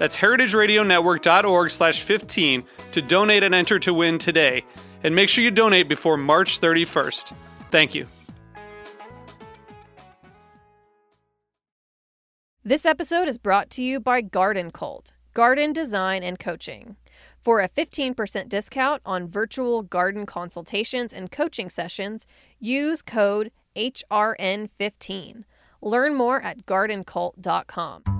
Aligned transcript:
That's 0.00 0.16
heritageradionetwork.org 0.16 1.70
slash 1.70 2.00
15 2.00 2.64
to 2.92 3.02
donate 3.02 3.42
and 3.42 3.54
enter 3.54 3.78
to 3.80 3.92
win 3.92 4.16
today. 4.16 4.64
And 5.04 5.14
make 5.14 5.28
sure 5.28 5.44
you 5.44 5.50
donate 5.50 5.90
before 5.90 6.16
March 6.16 6.58
31st. 6.58 7.34
Thank 7.70 7.94
you. 7.94 8.06
This 12.64 12.86
episode 12.86 13.28
is 13.28 13.36
brought 13.36 13.68
to 13.70 13.82
you 13.82 14.00
by 14.00 14.22
Garden 14.22 14.70
Cult, 14.70 15.12
garden 15.34 15.74
design 15.74 16.22
and 16.22 16.38
coaching. 16.38 16.96
For 17.42 17.60
a 17.60 17.68
15% 17.68 18.48
discount 18.48 19.02
on 19.04 19.28
virtual 19.28 19.82
garden 19.82 20.24
consultations 20.24 21.12
and 21.12 21.30
coaching 21.30 21.68
sessions, 21.68 22.26
use 22.58 23.02
code 23.02 23.50
HRN15. 23.76 25.44
Learn 25.82 26.14
more 26.14 26.40
at 26.40 26.64
gardencult.com. 26.64 28.19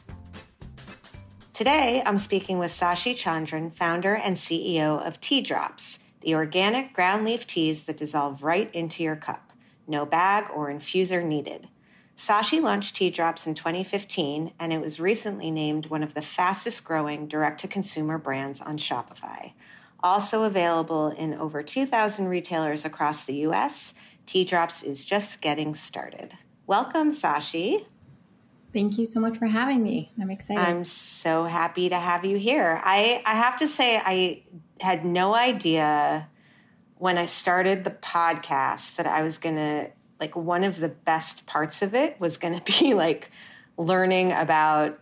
Today, 1.61 2.01
I'm 2.07 2.17
speaking 2.17 2.57
with 2.57 2.71
Sashee 2.71 3.13
Chandran, 3.13 3.71
founder 3.71 4.15
and 4.15 4.35
CEO 4.35 4.99
of 5.05 5.21
Tea 5.21 5.41
Drops, 5.41 5.99
the 6.21 6.33
organic 6.33 6.91
ground 6.91 7.23
leaf 7.23 7.45
teas 7.45 7.83
that 7.83 7.97
dissolve 7.97 8.41
right 8.41 8.73
into 8.73 9.03
your 9.03 9.15
cup. 9.15 9.51
No 9.85 10.03
bag 10.03 10.45
or 10.51 10.71
infuser 10.71 11.23
needed. 11.23 11.67
Sashee 12.17 12.63
launched 12.63 12.95
Tea 12.95 13.11
Drops 13.11 13.45
in 13.45 13.53
2015, 13.53 14.53
and 14.59 14.73
it 14.73 14.81
was 14.81 14.99
recently 14.99 15.51
named 15.51 15.85
one 15.85 16.01
of 16.01 16.15
the 16.15 16.23
fastest 16.23 16.83
growing 16.83 17.27
direct 17.27 17.61
to 17.61 17.67
consumer 17.67 18.17
brands 18.17 18.59
on 18.59 18.79
Shopify. 18.79 19.51
Also 20.01 20.41
available 20.41 21.09
in 21.09 21.35
over 21.35 21.61
2,000 21.61 22.27
retailers 22.27 22.85
across 22.85 23.23
the 23.23 23.35
US, 23.45 23.93
Tea 24.25 24.45
Drops 24.45 24.81
is 24.81 25.05
just 25.05 25.41
getting 25.41 25.75
started. 25.75 26.33
Welcome, 26.65 27.11
Sashee. 27.11 27.85
Thank 28.73 28.97
you 28.97 29.05
so 29.05 29.19
much 29.19 29.37
for 29.37 29.47
having 29.47 29.83
me. 29.83 30.11
I'm 30.19 30.31
excited. 30.31 30.61
I'm 30.61 30.85
so 30.85 31.43
happy 31.43 31.89
to 31.89 31.97
have 31.97 32.23
you 32.23 32.37
here. 32.37 32.79
I, 32.83 33.21
I 33.25 33.35
have 33.35 33.57
to 33.57 33.67
say, 33.67 33.97
I 33.97 34.43
had 34.79 35.05
no 35.05 35.35
idea 35.35 36.29
when 36.97 37.17
I 37.17 37.25
started 37.25 37.83
the 37.83 37.91
podcast 37.91 38.95
that 38.95 39.07
I 39.07 39.23
was 39.23 39.37
going 39.39 39.55
to, 39.55 39.91
like, 40.19 40.35
one 40.35 40.63
of 40.63 40.79
the 40.79 40.87
best 40.87 41.45
parts 41.45 41.81
of 41.81 41.93
it 41.93 42.19
was 42.19 42.37
going 42.37 42.59
to 42.61 42.79
be 42.79 42.93
like 42.93 43.29
learning 43.77 44.31
about 44.31 44.99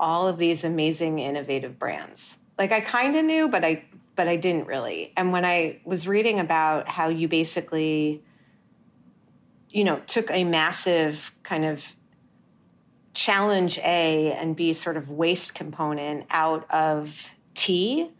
all 0.00 0.26
of 0.26 0.38
these 0.38 0.64
amazing, 0.64 1.18
innovative 1.18 1.78
brands. 1.78 2.38
Like, 2.56 2.72
I 2.72 2.80
kind 2.80 3.16
of 3.16 3.24
knew, 3.24 3.48
but 3.48 3.64
I, 3.64 3.84
but 4.16 4.28
I 4.28 4.36
didn't 4.36 4.66
really. 4.66 5.12
And 5.16 5.30
when 5.30 5.44
I 5.44 5.80
was 5.84 6.08
reading 6.08 6.40
about 6.40 6.88
how 6.88 7.08
you 7.08 7.28
basically, 7.28 8.22
you 9.68 9.84
know, 9.84 10.00
took 10.06 10.30
a 10.30 10.44
massive 10.44 11.32
kind 11.42 11.64
of 11.64 11.94
challenge 13.14 13.78
A 13.78 14.32
and 14.32 14.54
B 14.54 14.72
sort 14.74 14.96
of 14.96 15.08
waste 15.08 15.54
component 15.54 16.26
out 16.30 16.70
of 16.70 17.30
tea, 17.54 18.10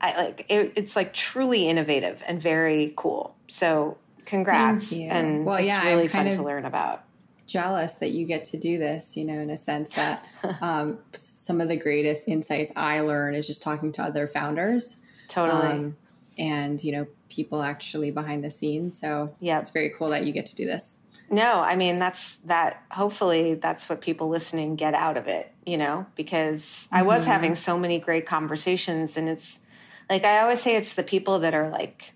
I 0.00 0.16
like 0.16 0.46
it, 0.48 0.72
it's 0.76 0.96
like 0.96 1.12
truly 1.12 1.68
innovative 1.68 2.22
and 2.26 2.40
very 2.40 2.94
cool. 2.96 3.36
So 3.46 3.98
congrats. 4.24 4.96
And 4.96 5.44
well, 5.44 5.56
it's 5.56 5.66
yeah, 5.66 5.86
really 5.86 6.04
I'm 6.04 6.08
fun 6.08 6.30
to 6.30 6.42
learn 6.42 6.64
about. 6.64 7.04
Jealous 7.46 7.94
that 7.96 8.10
you 8.10 8.26
get 8.26 8.44
to 8.44 8.58
do 8.58 8.78
this, 8.78 9.16
you 9.16 9.24
know, 9.24 9.38
in 9.40 9.50
a 9.50 9.56
sense 9.56 9.90
that 9.92 10.24
um, 10.60 10.98
some 11.12 11.60
of 11.60 11.68
the 11.68 11.76
greatest 11.76 12.28
insights 12.28 12.70
I 12.76 13.00
learn 13.00 13.34
is 13.34 13.46
just 13.46 13.62
talking 13.62 13.90
to 13.92 14.02
other 14.02 14.26
founders. 14.26 14.96
Totally. 15.28 15.66
Um, 15.66 15.96
and, 16.38 16.82
you 16.84 16.92
know, 16.92 17.06
people 17.28 17.62
actually 17.62 18.10
behind 18.10 18.44
the 18.44 18.50
scenes. 18.50 18.98
So, 18.98 19.34
yeah, 19.40 19.58
it's 19.60 19.70
very 19.70 19.90
cool 19.90 20.08
that 20.10 20.24
you 20.24 20.32
get 20.32 20.46
to 20.46 20.54
do 20.54 20.66
this. 20.66 20.97
No, 21.30 21.60
I 21.60 21.76
mean 21.76 21.98
that's 21.98 22.36
that 22.46 22.82
hopefully 22.90 23.54
that's 23.54 23.88
what 23.88 24.00
people 24.00 24.28
listening 24.28 24.76
get 24.76 24.94
out 24.94 25.16
of 25.16 25.28
it, 25.28 25.52
you 25.66 25.76
know, 25.76 26.06
because. 26.14 26.88
I 26.90 27.02
was 27.02 27.22
mm-hmm. 27.22 27.32
having 27.32 27.54
so 27.54 27.78
many 27.78 27.98
great 27.98 28.26
conversations 28.26 29.16
and 29.16 29.28
it's 29.28 29.60
like 30.08 30.24
I 30.24 30.40
always 30.40 30.62
say 30.62 30.76
it's 30.76 30.94
the 30.94 31.02
people 31.02 31.38
that 31.40 31.54
are 31.54 31.68
like 31.68 32.14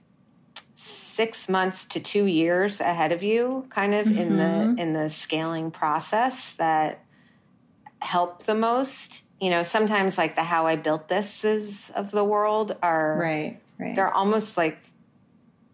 6 0.75 1.49
months 1.49 1.85
to 1.87 2.01
2 2.01 2.25
years 2.25 2.81
ahead 2.81 3.13
of 3.13 3.23
you 3.23 3.67
kind 3.71 3.95
of 3.95 4.07
mm-hmm. 4.07 4.19
in 4.19 4.37
the 4.39 4.45
mm-hmm. 4.45 4.79
in 4.79 4.93
the 4.95 5.09
scaling 5.09 5.71
process 5.71 6.53
that 6.55 7.05
help 8.01 8.45
the 8.45 8.55
most. 8.55 9.23
You 9.41 9.51
know, 9.51 9.65
sometimes 9.65 10.17
like 10.17 10.37
the 10.37 10.45
how 10.45 10.67
I 10.67 10.77
built 10.77 11.09
this 11.09 11.45
is 11.45 11.91
of 11.97 12.13
the 12.13 12.25
world 12.25 12.77
are 12.81 13.19
right, 13.19 13.61
right. 13.77 13.95
They're 13.95 14.13
almost 14.13 14.57
like 14.57 14.79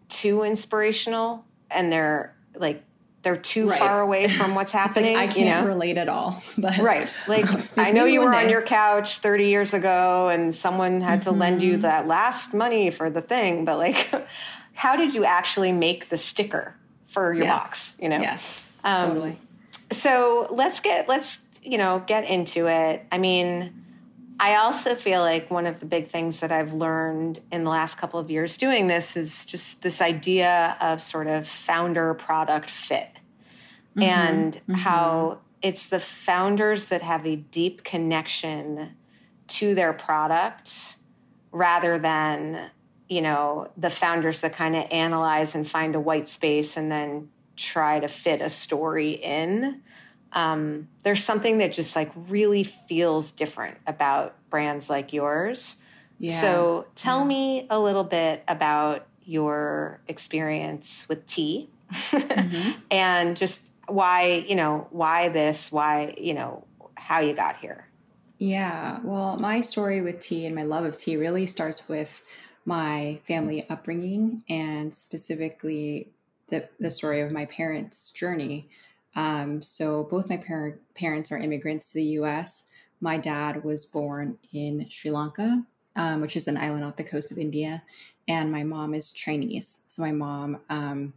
too 0.09 0.41
inspirational 0.41 1.45
and 1.69 1.91
they're 1.91 2.35
like 2.55 2.83
they're 3.29 3.37
too 3.37 3.69
right. 3.69 3.77
far 3.77 4.01
away 4.01 4.27
from 4.39 4.55
what's 4.55 4.71
happening. 4.71 5.15
Like 5.15 5.29
I 5.29 5.33
can't 5.33 5.37
you 5.37 5.45
know? 5.45 5.65
relate 5.65 5.97
at 5.97 6.09
all. 6.09 6.41
But 6.57 6.77
right, 6.79 7.07
like 7.27 7.45
I 7.77 7.91
know 7.91 8.05
you 8.05 8.21
were 8.21 8.33
on 8.33 8.49
your 8.49 8.61
couch 8.61 9.19
30 9.19 9.45
years 9.45 9.73
ago, 9.73 10.27
and 10.29 10.53
someone 10.53 11.01
had 11.01 11.21
mm-hmm. 11.21 11.29
to 11.29 11.35
lend 11.35 11.61
you 11.61 11.73
mm-hmm. 11.73 11.81
that 11.83 12.07
last 12.07 12.53
money 12.53 12.89
for 12.89 13.09
the 13.09 13.21
thing. 13.21 13.65
But 13.65 13.77
like, 13.77 14.09
how 14.73 14.95
did 14.95 15.13
you 15.13 15.23
actually 15.23 15.71
make 15.71 16.09
the 16.09 16.17
sticker 16.17 16.75
for 17.05 17.33
your 17.33 17.45
yes. 17.45 17.61
box? 17.61 17.97
You 18.01 18.09
know, 18.09 18.19
yes, 18.19 18.67
um, 18.83 19.09
totally. 19.09 19.39
So 19.91 20.47
let's 20.51 20.79
get 20.79 21.07
let's 21.07 21.39
you 21.63 21.77
know 21.77 22.03
get 22.05 22.25
into 22.25 22.67
it. 22.67 23.05
I 23.11 23.17
mean. 23.17 23.75
I 24.41 24.55
also 24.55 24.95
feel 24.95 25.19
like 25.19 25.51
one 25.51 25.65
of 25.65 25.81
the 25.81 25.85
big 25.85 26.07
things 26.07 26.39
that 26.39 26.49
I've 26.49 26.71
learned 26.71 27.41
in 27.51 27.65
the 27.65 27.69
last 27.69 27.95
couple 27.95 28.21
of 28.21 28.31
years 28.31 28.55
doing 28.55 28.87
this 28.87 29.17
is 29.17 29.43
just 29.43 29.81
this 29.81 29.99
idea 29.99 30.77
of 30.79 31.01
sort 31.01 31.27
of 31.27 31.45
founder 31.45 32.13
product 32.13 32.69
fit 32.69 33.18
mm-hmm. 33.95 34.03
and 34.03 34.53
mm-hmm. 34.55 34.73
how 34.73 35.39
it's 35.61 35.87
the 35.87 35.99
founders 35.99 36.87
that 36.87 37.01
have 37.01 37.25
a 37.25 37.35
deep 37.35 37.83
connection 37.83 38.91
to 39.47 39.75
their 39.75 39.93
product 39.93 40.95
rather 41.51 41.97
than 41.97 42.69
you 43.07 43.21
know 43.21 43.71
the 43.75 43.89
founders 43.89 44.41
that 44.41 44.53
kind 44.53 44.75
of 44.75 44.85
analyze 44.91 45.55
and 45.55 45.69
find 45.69 45.95
a 45.95 45.99
white 45.99 46.27
space 46.27 46.77
and 46.77 46.91
then 46.91 47.29
try 47.55 47.99
to 47.99 48.07
fit 48.07 48.41
a 48.41 48.49
story 48.49 49.11
in 49.11 49.81
um, 50.33 50.87
there's 51.03 51.23
something 51.23 51.57
that 51.59 51.73
just 51.73 51.95
like 51.95 52.11
really 52.27 52.63
feels 52.63 53.31
different 53.31 53.77
about 53.87 54.35
brands 54.49 54.89
like 54.89 55.13
yours. 55.13 55.77
Yeah. 56.17 56.39
So 56.39 56.85
tell 56.95 57.19
yeah. 57.19 57.25
me 57.25 57.67
a 57.69 57.79
little 57.79 58.03
bit 58.03 58.43
about 58.47 59.07
your 59.23 60.01
experience 60.07 61.05
with 61.07 61.25
tea 61.27 61.69
mm-hmm. 61.91 62.79
and 62.91 63.37
just 63.37 63.63
why, 63.89 64.45
you 64.47 64.55
know, 64.55 64.87
why 64.91 65.29
this, 65.29 65.71
why, 65.71 66.15
you 66.17 66.33
know, 66.33 66.65
how 66.95 67.19
you 67.19 67.33
got 67.33 67.57
here. 67.57 67.87
Yeah. 68.37 68.99
Well, 69.03 69.37
my 69.37 69.61
story 69.61 70.01
with 70.01 70.19
tea 70.19 70.45
and 70.45 70.55
my 70.55 70.63
love 70.63 70.85
of 70.85 70.97
tea 70.97 71.17
really 71.17 71.45
starts 71.45 71.87
with 71.89 72.21
my 72.65 73.19
family 73.27 73.67
upbringing 73.69 74.43
and 74.49 74.93
specifically 74.93 76.11
the, 76.47 76.67
the 76.79 76.91
story 76.91 77.21
of 77.21 77.31
my 77.31 77.45
parents' 77.45 78.09
journey. 78.11 78.69
Um, 79.15 79.61
so, 79.61 80.03
both 80.03 80.29
my 80.29 80.37
par- 80.37 80.79
parents 80.95 81.31
are 81.31 81.37
immigrants 81.37 81.91
to 81.91 81.95
the 81.95 82.03
US. 82.19 82.63
My 83.01 83.17
dad 83.17 83.63
was 83.63 83.85
born 83.85 84.37
in 84.53 84.87
Sri 84.89 85.09
Lanka, 85.11 85.65
um, 85.95 86.21
which 86.21 86.35
is 86.35 86.47
an 86.47 86.57
island 86.57 86.83
off 86.83 86.95
the 86.95 87.03
coast 87.03 87.31
of 87.31 87.37
India, 87.37 87.83
and 88.27 88.51
my 88.51 88.63
mom 88.63 88.93
is 88.93 89.11
Chinese. 89.11 89.79
So, 89.87 90.01
my 90.01 90.11
mom, 90.11 90.59
um, 90.69 91.13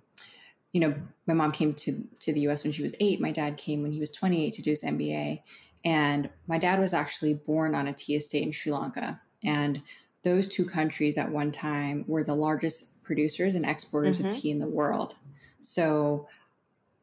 you 0.72 0.80
know, 0.80 0.94
my 1.26 1.34
mom 1.34 1.52
came 1.52 1.74
to, 1.74 2.02
to 2.20 2.32
the 2.32 2.40
US 2.48 2.64
when 2.64 2.72
she 2.72 2.82
was 2.82 2.94
eight. 2.98 3.20
My 3.20 3.30
dad 3.30 3.56
came 3.56 3.82
when 3.82 3.92
he 3.92 4.00
was 4.00 4.10
28 4.10 4.52
to 4.54 4.62
do 4.62 4.70
his 4.70 4.82
MBA. 4.82 5.42
And 5.84 6.30
my 6.46 6.58
dad 6.58 6.80
was 6.80 6.94
actually 6.94 7.34
born 7.34 7.74
on 7.74 7.86
a 7.86 7.92
tea 7.92 8.16
estate 8.16 8.42
in 8.42 8.52
Sri 8.52 8.72
Lanka. 8.72 9.20
And 9.44 9.82
those 10.22 10.48
two 10.48 10.64
countries 10.64 11.19
at 11.19 11.30
one 11.30 11.52
time 11.52 12.04
were 12.06 12.24
the 12.24 12.34
largest 12.34 13.02
producers 13.02 13.54
and 13.54 13.66
exporters 13.66 14.19
mm-hmm. 14.19 14.28
of 14.28 14.34
tea 14.34 14.50
in 14.50 14.58
the 14.58 14.66
world. 14.66 15.16
So 15.60 16.28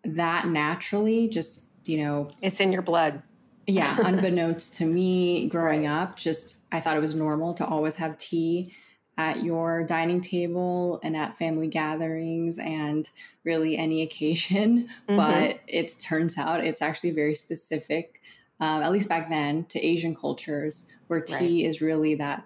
that 0.04 0.48
naturally 0.48 1.27
just, 1.27 1.65
you 1.86 1.98
know, 2.04 2.31
it's 2.42 2.60
in 2.60 2.72
your 2.72 2.81
blood. 2.81 3.22
yeah, 3.68 3.98
unbeknownst 4.04 4.74
to 4.75 4.86
me 4.86 5.48
growing 5.48 5.86
up, 5.86 6.15
just 6.15 6.57
I 6.72 6.80
thought 6.80 6.98
it 6.98 7.01
was 7.01 7.13
normal 7.13 7.54
to 7.56 7.65
always 7.65 7.95
have 7.95 8.18
tea 8.18 8.74
at 9.19 9.44
your 9.44 9.83
dining 9.83 10.21
table 10.21 10.98
and 11.04 11.13
at 11.13 11.38
family 11.38 11.68
gatherings 11.68 12.57
and 12.57 13.10
really 13.44 13.77
any 13.77 14.01
occasion. 14.01 14.89
Mm-hmm. 15.10 15.18
But 15.18 15.60
it 15.68 16.00
turns 16.00 16.38
out 16.38 16.63
it's 16.63 16.83
actually 16.83 17.12
very 17.12 17.33
specific, 17.33 18.21
um, 18.60 18.83
at 18.83 18.92
least 18.92 19.10
back 19.10 19.27
then, 19.27 19.66
to 19.66 19.83
Asian 19.83 20.16
cultures 20.16 20.88
where 21.07 21.19
tea 21.19 21.63
right. 21.63 21.69
is 21.69 21.81
really 21.81 22.13
that 22.16 22.45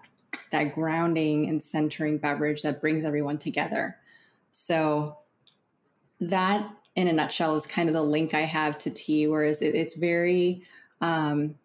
that 0.51 0.73
grounding 0.73 1.49
and 1.49 1.61
centering 1.61 2.17
beverage 2.17 2.61
that 2.61 2.79
brings 2.79 3.03
everyone 3.03 3.37
together. 3.37 3.97
So 4.51 5.17
that 6.21 6.69
in 6.95 7.09
a 7.09 7.13
nutshell 7.13 7.55
is 7.57 7.65
kind 7.65 7.89
of 7.89 7.93
the 7.93 8.03
link 8.03 8.33
I 8.33 8.41
have 8.41 8.77
to 8.79 8.89
tea, 8.89 9.27
whereas 9.27 9.61
it, 9.61 9.75
it's 9.75 9.95
very 9.95 10.63
um, 11.01 11.55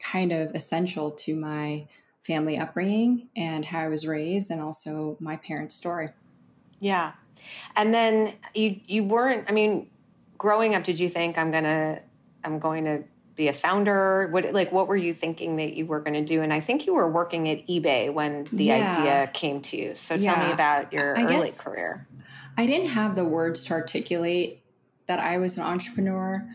kind 0.00 0.32
of 0.32 0.54
essential 0.54 1.10
to 1.10 1.36
my 1.36 1.86
family 2.26 2.58
upbringing 2.58 3.28
and 3.36 3.64
how 3.64 3.80
I 3.80 3.88
was 3.88 4.06
raised, 4.06 4.50
and 4.50 4.60
also 4.60 5.16
my 5.20 5.36
parents' 5.36 5.74
story. 5.74 6.10
Yeah, 6.80 7.12
and 7.74 7.94
then 7.94 8.34
you 8.54 8.80
you 8.86 9.04
weren't. 9.04 9.48
I 9.48 9.52
mean, 9.52 9.88
growing 10.36 10.74
up, 10.74 10.84
did 10.84 10.98
you 10.98 11.08
think 11.08 11.38
I'm 11.38 11.50
gonna 11.50 12.02
I'm 12.44 12.58
going 12.58 12.84
to 12.84 13.02
be 13.34 13.48
a 13.48 13.52
founder? 13.52 14.28
What 14.30 14.52
like 14.52 14.72
what 14.72 14.88
were 14.88 14.96
you 14.96 15.12
thinking 15.12 15.56
that 15.56 15.74
you 15.74 15.86
were 15.86 16.00
going 16.00 16.14
to 16.14 16.24
do? 16.24 16.42
And 16.42 16.52
I 16.52 16.60
think 16.60 16.86
you 16.86 16.94
were 16.94 17.10
working 17.10 17.48
at 17.48 17.66
eBay 17.66 18.12
when 18.12 18.48
the 18.52 18.64
yeah. 18.64 18.96
idea 18.96 19.30
came 19.32 19.60
to 19.62 19.76
you. 19.76 19.94
So 19.94 20.16
tell 20.16 20.36
yeah. 20.36 20.46
me 20.46 20.52
about 20.52 20.92
your 20.92 21.18
I 21.18 21.24
early 21.24 21.50
career. 21.52 22.06
I 22.56 22.66
didn't 22.66 22.88
have 22.88 23.14
the 23.14 23.24
words 23.24 23.64
to 23.66 23.74
articulate 23.74 24.62
that 25.06 25.18
I 25.18 25.38
was 25.38 25.56
an 25.56 25.64
entrepreneur, 25.64 26.48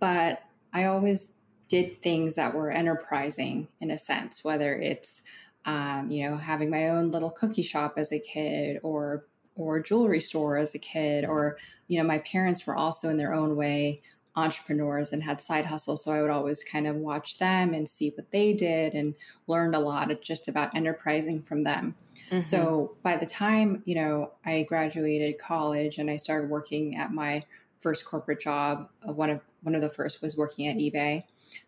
but 0.00 0.42
I 0.72 0.84
always 0.84 1.32
did 1.70 2.02
things 2.02 2.34
that 2.34 2.54
were 2.54 2.70
enterprising 2.70 3.68
in 3.80 3.90
a 3.90 3.96
sense, 3.96 4.44
whether 4.44 4.74
it's 4.74 5.22
um, 5.64 6.10
you 6.10 6.28
know 6.28 6.36
having 6.36 6.68
my 6.68 6.90
own 6.90 7.10
little 7.10 7.30
cookie 7.30 7.62
shop 7.62 7.94
as 7.96 8.12
a 8.12 8.18
kid 8.18 8.80
or 8.82 9.24
or 9.54 9.80
jewelry 9.80 10.20
store 10.20 10.56
as 10.56 10.74
a 10.74 10.78
kid 10.78 11.24
or 11.24 11.56
you 11.86 11.98
know 11.98 12.04
my 12.04 12.18
parents 12.18 12.66
were 12.66 12.76
also 12.76 13.08
in 13.08 13.16
their 13.16 13.34
own 13.34 13.56
way 13.56 14.02
entrepreneurs 14.36 15.12
and 15.12 15.22
had 15.22 15.40
side 15.40 15.66
hustles. 15.66 16.04
So 16.04 16.12
I 16.12 16.22
would 16.22 16.30
always 16.30 16.62
kind 16.62 16.86
of 16.86 16.96
watch 16.96 17.38
them 17.38 17.74
and 17.74 17.88
see 17.88 18.10
what 18.10 18.30
they 18.30 18.52
did 18.52 18.94
and 18.94 19.14
learned 19.46 19.74
a 19.74 19.80
lot 19.80 20.10
just 20.22 20.48
about 20.48 20.74
enterprising 20.74 21.42
from 21.42 21.64
them. 21.64 21.96
Mm-hmm. 22.30 22.42
So 22.42 22.96
by 23.02 23.16
the 23.16 23.26
time, 23.26 23.82
you 23.84 23.96
know, 23.96 24.30
I 24.44 24.62
graduated 24.62 25.38
college 25.38 25.98
and 25.98 26.10
I 26.10 26.16
started 26.16 26.48
working 26.48 26.96
at 26.96 27.12
my 27.12 27.44
first 27.80 28.04
corporate 28.04 28.40
job, 28.40 28.88
uh, 29.06 29.12
one 29.12 29.30
of 29.30 29.40
one 29.62 29.74
of 29.74 29.80
the 29.80 29.88
first 29.88 30.22
was 30.22 30.36
working 30.36 30.68
at 30.68 30.76
eBay. 30.76 31.24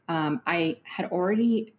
Um, 0.08 0.40
I 0.46 0.78
had 0.84 1.06
already 1.06 1.74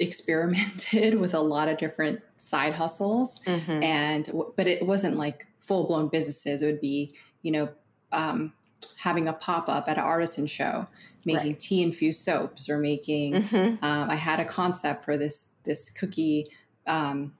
experimented 0.00 1.14
with 1.20 1.34
a 1.34 1.40
lot 1.40 1.68
of 1.68 1.76
different 1.76 2.20
side 2.36 2.74
hustles 2.74 3.40
mm-hmm. 3.44 3.82
and 3.82 4.30
but 4.56 4.66
it 4.68 4.86
wasn't 4.86 5.16
like 5.16 5.46
full-blown 5.58 6.06
businesses 6.06 6.62
it 6.62 6.66
would 6.66 6.80
be 6.80 7.12
you 7.42 7.50
know 7.50 7.68
um, 8.12 8.52
having 8.98 9.28
a 9.28 9.32
pop 9.32 9.68
up 9.68 9.88
at 9.88 9.96
an 9.96 10.04
artisan 10.04 10.46
show, 10.46 10.86
making 11.24 11.52
right. 11.52 11.60
tea 11.60 11.82
infused 11.82 12.20
soaps, 12.20 12.68
or 12.68 12.78
making. 12.78 13.34
Mm-hmm. 13.34 13.84
Um, 13.84 14.10
I 14.10 14.16
had 14.16 14.40
a 14.40 14.44
concept 14.44 15.04
for 15.04 15.16
this 15.16 15.48
this 15.64 15.90
cookie 15.90 16.50
um, 16.86 17.34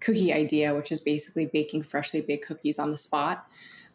cookie 0.00 0.32
idea, 0.32 0.74
which 0.74 0.92
is 0.92 1.00
basically 1.00 1.46
baking 1.46 1.82
freshly 1.82 2.20
baked 2.20 2.46
cookies 2.46 2.78
on 2.78 2.90
the 2.90 2.96
spot. 2.96 3.46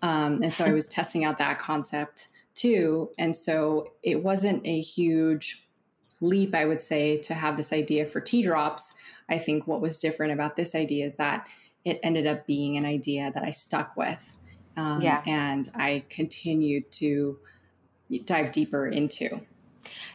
Um, 0.04 0.44
and 0.44 0.54
so 0.54 0.66
I 0.66 0.72
was 0.74 0.86
testing 0.86 1.24
out 1.26 1.40
that 1.40 1.58
concept 1.58 2.28
too. 2.54 3.10
And 3.18 3.36
so 3.36 3.94
it 4.04 4.22
wasn't 4.22 4.66
a 4.68 4.80
huge 4.80 5.68
leap, 6.22 6.54
I 6.54 6.66
would 6.66 6.80
say, 6.80 7.18
to 7.18 7.34
have 7.34 7.58
this 7.58 7.74
idea 7.74 8.06
for 8.06 8.22
tea 8.22 8.44
drops. 8.44 8.94
I 9.28 9.40
think 9.40 9.66
what 9.66 9.82
was 9.82 9.98
different 9.98 10.34
about 10.34 10.56
this 10.56 10.76
idea 10.76 11.06
is 11.06 11.16
that 11.16 11.48
it 11.84 12.00
ended 12.04 12.28
up 12.28 12.46
being 12.46 12.78
an 12.78 12.86
idea 12.86 13.32
that 13.34 13.44
I 13.44 13.50
stuck 13.50 13.98
with. 13.98 14.38
Um, 14.78 15.02
yeah. 15.02 15.22
And 15.26 15.70
I 15.76 16.04
continued 16.10 16.92
to 16.94 17.40
dive 18.26 18.52
deeper 18.52 18.88
into. 18.88 19.42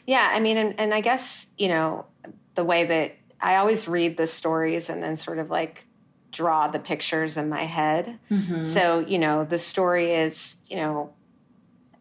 Yeah. 0.06 0.30
I 0.32 0.40
mean, 0.40 0.56
and, 0.56 0.78
and 0.78 0.94
I 0.94 1.00
guess, 1.00 1.46
you 1.58 1.68
know, 1.68 2.06
the 2.54 2.64
way 2.64 2.84
that 2.84 3.16
I 3.40 3.56
always 3.56 3.86
read 3.86 4.16
the 4.16 4.26
stories 4.26 4.88
and 4.88 5.02
then 5.02 5.16
sort 5.16 5.38
of 5.38 5.50
like 5.50 5.84
draw 6.30 6.68
the 6.68 6.78
pictures 6.78 7.36
in 7.36 7.48
my 7.48 7.64
head. 7.64 8.18
Mm-hmm. 8.30 8.64
So, 8.64 9.00
you 9.00 9.18
know, 9.18 9.44
the 9.44 9.58
story 9.58 10.12
is, 10.12 10.56
you 10.68 10.76
know, 10.76 11.12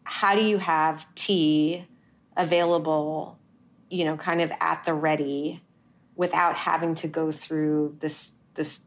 how 0.04 0.36
do 0.36 0.44
you 0.44 0.58
have 0.58 1.06
tea 1.16 1.86
available, 2.36 3.38
you 3.90 4.06
know, 4.06 4.18
kind 4.18 4.42
of 4.42 4.52
at 4.60 4.84
the 4.86 4.94
ready 4.94 5.62
without 6.16 6.56
having 6.56 6.96
to 6.96 7.08
go 7.08 7.32
through 7.32 7.98
this 8.00 8.32
this 8.56 8.80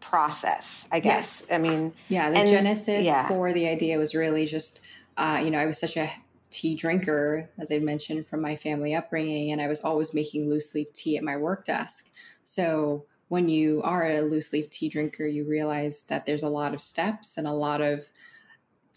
process, 0.00 0.86
I 0.90 1.00
guess. 1.00 1.46
Yes. 1.48 1.52
I 1.52 1.62
mean, 1.62 1.94
yeah, 2.08 2.30
the 2.30 2.38
and, 2.38 2.48
genesis 2.48 3.06
yeah. 3.06 3.26
for 3.28 3.52
the 3.52 3.68
idea 3.68 3.98
was 3.98 4.14
really 4.14 4.46
just, 4.46 4.80
uh, 5.16 5.40
you 5.42 5.50
know, 5.50 5.58
I 5.58 5.66
was 5.66 5.78
such 5.78 5.96
a 5.96 6.10
tea 6.50 6.74
drinker, 6.74 7.48
as 7.58 7.72
I 7.72 7.78
mentioned, 7.78 8.26
from 8.26 8.42
my 8.42 8.56
family 8.56 8.94
upbringing, 8.94 9.52
and 9.52 9.60
I 9.60 9.68
was 9.68 9.80
always 9.80 10.12
making 10.12 10.50
loose 10.50 10.74
leaf 10.74 10.92
tea 10.92 11.16
at 11.16 11.22
my 11.22 11.36
work 11.36 11.64
desk. 11.64 12.10
So 12.44 13.06
when 13.32 13.48
you 13.48 13.80
are 13.82 14.06
a 14.06 14.20
loose 14.20 14.52
leaf 14.52 14.68
tea 14.68 14.90
drinker, 14.90 15.26
you 15.26 15.48
realize 15.48 16.02
that 16.02 16.26
there's 16.26 16.42
a 16.42 16.50
lot 16.50 16.74
of 16.74 16.82
steps 16.82 17.38
and 17.38 17.46
a 17.46 17.52
lot 17.52 17.80
of 17.80 18.10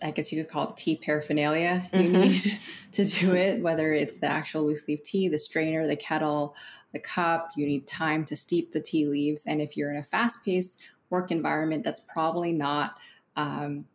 I 0.03 0.11
guess 0.11 0.29
you 0.29 0.43
could 0.43 0.51
call 0.51 0.71
it 0.71 0.75
tea 0.75 0.97
paraphernalia 0.97 1.81
you 1.93 1.99
mm-hmm. 1.99 2.21
need 2.21 2.59
to 2.91 3.05
do 3.05 3.33
it, 3.33 3.61
whether 3.61 3.93
it's 3.93 4.17
the 4.17 4.27
actual 4.27 4.65
loose 4.65 4.85
leaf 4.89 5.03
tea, 5.03 5.29
the 5.29 5.37
strainer, 5.37 5.87
the 5.87 5.95
kettle, 5.95 6.53
the 6.91 6.99
cup. 6.99 7.51
You 7.55 7.65
need 7.65 7.87
time 7.87 8.25
to 8.25 8.35
steep 8.35 8.73
the 8.73 8.81
tea 8.81 9.05
leaves. 9.05 9.45
And 9.45 9.61
if 9.61 9.77
you're 9.77 9.89
in 9.89 9.95
a 9.95 10.03
fast 10.03 10.43
paced 10.43 10.79
work 11.09 11.31
environment, 11.31 11.85
that's 11.85 12.01
probably 12.01 12.51
not 12.51 12.97
um, 13.37 13.85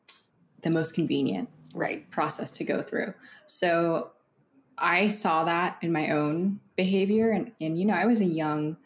the 0.62 0.70
most 0.70 0.94
convenient 0.94 1.50
right 1.74 2.10
process 2.10 2.50
to 2.52 2.64
go 2.64 2.80
through. 2.80 3.12
So 3.46 4.12
I 4.78 5.08
saw 5.08 5.44
that 5.44 5.76
in 5.82 5.92
my 5.92 6.12
own 6.12 6.60
behavior, 6.76 7.30
and 7.30 7.52
and 7.60 7.76
you 7.78 7.84
know 7.84 7.92
I 7.92 8.06
was 8.06 8.22
a 8.22 8.24
young 8.24 8.78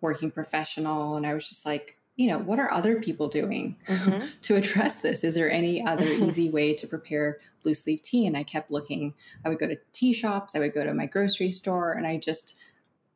working 0.00 0.30
professional, 0.30 1.16
and 1.16 1.26
I 1.26 1.34
was 1.34 1.48
just 1.48 1.66
like, 1.66 1.96
you 2.16 2.26
know, 2.26 2.38
what 2.38 2.58
are 2.58 2.70
other 2.72 3.00
people 3.00 3.28
doing 3.28 3.76
mm-hmm. 3.86 4.26
to 4.42 4.56
address 4.56 5.00
this? 5.00 5.22
Is 5.22 5.34
there 5.34 5.50
any 5.50 5.84
other 5.84 6.06
easy 6.06 6.50
way 6.50 6.74
to 6.74 6.86
prepare 6.86 7.38
loose 7.64 7.86
leaf 7.86 8.02
tea? 8.02 8.26
And 8.26 8.36
I 8.36 8.42
kept 8.42 8.70
looking. 8.70 9.14
I 9.44 9.48
would 9.48 9.58
go 9.58 9.68
to 9.68 9.78
tea 9.92 10.12
shops, 10.12 10.54
I 10.54 10.58
would 10.58 10.74
go 10.74 10.84
to 10.84 10.92
my 10.92 11.06
grocery 11.06 11.52
store, 11.52 11.92
and 11.92 12.06
I 12.06 12.16
just, 12.16 12.56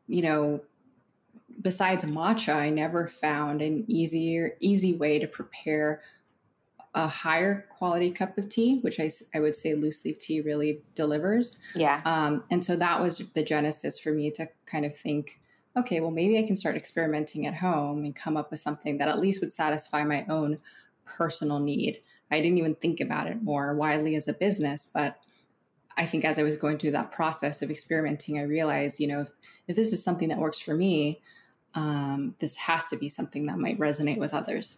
you 0.06 0.22
know, 0.22 0.62
besides 1.60 2.04
matcha, 2.04 2.54
I 2.54 2.70
never 2.70 3.06
found 3.06 3.60
an 3.60 3.84
easier, 3.88 4.56
easy 4.60 4.94
way 4.94 5.18
to 5.18 5.26
prepare 5.26 6.00
a 6.94 7.08
higher 7.08 7.66
quality 7.70 8.10
cup 8.10 8.36
of 8.36 8.48
tea, 8.48 8.78
which 8.80 9.00
I, 9.00 9.10
I 9.34 9.40
would 9.40 9.56
say 9.56 9.74
loose 9.74 10.04
leaf 10.04 10.18
tea 10.18 10.40
really 10.40 10.82
delivers. 10.94 11.58
Yeah. 11.74 12.02
Um, 12.04 12.44
and 12.50 12.64
so 12.64 12.76
that 12.76 13.00
was 13.00 13.18
the 13.18 13.42
genesis 13.42 13.98
for 13.98 14.12
me 14.12 14.30
to 14.32 14.48
kind 14.66 14.84
of 14.84 14.96
think, 14.96 15.40
okay, 15.76 16.00
well, 16.00 16.10
maybe 16.10 16.38
I 16.38 16.42
can 16.42 16.56
start 16.56 16.76
experimenting 16.76 17.46
at 17.46 17.54
home 17.54 18.04
and 18.04 18.14
come 18.14 18.36
up 18.36 18.50
with 18.50 18.60
something 18.60 18.98
that 18.98 19.08
at 19.08 19.18
least 19.18 19.40
would 19.40 19.52
satisfy 19.52 20.04
my 20.04 20.26
own 20.28 20.58
personal 21.04 21.58
need. 21.58 22.00
I 22.30 22.40
didn't 22.40 22.58
even 22.58 22.74
think 22.74 23.00
about 23.00 23.26
it 23.26 23.42
more 23.42 23.74
widely 23.74 24.14
as 24.16 24.28
a 24.28 24.32
business, 24.32 24.86
but 24.92 25.18
I 25.96 26.06
think 26.06 26.24
as 26.24 26.38
I 26.38 26.42
was 26.42 26.56
going 26.56 26.78
through 26.78 26.92
that 26.92 27.12
process 27.12 27.62
of 27.62 27.70
experimenting, 27.70 28.38
I 28.38 28.42
realized, 28.42 29.00
you 29.00 29.06
know, 29.06 29.20
if, 29.20 29.28
if 29.68 29.76
this 29.76 29.92
is 29.92 30.02
something 30.02 30.28
that 30.28 30.38
works 30.38 30.58
for 30.58 30.74
me, 30.74 31.20
um, 31.74 32.34
this 32.38 32.56
has 32.56 32.86
to 32.86 32.96
be 32.96 33.08
something 33.08 33.46
that 33.46 33.58
might 33.58 33.78
resonate 33.78 34.18
with 34.18 34.34
others. 34.34 34.76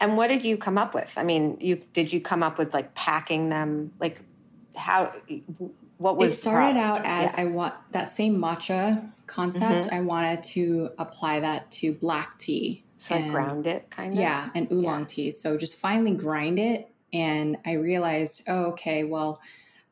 And 0.00 0.16
what 0.16 0.28
did 0.28 0.44
you 0.44 0.56
come 0.56 0.78
up 0.78 0.94
with? 0.94 1.12
I 1.16 1.22
mean, 1.22 1.58
you 1.60 1.82
did 1.92 2.12
you 2.12 2.20
come 2.20 2.42
up 2.42 2.58
with 2.58 2.72
like 2.72 2.94
packing 2.94 3.50
them 3.50 3.92
like 4.00 4.22
how 4.74 5.12
what 6.00 6.16
was 6.16 6.32
it 6.32 6.36
started 6.36 6.78
out 6.78 7.04
as 7.04 7.32
yeah. 7.34 7.42
I 7.42 7.44
want 7.44 7.74
that 7.92 8.08
same 8.08 8.38
matcha 8.38 9.06
concept. 9.26 9.86
Mm-hmm. 9.86 9.94
I 9.94 10.00
wanted 10.00 10.42
to 10.44 10.90
apply 10.98 11.40
that 11.40 11.70
to 11.72 11.92
black 11.92 12.38
tea. 12.38 12.84
So 12.96 13.16
and, 13.16 13.24
like 13.24 13.32
ground 13.32 13.66
it 13.66 13.90
kind 13.90 14.14
of? 14.14 14.18
Yeah, 14.18 14.48
and 14.54 14.72
oolong 14.72 15.00
yeah. 15.00 15.06
tea. 15.06 15.30
So 15.30 15.58
just 15.58 15.78
finally 15.78 16.12
grind 16.12 16.58
it. 16.58 16.90
And 17.12 17.58
I 17.66 17.72
realized, 17.72 18.44
oh, 18.48 18.70
okay, 18.70 19.04
well, 19.04 19.42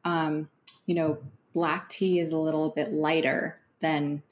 um, 0.03 0.49
you 0.87 0.95
know, 0.95 1.19
black 1.53 1.91
tea 1.91 2.19
is 2.21 2.33
a 2.33 2.39
little 2.39 2.71
bit 2.71 2.91
lighter 2.91 3.59
than 3.81 4.23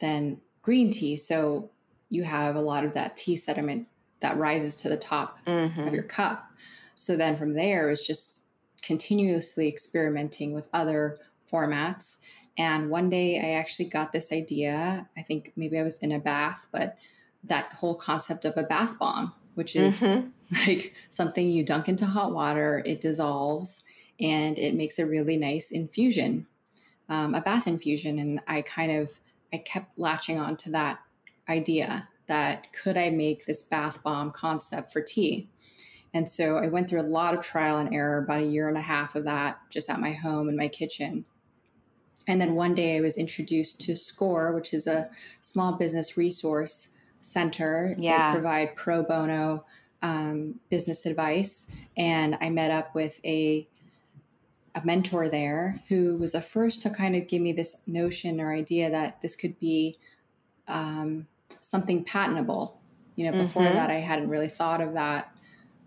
than 0.00 0.38
green 0.60 0.90
tea. 0.90 1.16
So 1.16 1.70
you 2.10 2.24
have 2.24 2.56
a 2.56 2.60
lot 2.60 2.84
of 2.84 2.92
that 2.92 3.16
tea 3.16 3.36
sediment 3.36 3.86
that 4.20 4.36
rises 4.36 4.76
to 4.76 4.90
the 4.90 4.98
top 4.98 5.38
mm-hmm. 5.46 5.80
of 5.80 5.94
your 5.94 6.02
cup. 6.02 6.50
So 6.94 7.16
then 7.16 7.36
from 7.36 7.54
there 7.54 7.88
it's 7.88 8.06
just 8.06 8.41
continuously 8.82 9.68
experimenting 9.68 10.52
with 10.52 10.68
other 10.72 11.18
formats. 11.50 12.16
And 12.58 12.90
one 12.90 13.08
day 13.08 13.38
I 13.40 13.58
actually 13.58 13.86
got 13.86 14.12
this 14.12 14.32
idea. 14.32 15.08
I 15.16 15.22
think 15.22 15.52
maybe 15.56 15.78
I 15.78 15.82
was 15.82 15.96
in 15.98 16.12
a 16.12 16.18
bath, 16.18 16.66
but 16.72 16.98
that 17.44 17.72
whole 17.72 17.94
concept 17.94 18.44
of 18.44 18.56
a 18.56 18.62
bath 18.62 18.98
bomb, 18.98 19.32
which 19.54 19.74
is 19.74 20.00
mm-hmm. 20.00 20.28
like 20.68 20.94
something 21.10 21.48
you 21.48 21.64
dunk 21.64 21.88
into 21.88 22.06
hot 22.06 22.32
water, 22.32 22.82
it 22.84 23.00
dissolves, 23.00 23.82
and 24.20 24.58
it 24.58 24.74
makes 24.74 24.98
a 24.98 25.06
really 25.06 25.36
nice 25.36 25.70
infusion, 25.70 26.46
um, 27.08 27.34
a 27.34 27.40
bath 27.40 27.66
infusion. 27.66 28.18
And 28.18 28.40
I 28.46 28.62
kind 28.62 28.92
of 28.92 29.18
I 29.52 29.58
kept 29.58 29.98
latching 29.98 30.38
on 30.38 30.56
to 30.58 30.70
that 30.70 31.00
idea 31.48 32.08
that 32.26 32.72
could 32.72 32.96
I 32.96 33.10
make 33.10 33.46
this 33.46 33.62
bath 33.62 34.02
bomb 34.02 34.30
concept 34.30 34.92
for 34.92 35.02
tea? 35.02 35.50
And 36.14 36.28
so 36.28 36.56
I 36.58 36.68
went 36.68 36.88
through 36.88 37.00
a 37.00 37.04
lot 37.08 37.34
of 37.34 37.40
trial 37.40 37.78
and 37.78 37.94
error, 37.94 38.18
about 38.18 38.40
a 38.40 38.46
year 38.46 38.68
and 38.68 38.76
a 38.76 38.82
half 38.82 39.14
of 39.14 39.24
that, 39.24 39.58
just 39.70 39.88
at 39.88 40.00
my 40.00 40.12
home 40.12 40.48
in 40.48 40.56
my 40.56 40.68
kitchen. 40.68 41.24
And 42.28 42.40
then 42.40 42.54
one 42.54 42.74
day 42.74 42.98
I 42.98 43.00
was 43.00 43.16
introduced 43.16 43.80
to 43.82 43.96
SCORE, 43.96 44.52
which 44.54 44.74
is 44.74 44.86
a 44.86 45.10
small 45.40 45.72
business 45.72 46.16
resource 46.16 46.88
center. 47.20 47.94
Yeah. 47.98 48.30
They 48.30 48.40
provide 48.40 48.76
pro 48.76 49.02
bono 49.02 49.64
um, 50.02 50.60
business 50.68 51.06
advice. 51.06 51.70
And 51.96 52.36
I 52.40 52.50
met 52.50 52.70
up 52.70 52.94
with 52.94 53.20
a 53.24 53.68
a 54.74 54.84
mentor 54.86 55.28
there 55.28 55.82
who 55.88 56.16
was 56.16 56.32
the 56.32 56.40
first 56.40 56.80
to 56.80 56.88
kind 56.88 57.14
of 57.14 57.28
give 57.28 57.42
me 57.42 57.52
this 57.52 57.82
notion 57.86 58.40
or 58.40 58.54
idea 58.54 58.90
that 58.90 59.20
this 59.20 59.36
could 59.36 59.58
be 59.58 59.98
um, 60.66 61.26
something 61.60 62.02
patentable. 62.02 62.80
You 63.14 63.30
know, 63.30 63.42
before 63.42 63.64
mm-hmm. 63.64 63.74
that, 63.74 63.90
I 63.90 64.00
hadn't 64.00 64.30
really 64.30 64.48
thought 64.48 64.80
of 64.80 64.94
that 64.94 65.31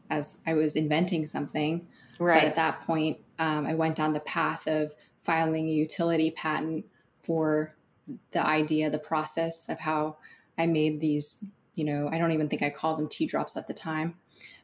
as 0.10 0.38
I 0.46 0.54
was 0.54 0.76
inventing 0.76 1.26
something. 1.26 1.88
Right. 2.20 2.42
But 2.42 2.48
at 2.48 2.56
that 2.56 2.82
point, 2.82 3.18
um, 3.40 3.66
I 3.66 3.74
went 3.74 3.96
down 3.96 4.14
the 4.14 4.20
path 4.22 4.68
of 4.68 4.94
filing 5.20 5.68
a 5.68 5.72
utility 5.72 6.32
patent 6.32 6.86
for 7.24 7.76
the 8.32 8.46
idea, 8.46 8.90
the 8.90 9.00
process 9.00 9.68
of 9.68 9.80
how 9.80 10.18
I 10.58 10.68
made 10.68 11.00
these. 11.02 11.44
You 11.74 11.86
know, 11.86 12.10
I 12.10 12.18
don't 12.18 12.32
even 12.32 12.48
think 12.48 12.64
I 12.64 12.70
called 12.70 13.00
them 13.00 13.10
tea 13.10 13.26
drops 13.26 13.58
at 13.58 13.68
the 13.68 13.74
time. 13.74 14.16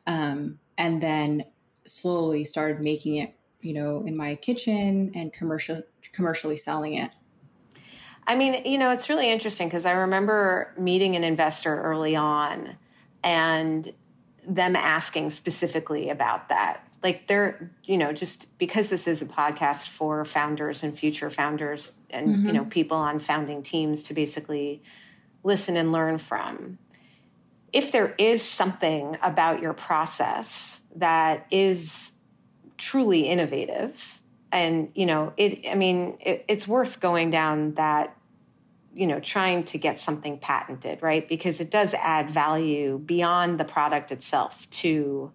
Um, 0.07 0.59
and 0.77 1.03
then 1.03 1.45
slowly 1.85 2.45
started 2.45 2.79
making 2.81 3.15
it, 3.15 3.35
you 3.61 3.73
know, 3.73 4.03
in 4.05 4.15
my 4.15 4.35
kitchen 4.35 5.11
and 5.13 5.33
commercial 5.33 5.83
commercially 6.13 6.57
selling 6.57 6.95
it. 6.95 7.11
I 8.27 8.35
mean, 8.35 8.61
you 8.65 8.77
know, 8.77 8.91
it's 8.91 9.09
really 9.09 9.29
interesting 9.29 9.67
because 9.67 9.85
I 9.85 9.91
remember 9.91 10.73
meeting 10.77 11.15
an 11.15 11.23
investor 11.23 11.81
early 11.81 12.15
on 12.15 12.77
and 13.23 13.91
them 14.47 14.75
asking 14.75 15.31
specifically 15.31 16.09
about 16.09 16.49
that. 16.49 16.87
Like 17.03 17.27
they're, 17.27 17.71
you 17.85 17.97
know, 17.97 18.13
just 18.13 18.55
because 18.57 18.89
this 18.89 19.07
is 19.07 19.21
a 19.21 19.25
podcast 19.25 19.87
for 19.87 20.23
founders 20.23 20.83
and 20.83 20.97
future 20.97 21.29
founders 21.29 21.97
and, 22.09 22.27
mm-hmm. 22.29 22.47
you 22.47 22.53
know, 22.53 22.65
people 22.65 22.97
on 22.97 23.19
founding 23.19 23.63
teams 23.63 24.03
to 24.03 24.13
basically 24.13 24.83
listen 25.43 25.77
and 25.77 25.91
learn 25.91 26.17
from. 26.17 26.77
If 27.73 27.91
there 27.91 28.13
is 28.17 28.41
something 28.41 29.17
about 29.21 29.61
your 29.61 29.73
process 29.73 30.81
that 30.95 31.47
is 31.49 32.11
truly 32.77 33.27
innovative, 33.27 34.21
and 34.51 34.91
you 34.95 35.05
know 35.05 35.33
it 35.37 35.65
i 35.69 35.75
mean 35.75 36.17
it, 36.19 36.43
it's 36.47 36.67
worth 36.67 36.99
going 36.99 37.31
down 37.31 37.73
that 37.75 38.15
you 38.93 39.07
know 39.07 39.19
trying 39.19 39.63
to 39.63 39.77
get 39.77 39.99
something 39.99 40.37
patented 40.37 41.01
right 41.01 41.27
because 41.27 41.61
it 41.61 41.71
does 41.71 41.93
add 41.95 42.29
value 42.29 42.97
beyond 42.99 43.59
the 43.59 43.65
product 43.65 44.11
itself 44.11 44.69
to 44.69 45.31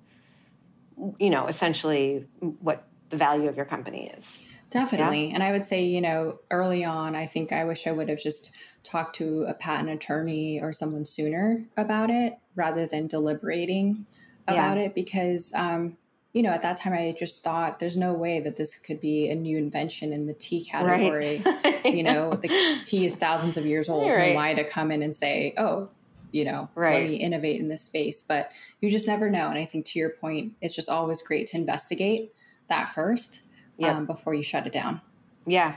you 1.19 1.31
know 1.31 1.47
essentially 1.47 2.27
what 2.61 2.87
the 3.09 3.17
value 3.17 3.49
of 3.49 3.57
your 3.57 3.67
company 3.67 4.13
is 4.17 4.43
definitely 4.71 5.29
yeah? 5.29 5.35
and 5.35 5.43
i 5.43 5.53
would 5.53 5.65
say 5.65 5.85
you 5.85 6.01
know 6.01 6.39
early 6.51 6.85
on 6.85 7.15
i 7.15 7.25
think 7.25 7.53
i 7.53 7.65
wish 7.65 7.87
i 7.87 7.93
would 7.93 8.09
have 8.09 8.21
just 8.21 8.51
talked 8.83 9.17
to 9.17 9.45
a 9.49 9.55
patent 9.55 9.91
attorney 9.91 10.61
or 10.61 10.73
someone 10.73 11.05
sooner 11.05 11.65
about 11.77 12.11
it 12.11 12.39
rather 12.55 12.87
than 12.87 13.07
deliberating 13.07 14.07
about 14.47 14.77
yeah. 14.77 14.85
it 14.85 14.95
because 14.95 15.53
um, 15.55 15.97
you 16.37 16.43
know, 16.43 16.51
at 16.51 16.61
that 16.61 16.77
time 16.77 16.93
I 16.93 17.15
just 17.19 17.43
thought 17.43 17.79
there's 17.79 17.97
no 17.97 18.13
way 18.13 18.41
that 18.41 18.57
this 18.57 18.77
could 18.77 19.01
be 19.01 19.31
a 19.31 19.35
new 19.35 19.57
invention 19.57 20.13
in 20.13 20.27
the 20.27 20.35
tea 20.35 20.63
category. 20.63 21.43
Right. 21.43 21.87
you 21.95 22.03
know, 22.03 22.35
the 22.35 22.79
tea 22.85 23.07
is 23.07 23.17
thousands 23.17 23.57
of 23.57 23.65
years 23.65 23.89
old. 23.89 24.13
Right. 24.13 24.25
Who 24.27 24.31
am 24.33 24.37
I 24.37 24.53
to 24.53 24.63
come 24.63 24.93
in 24.93 25.01
and 25.01 25.15
say, 25.15 25.55
oh, 25.57 25.89
you 26.33 26.45
know, 26.45 26.69
right. 26.75 27.01
let 27.01 27.09
me 27.09 27.17
innovate 27.17 27.59
in 27.59 27.69
this 27.69 27.81
space? 27.81 28.21
But 28.21 28.53
you 28.83 28.91
just 28.91 29.07
never 29.07 29.31
know. 29.31 29.49
And 29.49 29.57
I 29.57 29.65
think 29.65 29.87
to 29.87 29.99
your 29.99 30.11
point, 30.11 30.53
it's 30.61 30.75
just 30.75 30.91
always 30.91 31.23
great 31.23 31.47
to 31.49 31.57
investigate 31.57 32.35
that 32.69 32.91
first 32.91 33.41
yep. 33.79 33.97
um, 33.97 34.05
before 34.05 34.35
you 34.35 34.43
shut 34.43 34.67
it 34.67 34.75
down. 34.75 35.01
Yeah. 35.47 35.77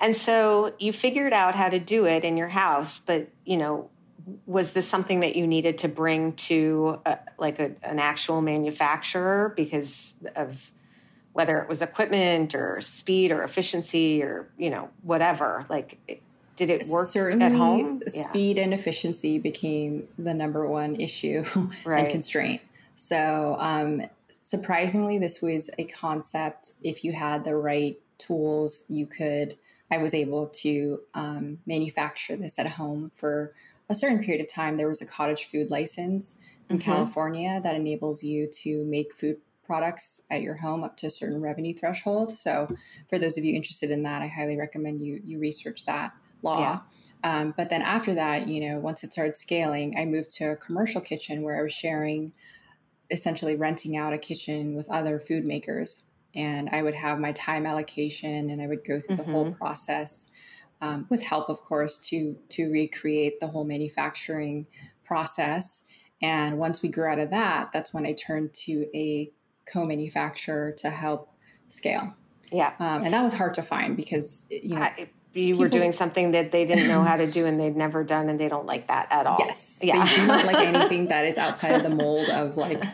And 0.00 0.16
so 0.16 0.72
you 0.78 0.94
figured 0.94 1.34
out 1.34 1.54
how 1.54 1.68
to 1.68 1.78
do 1.78 2.06
it 2.06 2.24
in 2.24 2.38
your 2.38 2.48
house, 2.48 3.00
but 3.00 3.28
you 3.44 3.58
know, 3.58 3.90
was 4.46 4.72
this 4.72 4.88
something 4.88 5.20
that 5.20 5.36
you 5.36 5.46
needed 5.46 5.78
to 5.78 5.88
bring 5.88 6.32
to 6.32 7.00
a, 7.04 7.18
like 7.38 7.58
a, 7.58 7.72
an 7.82 7.98
actual 7.98 8.40
manufacturer 8.40 9.52
because 9.56 10.14
of 10.36 10.70
whether 11.32 11.58
it 11.58 11.68
was 11.68 11.82
equipment 11.82 12.54
or 12.54 12.80
speed 12.80 13.30
or 13.30 13.42
efficiency 13.42 14.22
or 14.22 14.48
you 14.56 14.70
know 14.70 14.88
whatever 15.02 15.66
like 15.68 15.98
did 16.56 16.70
it 16.70 16.86
work 16.86 17.08
Certainly, 17.08 17.44
at 17.44 17.52
home 17.52 18.00
speed 18.06 18.56
yeah. 18.56 18.62
and 18.62 18.72
efficiency 18.72 19.38
became 19.38 20.08
the 20.18 20.32
number 20.32 20.66
one 20.66 20.96
issue 20.96 21.44
right. 21.84 22.04
and 22.04 22.10
constraint 22.10 22.62
so 22.94 23.56
um, 23.58 24.02
surprisingly 24.30 25.18
this 25.18 25.42
was 25.42 25.68
a 25.78 25.84
concept 25.84 26.70
if 26.82 27.04
you 27.04 27.12
had 27.12 27.44
the 27.44 27.56
right 27.56 27.98
tools 28.18 28.84
you 28.88 29.06
could 29.06 29.56
I 29.94 29.98
was 29.98 30.12
able 30.12 30.48
to 30.48 31.00
um, 31.14 31.58
manufacture 31.66 32.36
this 32.36 32.58
at 32.58 32.66
home 32.66 33.08
for 33.14 33.54
a 33.88 33.94
certain 33.94 34.18
period 34.18 34.42
of 34.42 34.52
time. 34.52 34.76
There 34.76 34.88
was 34.88 35.00
a 35.00 35.06
cottage 35.06 35.44
food 35.44 35.70
license 35.70 36.36
in 36.68 36.78
mm-hmm. 36.78 36.90
California 36.90 37.60
that 37.62 37.76
enables 37.76 38.22
you 38.24 38.48
to 38.62 38.84
make 38.84 39.14
food 39.14 39.36
products 39.64 40.20
at 40.30 40.42
your 40.42 40.56
home 40.56 40.82
up 40.82 40.96
to 40.98 41.06
a 41.06 41.10
certain 41.10 41.40
revenue 41.40 41.74
threshold. 41.74 42.36
So, 42.36 42.74
for 43.08 43.18
those 43.18 43.38
of 43.38 43.44
you 43.44 43.54
interested 43.54 43.90
in 43.90 44.02
that, 44.02 44.20
I 44.20 44.26
highly 44.26 44.56
recommend 44.56 45.00
you 45.00 45.20
you 45.24 45.38
research 45.38 45.84
that 45.86 46.12
law. 46.42 46.60
Yeah. 46.60 46.80
Um, 47.22 47.54
but 47.56 47.70
then 47.70 47.80
after 47.80 48.14
that, 48.14 48.48
you 48.48 48.68
know, 48.68 48.78
once 48.78 49.04
it 49.04 49.12
started 49.12 49.36
scaling, 49.36 49.96
I 49.96 50.04
moved 50.04 50.30
to 50.36 50.50
a 50.50 50.56
commercial 50.56 51.00
kitchen 51.00 51.42
where 51.42 51.58
I 51.58 51.62
was 51.62 51.72
sharing, 51.72 52.34
essentially 53.10 53.54
renting 53.54 53.96
out 53.96 54.12
a 54.12 54.18
kitchen 54.18 54.74
with 54.74 54.90
other 54.90 55.20
food 55.20 55.44
makers 55.44 56.10
and 56.34 56.68
I 56.70 56.82
would 56.82 56.94
have 56.94 57.18
my 57.18 57.32
time 57.32 57.66
allocation 57.66 58.50
and 58.50 58.60
I 58.60 58.66
would 58.66 58.84
go 58.84 59.00
through 59.00 59.16
mm-hmm. 59.16 59.24
the 59.24 59.32
whole 59.32 59.44
mm-hmm. 59.46 59.56
process 59.56 60.30
um, 60.80 61.06
with 61.08 61.22
help, 61.22 61.48
of 61.48 61.60
course, 61.62 61.98
to 62.08 62.36
to 62.50 62.70
recreate 62.70 63.40
the 63.40 63.46
whole 63.46 63.64
manufacturing 63.64 64.66
process. 65.04 65.84
And 66.20 66.58
once 66.58 66.82
we 66.82 66.88
grew 66.88 67.06
out 67.06 67.18
of 67.18 67.30
that, 67.30 67.70
that's 67.72 67.92
when 67.92 68.06
I 68.06 68.12
turned 68.12 68.54
to 68.54 68.86
a 68.94 69.30
co-manufacturer 69.70 70.72
to 70.72 70.90
help 70.90 71.30
scale. 71.68 72.14
Yeah, 72.50 72.72
um, 72.78 73.02
and 73.02 73.14
that 73.14 73.22
was 73.22 73.34
hard 73.34 73.54
to 73.54 73.62
find 73.62 73.96
because 73.96 74.44
you 74.50 74.74
know. 74.74 74.82
I, 74.82 75.08
you 75.32 75.46
people, 75.46 75.64
were 75.64 75.68
doing 75.68 75.90
something 75.90 76.30
that 76.30 76.52
they 76.52 76.64
didn't 76.64 76.86
know 76.86 77.02
how 77.02 77.16
to 77.16 77.26
do 77.26 77.44
and 77.44 77.58
they'd 77.58 77.76
never 77.76 78.04
done 78.04 78.28
and 78.28 78.38
they 78.38 78.48
don't 78.48 78.66
like 78.66 78.86
that 78.86 79.08
at 79.10 79.26
all. 79.26 79.36
Yes. 79.38 79.80
Yeah. 79.82 80.04
They 80.04 80.14
do 80.14 80.26
not 80.28 80.44
like 80.44 80.64
anything 80.64 81.06
that 81.08 81.24
is 81.24 81.38
outside 81.38 81.72
of 81.72 81.82
the 81.82 81.90
mold 81.90 82.28
of 82.28 82.56
like 82.56 82.84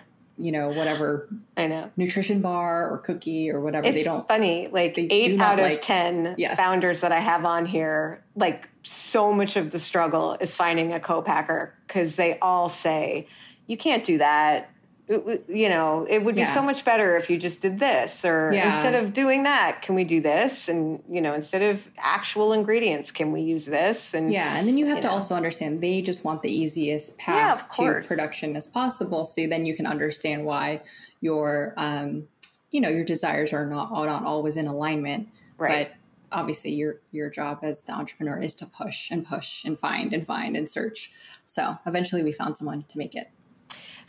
you 0.41 0.53
know 0.53 0.71
whatever 0.71 1.29
I 1.57 1.67
know 1.67 1.91
nutrition 1.97 2.41
bar 2.41 2.91
or 2.91 2.99
cookie 2.99 3.51
or 3.51 3.61
whatever. 3.61 3.87
It's 3.87 3.97
they 3.97 4.03
don't. 4.03 4.27
Funny, 4.27 4.69
like 4.69 4.95
eight 4.97 5.41
out 5.41 5.59
of 5.59 5.65
like, 5.65 5.81
ten 5.81 6.35
yes. 6.39 6.57
founders 6.57 7.01
that 7.03 7.13
I 7.13 7.21
have 7.21 7.45
on 7.45 7.67
here, 7.67 8.23
like 8.35 8.69
so 8.83 9.33
much 9.33 9.57
of 9.57 9.71
the 9.71 9.79
struggle 9.79 10.37
is 10.41 10.57
finding 10.57 10.93
a 10.93 11.01
co-packer 11.01 11.75
because 11.87 12.17
they 12.17 12.39
all 12.41 12.69
say 12.69 13.27
you 13.67 13.77
can't 13.77 14.03
do 14.03 14.19
that 14.19 14.71
you 15.11 15.69
know, 15.69 16.07
it 16.09 16.23
would 16.23 16.37
be 16.37 16.43
yeah. 16.43 16.55
so 16.55 16.63
much 16.63 16.85
better 16.85 17.17
if 17.17 17.29
you 17.29 17.37
just 17.37 17.61
did 17.61 17.81
this, 17.81 18.25
or 18.25 18.53
yeah. 18.53 18.73
instead 18.73 18.95
of 18.95 19.13
doing 19.13 19.43
that, 19.43 19.83
can 19.83 19.97
we 19.97 20.05
do 20.05 20.21
this? 20.21 20.69
And 20.69 21.03
you 21.09 21.21
know, 21.21 21.35
instead 21.35 21.63
of 21.63 21.89
actual 21.99 22.53
ingredients, 22.53 23.11
can 23.11 23.33
we 23.33 23.41
use 23.41 23.65
this? 23.65 24.15
And 24.15 24.33
yeah, 24.33 24.57
and 24.57 24.69
then 24.69 24.79
you 24.79 24.87
have 24.87 24.99
you 24.99 25.03
to 25.03 25.09
know. 25.09 25.15
also 25.15 25.35
understand 25.35 25.81
they 25.81 26.01
just 26.01 26.25
want 26.25 26.43
the 26.43 26.53
easiest 26.53 27.19
path 27.19 27.67
yeah, 27.77 28.01
to 28.01 28.07
production 28.07 28.55
as 28.55 28.69
possible. 28.69 29.25
So 29.25 29.49
then 29.49 29.67
you 29.67 29.75
can 29.75 29.87
understand 29.87 30.45
why 30.45 30.81
your, 31.21 31.75
um, 31.77 32.29
you 32.71 32.81
know, 32.81 32.89
your 32.89 33.05
desires 33.05 33.53
are 33.53 33.67
not 33.67 33.91
are 33.93 34.07
not 34.07 34.25
always 34.25 34.57
in 34.57 34.69
alignment. 34.69 35.29
Right. 35.59 35.89
But 35.89 35.97
obviously 36.33 36.71
your 36.71 37.01
your 37.11 37.31
job 37.31 37.59
as 37.63 37.83
the 37.83 37.93
entrepreneur 37.93 38.39
is 38.39 38.55
to 38.57 38.67
push 38.67 39.11
and 39.11 39.27
push 39.27 39.65
and 39.65 39.77
find 39.77 40.13
and 40.13 40.25
find 40.25 40.57
and 40.57 40.69
search. 40.69 41.11
So 41.47 41.79
eventually 41.85 42.23
we 42.23 42.31
found 42.31 42.57
someone 42.57 42.85
to 42.85 42.99
make 42.99 43.17
it. 43.17 43.31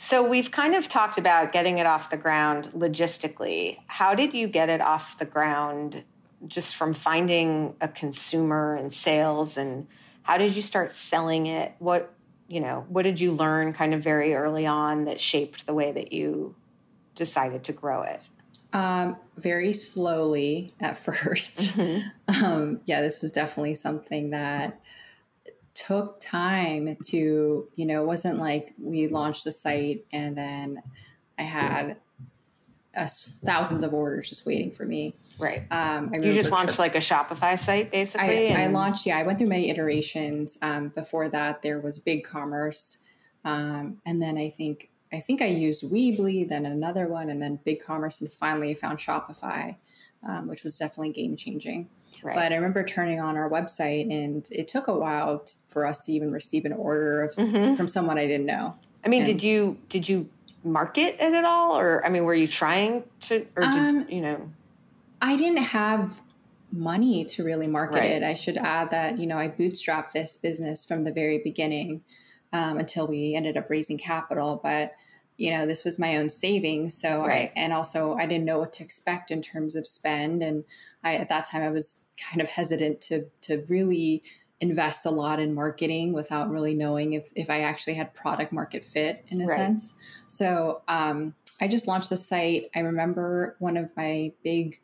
So 0.03 0.27
we've 0.27 0.49
kind 0.49 0.73
of 0.73 0.87
talked 0.87 1.19
about 1.19 1.51
getting 1.51 1.77
it 1.77 1.85
off 1.85 2.09
the 2.09 2.17
ground 2.17 2.71
logistically. 2.75 3.77
How 3.85 4.15
did 4.15 4.33
you 4.33 4.47
get 4.47 4.67
it 4.67 4.81
off 4.81 5.19
the 5.19 5.25
ground 5.25 6.03
just 6.47 6.75
from 6.75 6.95
finding 6.95 7.75
a 7.79 7.87
consumer 7.87 8.73
and 8.73 8.91
sales 8.91 9.57
and 9.57 9.85
how 10.23 10.39
did 10.39 10.55
you 10.55 10.63
start 10.63 10.91
selling 10.91 11.45
it? 11.45 11.75
What, 11.77 12.11
you 12.47 12.61
know, 12.61 12.83
what 12.89 13.03
did 13.03 13.19
you 13.19 13.31
learn 13.31 13.73
kind 13.73 13.93
of 13.93 14.01
very 14.01 14.33
early 14.33 14.65
on 14.65 15.05
that 15.05 15.21
shaped 15.21 15.67
the 15.67 15.73
way 15.75 15.91
that 15.91 16.11
you 16.11 16.55
decided 17.13 17.63
to 17.65 17.71
grow 17.71 18.01
it? 18.01 18.23
Um, 18.73 19.17
very 19.37 19.71
slowly 19.71 20.73
at 20.79 20.93
1st 20.95 21.73
mm-hmm. 21.73 22.43
um, 22.43 22.81
yeah, 22.85 23.01
this 23.01 23.21
was 23.21 23.29
definitely 23.29 23.75
something 23.75 24.31
that 24.31 24.81
took 25.73 26.19
time 26.19 26.97
to, 27.07 27.67
you 27.75 27.85
know, 27.85 28.03
it 28.03 28.05
wasn't 28.05 28.39
like 28.39 28.73
we 28.79 29.07
launched 29.07 29.43
the 29.43 29.51
site 29.51 30.05
and 30.11 30.37
then 30.37 30.81
I 31.37 31.43
had 31.43 31.97
a, 32.95 33.07
thousands 33.07 33.83
of 33.83 33.93
orders 33.93 34.29
just 34.29 34.45
waiting 34.45 34.71
for 34.71 34.85
me. 34.85 35.15
Right. 35.39 35.63
Um, 35.71 36.13
you 36.13 36.33
just 36.33 36.51
launched 36.51 36.77
like 36.77 36.95
a 36.95 36.99
Shopify 36.99 37.57
site, 37.57 37.91
basically. 37.91 38.53
I, 38.53 38.63
I, 38.63 38.67
launched. 38.67 39.05
Yeah, 39.05 39.17
I 39.17 39.23
went 39.23 39.39
through 39.39 39.47
many 39.47 39.69
iterations. 39.69 40.57
Um, 40.61 40.89
before 40.89 41.29
that, 41.29 41.63
there 41.63 41.79
was 41.79 41.97
Big 41.97 42.23
Commerce, 42.23 42.99
um, 43.43 43.97
and 44.05 44.21
then 44.21 44.37
I 44.37 44.49
think 44.49 44.91
I 45.11 45.19
think 45.19 45.41
I 45.41 45.47
used 45.47 45.83
Weebly, 45.83 46.47
then 46.47 46.65
another 46.65 47.07
one, 47.07 47.29
and 47.29 47.41
then 47.41 47.59
Big 47.65 47.83
Commerce, 47.83 48.21
and 48.21 48.31
finally 48.31 48.73
found 48.75 48.99
Shopify, 48.99 49.77
um, 50.27 50.47
which 50.47 50.63
was 50.63 50.77
definitely 50.77 51.11
game 51.11 51.35
changing. 51.35 51.89
Right. 52.23 52.35
But 52.35 52.51
I 52.51 52.55
remember 52.55 52.83
turning 52.83 53.19
on 53.19 53.37
our 53.37 53.49
website, 53.49 54.11
and 54.11 54.47
it 54.51 54.67
took 54.67 54.87
a 54.87 54.93
while 54.93 55.39
t- 55.39 55.53
for 55.67 55.85
us 55.85 56.05
to 56.05 56.11
even 56.11 56.31
receive 56.31 56.65
an 56.65 56.73
order 56.73 57.23
of, 57.23 57.31
mm-hmm. 57.33 57.75
from 57.75 57.87
someone 57.87 58.17
I 58.17 58.27
didn't 58.27 58.45
know. 58.45 58.75
I 59.03 59.07
mean, 59.07 59.23
and, 59.23 59.27
did 59.27 59.43
you 59.43 59.77
did 59.89 60.07
you 60.07 60.29
market 60.63 61.15
it 61.19 61.33
at 61.33 61.45
all, 61.45 61.77
or 61.77 62.05
I 62.05 62.09
mean, 62.09 62.23
were 62.23 62.35
you 62.35 62.47
trying 62.47 63.03
to, 63.21 63.45
or 63.55 63.63
did, 63.63 63.73
um, 63.73 64.05
you 64.09 64.21
know? 64.21 64.51
I 65.21 65.35
didn't 65.35 65.63
have 65.63 66.21
money 66.71 67.25
to 67.25 67.43
really 67.43 67.67
market 67.67 67.99
right. 67.99 68.11
it. 68.11 68.23
I 68.23 68.33
should 68.33 68.57
add 68.57 68.91
that 68.91 69.17
you 69.17 69.27
know 69.27 69.37
I 69.37 69.47
bootstrapped 69.47 70.11
this 70.11 70.35
business 70.35 70.85
from 70.85 71.03
the 71.03 71.11
very 71.11 71.39
beginning 71.39 72.03
um, 72.53 72.77
until 72.77 73.07
we 73.07 73.35
ended 73.35 73.57
up 73.57 73.69
raising 73.69 73.97
capital, 73.97 74.59
but 74.61 74.93
you 75.41 75.49
know 75.49 75.65
this 75.65 75.83
was 75.83 75.97
my 75.97 76.17
own 76.17 76.29
savings 76.29 76.93
so 76.93 77.25
right. 77.25 77.51
I, 77.55 77.59
and 77.59 77.73
also 77.73 78.13
i 78.15 78.27
didn't 78.27 78.45
know 78.45 78.59
what 78.59 78.73
to 78.73 78.83
expect 78.83 79.31
in 79.31 79.41
terms 79.41 79.75
of 79.75 79.87
spend 79.87 80.43
and 80.43 80.63
i 81.03 81.15
at 81.15 81.29
that 81.29 81.45
time 81.45 81.63
i 81.63 81.71
was 81.71 82.00
kind 82.17 82.41
of 82.41 82.49
hesitant 82.49 83.01
to 83.01 83.25
to 83.41 83.65
really 83.67 84.23
invest 84.59 85.05
a 85.05 85.09
lot 85.09 85.39
in 85.39 85.53
marketing 85.53 86.13
without 86.13 86.49
really 86.49 86.73
knowing 86.73 87.13
if 87.13 87.31
if 87.35 87.49
i 87.49 87.61
actually 87.61 87.93
had 87.93 88.13
product 88.13 88.51
market 88.51 88.85
fit 88.85 89.25
in 89.29 89.41
a 89.41 89.45
right. 89.45 89.57
sense 89.57 89.95
so 90.27 90.81
um, 90.87 91.33
i 91.61 91.67
just 91.67 91.87
launched 91.87 92.09
the 92.09 92.17
site 92.17 92.69
i 92.75 92.79
remember 92.79 93.55
one 93.59 93.75
of 93.75 93.89
my 93.97 94.31
big 94.43 94.79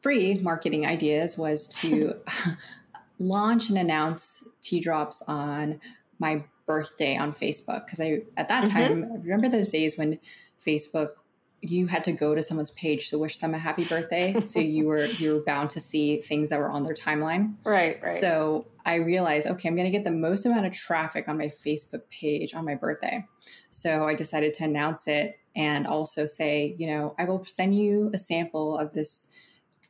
free 0.00 0.34
marketing 0.42 0.86
ideas 0.86 1.36
was 1.38 1.66
to 1.66 2.14
launch 3.18 3.68
and 3.68 3.78
announce 3.78 4.42
tea 4.62 4.80
drops 4.80 5.22
on 5.28 5.78
my 6.18 6.42
birthday 6.66 7.16
on 7.16 7.32
Facebook 7.32 7.84
because 7.84 8.00
I 8.00 8.22
at 8.36 8.48
that 8.48 8.64
mm-hmm. 8.64 8.76
time 8.76 9.10
I 9.12 9.16
remember 9.16 9.48
those 9.48 9.70
days 9.70 9.98
when 9.98 10.18
Facebook 10.64 11.10
you 11.62 11.86
had 11.86 12.04
to 12.04 12.12
go 12.12 12.34
to 12.34 12.42
someone's 12.42 12.70
page 12.70 13.10
to 13.10 13.18
wish 13.18 13.38
them 13.38 13.54
a 13.54 13.58
happy 13.58 13.84
birthday 13.84 14.38
so 14.42 14.58
you 14.60 14.86
were 14.86 15.04
you 15.04 15.34
were 15.34 15.40
bound 15.40 15.70
to 15.70 15.80
see 15.80 16.20
things 16.20 16.48
that 16.50 16.58
were 16.58 16.70
on 16.70 16.82
their 16.82 16.94
timeline 16.94 17.54
right 17.64 18.00
right 18.02 18.20
so 18.20 18.66
i 18.84 18.94
realized 18.94 19.46
okay 19.46 19.68
i'm 19.68 19.76
going 19.76 19.84
to 19.84 19.90
get 19.90 20.04
the 20.04 20.10
most 20.10 20.46
amount 20.46 20.66
of 20.66 20.72
traffic 20.72 21.28
on 21.28 21.36
my 21.36 21.46
facebook 21.46 22.08
page 22.10 22.54
on 22.54 22.64
my 22.64 22.74
birthday 22.74 23.24
so 23.70 24.04
i 24.04 24.14
decided 24.14 24.54
to 24.54 24.64
announce 24.64 25.06
it 25.06 25.38
and 25.54 25.86
also 25.86 26.26
say 26.26 26.74
you 26.78 26.86
know 26.86 27.14
i 27.18 27.24
will 27.24 27.44
send 27.44 27.76
you 27.76 28.10
a 28.14 28.18
sample 28.18 28.78
of 28.78 28.92
this 28.92 29.28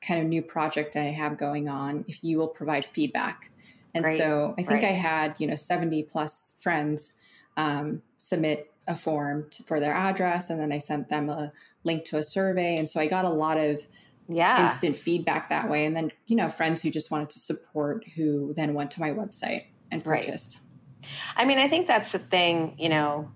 kind 0.00 0.20
of 0.20 0.26
new 0.26 0.42
project 0.42 0.96
i 0.96 1.04
have 1.04 1.38
going 1.38 1.68
on 1.68 2.04
if 2.08 2.24
you 2.24 2.38
will 2.38 2.48
provide 2.48 2.84
feedback 2.84 3.50
and 3.94 4.04
right. 4.04 4.18
so 4.18 4.54
I 4.58 4.62
think 4.62 4.82
right. 4.82 4.92
I 4.92 4.96
had, 4.96 5.34
you 5.38 5.46
know, 5.46 5.56
70 5.56 6.04
plus 6.04 6.56
friends 6.60 7.14
um, 7.56 8.02
submit 8.18 8.69
a 8.90 8.96
form 8.96 9.46
to, 9.50 9.62
for 9.62 9.80
their 9.80 9.94
address. 9.94 10.50
And 10.50 10.60
then 10.60 10.72
I 10.72 10.78
sent 10.78 11.08
them 11.08 11.28
a 11.28 11.52
link 11.84 12.04
to 12.06 12.18
a 12.18 12.22
survey. 12.22 12.76
And 12.76 12.88
so 12.88 13.00
I 13.00 13.06
got 13.06 13.24
a 13.24 13.30
lot 13.30 13.56
of 13.56 13.86
yeah. 14.28 14.62
instant 14.62 14.96
feedback 14.96 15.48
that 15.48 15.70
way. 15.70 15.86
And 15.86 15.96
then, 15.96 16.12
you 16.26 16.36
know, 16.36 16.48
friends 16.48 16.82
who 16.82 16.90
just 16.90 17.10
wanted 17.10 17.30
to 17.30 17.38
support 17.38 18.04
who 18.16 18.52
then 18.54 18.74
went 18.74 18.90
to 18.92 19.00
my 19.00 19.10
website 19.10 19.66
and 19.90 20.04
purchased. 20.04 20.58
Right. 20.58 21.08
I 21.36 21.44
mean, 21.44 21.58
I 21.58 21.68
think 21.68 21.86
that's 21.86 22.12
the 22.12 22.18
thing, 22.18 22.74
you 22.78 22.88
know, 22.88 23.30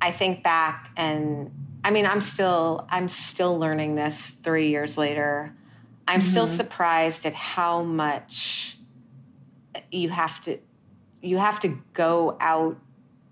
I 0.00 0.12
think 0.12 0.42
back 0.42 0.90
and 0.96 1.50
I 1.82 1.90
mean, 1.90 2.06
I'm 2.06 2.20
still 2.20 2.86
I'm 2.90 3.08
still 3.08 3.58
learning 3.58 3.94
this 3.94 4.30
3 4.42 4.68
years 4.68 4.98
later. 4.98 5.54
I'm 6.06 6.20
mm-hmm. 6.20 6.28
still 6.28 6.46
surprised 6.46 7.24
at 7.26 7.34
how 7.34 7.82
much 7.82 8.78
you 9.90 10.10
have 10.10 10.40
to 10.42 10.58
you 11.22 11.38
have 11.38 11.60
to 11.60 11.78
go 11.92 12.36
out 12.40 12.78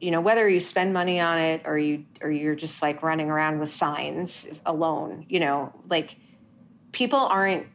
you 0.00 0.10
know 0.10 0.20
whether 0.20 0.48
you 0.48 0.60
spend 0.60 0.92
money 0.92 1.20
on 1.20 1.38
it 1.38 1.62
or 1.64 1.78
you 1.78 2.04
or 2.20 2.30
you're 2.30 2.54
just 2.54 2.82
like 2.82 3.02
running 3.02 3.30
around 3.30 3.58
with 3.58 3.70
signs 3.70 4.46
alone 4.64 5.24
you 5.28 5.40
know 5.40 5.72
like 5.88 6.16
people 6.92 7.18
aren't 7.18 7.66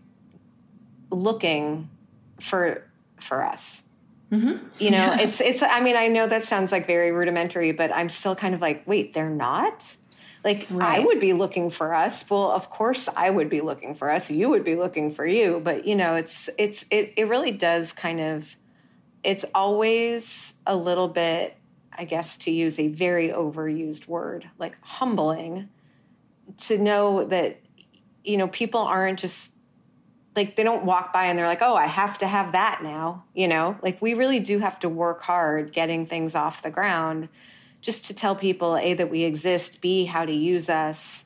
looking 1.11 1.89
for 2.39 2.83
for 3.19 3.43
us 3.43 3.83
mm-hmm. 4.31 4.65
you 4.79 4.91
know 4.91 4.97
yeah. 4.97 5.19
it's 5.19 5.41
it's 5.41 5.61
i 5.61 5.79
mean 5.81 5.95
i 5.95 6.07
know 6.07 6.27
that 6.27 6.45
sounds 6.45 6.71
like 6.71 6.87
very 6.87 7.11
rudimentary 7.11 7.71
but 7.71 7.93
i'm 7.93 8.09
still 8.09 8.35
kind 8.35 8.55
of 8.55 8.61
like 8.61 8.85
wait 8.87 9.13
they're 9.13 9.29
not 9.29 9.95
like 10.43 10.65
right. 10.71 10.99
i 10.99 11.05
would 11.05 11.19
be 11.19 11.33
looking 11.33 11.69
for 11.69 11.93
us 11.93 12.27
well 12.29 12.51
of 12.51 12.69
course 12.69 13.07
i 13.15 13.29
would 13.29 13.49
be 13.49 13.61
looking 13.61 13.93
for 13.93 14.09
us 14.09 14.31
you 14.31 14.49
would 14.49 14.63
be 14.63 14.75
looking 14.75 15.11
for 15.11 15.25
you 15.25 15.61
but 15.63 15.85
you 15.85 15.95
know 15.95 16.15
it's 16.15 16.49
it's 16.57 16.85
it, 16.89 17.13
it 17.15 17.27
really 17.27 17.51
does 17.51 17.93
kind 17.93 18.19
of 18.19 18.55
it's 19.23 19.45
always 19.55 20.53
a 20.67 20.75
little 20.75 21.07
bit, 21.07 21.55
I 21.97 22.05
guess, 22.05 22.37
to 22.37 22.51
use 22.51 22.79
a 22.79 22.87
very 22.87 23.29
overused 23.29 24.07
word, 24.07 24.49
like 24.59 24.75
humbling 24.81 25.69
to 26.63 26.77
know 26.77 27.25
that, 27.25 27.59
you 28.23 28.37
know, 28.37 28.47
people 28.47 28.81
aren't 28.81 29.19
just 29.19 29.51
like 30.35 30.55
they 30.55 30.63
don't 30.63 30.83
walk 30.83 31.13
by 31.13 31.25
and 31.25 31.37
they're 31.37 31.47
like, 31.47 31.61
oh, 31.61 31.75
I 31.75 31.85
have 31.85 32.17
to 32.19 32.27
have 32.27 32.53
that 32.53 32.81
now. 32.83 33.23
You 33.33 33.47
know, 33.47 33.77
like 33.81 34.01
we 34.01 34.13
really 34.13 34.39
do 34.39 34.59
have 34.59 34.79
to 34.79 34.89
work 34.89 35.21
hard 35.21 35.73
getting 35.73 36.05
things 36.05 36.35
off 36.35 36.63
the 36.63 36.71
ground 36.71 37.29
just 37.81 38.05
to 38.05 38.13
tell 38.13 38.35
people, 38.35 38.77
A, 38.77 38.93
that 38.93 39.11
we 39.11 39.23
exist, 39.23 39.81
B, 39.81 40.05
how 40.05 40.25
to 40.25 40.31
use 40.31 40.69
us, 40.69 41.25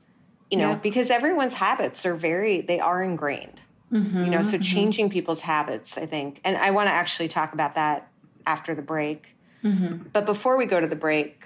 you 0.49 0.58
know, 0.58 0.71
yeah. 0.71 0.75
because 0.75 1.12
everyone's 1.12 1.53
habits 1.53 2.06
are 2.06 2.15
very, 2.15 2.62
they 2.62 2.80
are 2.80 3.03
ingrained. 3.03 3.62
Mm-hmm, 3.93 4.25
you 4.25 4.30
know, 4.32 4.41
so 4.41 4.56
mm-hmm. 4.56 4.62
changing 4.63 5.10
people's 5.10 5.41
habits, 5.41 5.97
I 5.97 6.06
think. 6.06 6.41
And 6.43 6.58
I 6.58 6.71
want 6.71 6.88
to 6.88 6.91
actually 6.91 7.30
talk 7.30 7.53
about 7.53 7.75
that 7.75 8.10
after 8.45 8.75
the 8.75 8.82
break. 8.82 9.36
Mm-hmm. 9.67 10.10
But 10.13 10.25
before 10.25 10.58
we 10.58 10.65
go 10.65 10.80
to 10.80 10.88
the 10.88 10.95
break, 10.95 11.43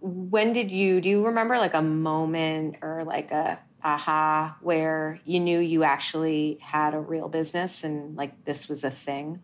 when 0.00 0.52
did 0.52 0.70
you 0.70 1.00
do 1.00 1.08
you 1.08 1.26
remember 1.26 1.58
like 1.58 1.74
a 1.74 1.82
moment 1.82 2.76
or 2.82 3.04
like 3.04 3.30
a 3.30 3.58
aha 3.82 4.56
where 4.60 5.20
you 5.24 5.40
knew 5.40 5.58
you 5.58 5.84
actually 5.84 6.58
had 6.60 6.94
a 6.94 6.98
real 6.98 7.28
business 7.28 7.84
and 7.84 8.16
like 8.16 8.44
this 8.44 8.68
was 8.68 8.84
a 8.84 8.90
thing? 8.90 9.40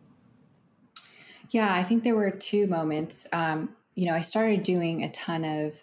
Yeah, 1.50 1.72
I 1.72 1.82
think 1.82 2.02
there 2.02 2.16
were 2.16 2.30
two 2.30 2.66
moments. 2.66 3.26
Um, 3.32 3.76
you 3.94 4.06
know, 4.06 4.14
I 4.14 4.20
started 4.20 4.62
doing 4.62 5.04
a 5.04 5.10
ton 5.10 5.44
of 5.44 5.80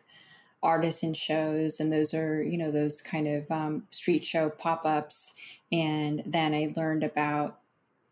artisan 0.61 1.13
shows, 1.13 1.79
and 1.79 1.91
those 1.91 2.13
are, 2.13 2.41
you 2.41 2.57
know, 2.57 2.71
those 2.71 3.01
kind 3.01 3.27
of 3.27 3.49
um, 3.49 3.87
street 3.89 4.25
show 4.25 4.49
pop 4.49 4.85
ups. 4.85 5.33
And 5.71 6.23
then 6.25 6.53
I 6.53 6.73
learned 6.75 7.03
about 7.03 7.59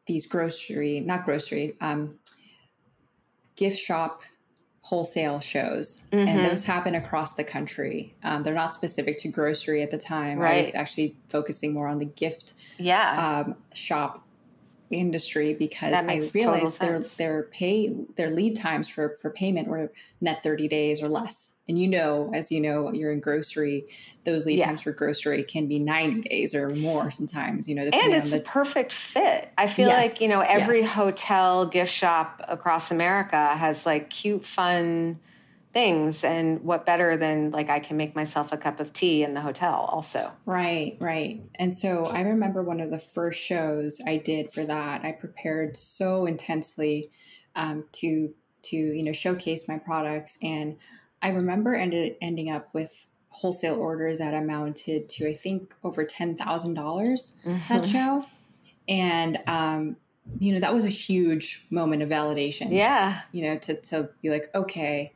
these 0.06 0.26
grocery, 0.26 1.00
not 1.00 1.26
grocery, 1.26 1.76
um, 1.82 2.20
gift 3.56 3.78
shop 3.78 4.22
wholesale 4.84 5.40
shows 5.40 6.08
mm-hmm. 6.12 6.28
and 6.28 6.46
those 6.46 6.64
happen 6.64 6.96
across 6.96 7.36
the 7.36 7.44
country 7.44 8.16
um, 8.24 8.44
they're 8.44 8.54
not 8.54 8.74
specific 8.74 9.18
to 9.18 9.28
grocery 9.28 9.82
at 9.82 9.92
the 9.92 9.98
time 9.98 10.40
right. 10.40 10.56
i 10.56 10.58
was 10.60 10.76
actually 10.76 11.16
focusing 11.30 11.74
more 11.74 11.88
on 11.88 12.00
the 12.00 12.06
gift 12.06 12.54
yeah. 12.78 13.44
um, 13.46 13.56
shop 13.74 14.26
industry 14.92 15.54
because 15.54 15.94
I 15.94 16.22
realized 16.34 16.80
their 16.80 17.00
their 17.00 17.44
pay 17.44 17.94
their 18.16 18.30
lead 18.30 18.56
times 18.56 18.88
for 18.88 19.16
for 19.22 19.30
payment 19.30 19.68
were 19.68 19.92
net 20.20 20.44
30 20.44 20.68
days 20.68 21.02
or 21.02 21.08
less. 21.08 21.54
And 21.67 21.78
you 21.80 21.88
know, 21.88 22.32
as 22.34 22.52
you 22.52 22.60
know, 22.60 22.91
you're 22.91 23.12
in 23.12 23.19
grocery, 23.19 23.86
those 24.26 24.45
lead 24.45 24.60
yeah. 24.60 24.65
times 24.65 24.82
for 24.82 24.91
grocery 24.91 25.43
can 25.43 25.67
be 25.67 25.80
90 25.80 26.21
days 26.28 26.54
or 26.54 26.69
more 26.69 27.10
sometimes, 27.12 27.67
you 27.67 27.76
know, 27.76 27.84
and 27.84 28.13
it's 28.13 28.32
the- 28.32 28.38
a 28.38 28.41
perfect 28.41 28.91
fit. 28.91 29.50
I 29.58 29.67
feel 29.67 29.88
yes, 29.88 30.12
like, 30.12 30.21
you 30.21 30.28
know, 30.28 30.41
every 30.41 30.82
yes. 30.82 30.91
hotel 30.91 31.65
gift 31.65 31.91
shop 31.91 32.41
across 32.47 32.91
America 32.91 33.56
has 33.56 33.86
like 33.86 34.10
cute, 34.10 34.45
fun 34.45 35.19
things 35.74 36.24
and 36.24 36.62
what 36.63 36.86
better 36.86 37.15
than 37.15 37.50
like 37.52 37.69
i 37.69 37.80
can 37.80 37.95
make 37.95 38.13
myself 38.13 38.52
a 38.52 38.58
cup 38.58 38.80
of 38.82 38.91
tea 38.91 39.24
in 39.24 39.34
the 39.34 39.39
hotel 39.39 39.88
also 39.89 40.32
right 40.45 40.97
right 41.00 41.41
and 41.56 41.74
so 41.74 42.06
i 42.08 42.21
remember 42.21 42.62
one 42.62 42.82
of 42.82 42.89
the 42.91 43.00
first 43.00 43.39
shows 43.39 44.02
i 44.06 44.17
did 44.17 44.52
for 44.52 44.65
that 44.65 45.06
i 45.06 45.12
prepared 45.12 45.78
so 45.78 46.26
intensely 46.26 47.10
um, 47.56 47.86
to 47.93 48.34
to 48.62 48.76
you 48.76 49.04
know 49.04 49.13
showcase 49.13 49.67
my 49.67 49.78
products 49.78 50.38
and 50.41 50.76
i 51.22 51.30
remember 51.30 51.74
ended 51.74 52.16
ending 52.22 52.50
up 52.50 52.70
with 52.74 53.08
wholesale 53.30 53.76
orders 53.76 54.20
that 54.20 54.34
amounted 54.34 55.08
to 55.10 55.30
i 55.30 55.34
think 55.34 55.74
over 55.84 56.06
$10000 56.06 56.38
mm-hmm. 56.38 57.58
that 57.70 57.88
show 57.88 58.26
and 58.88 59.40
um, 59.48 59.96
you 60.40 60.54
know 60.54 60.60
that 60.60 60.74
was 60.74 60.86
a 60.86 60.90
huge 60.90 61.66
moment 61.70 62.02
of 62.02 62.10
validation 62.10 62.72
yeah 62.72 63.22
you 63.32 63.44
know 63.44 63.58
to, 63.58 63.76
to 63.82 64.10
be 64.22 64.30
like 64.30 64.50
okay 64.54 65.14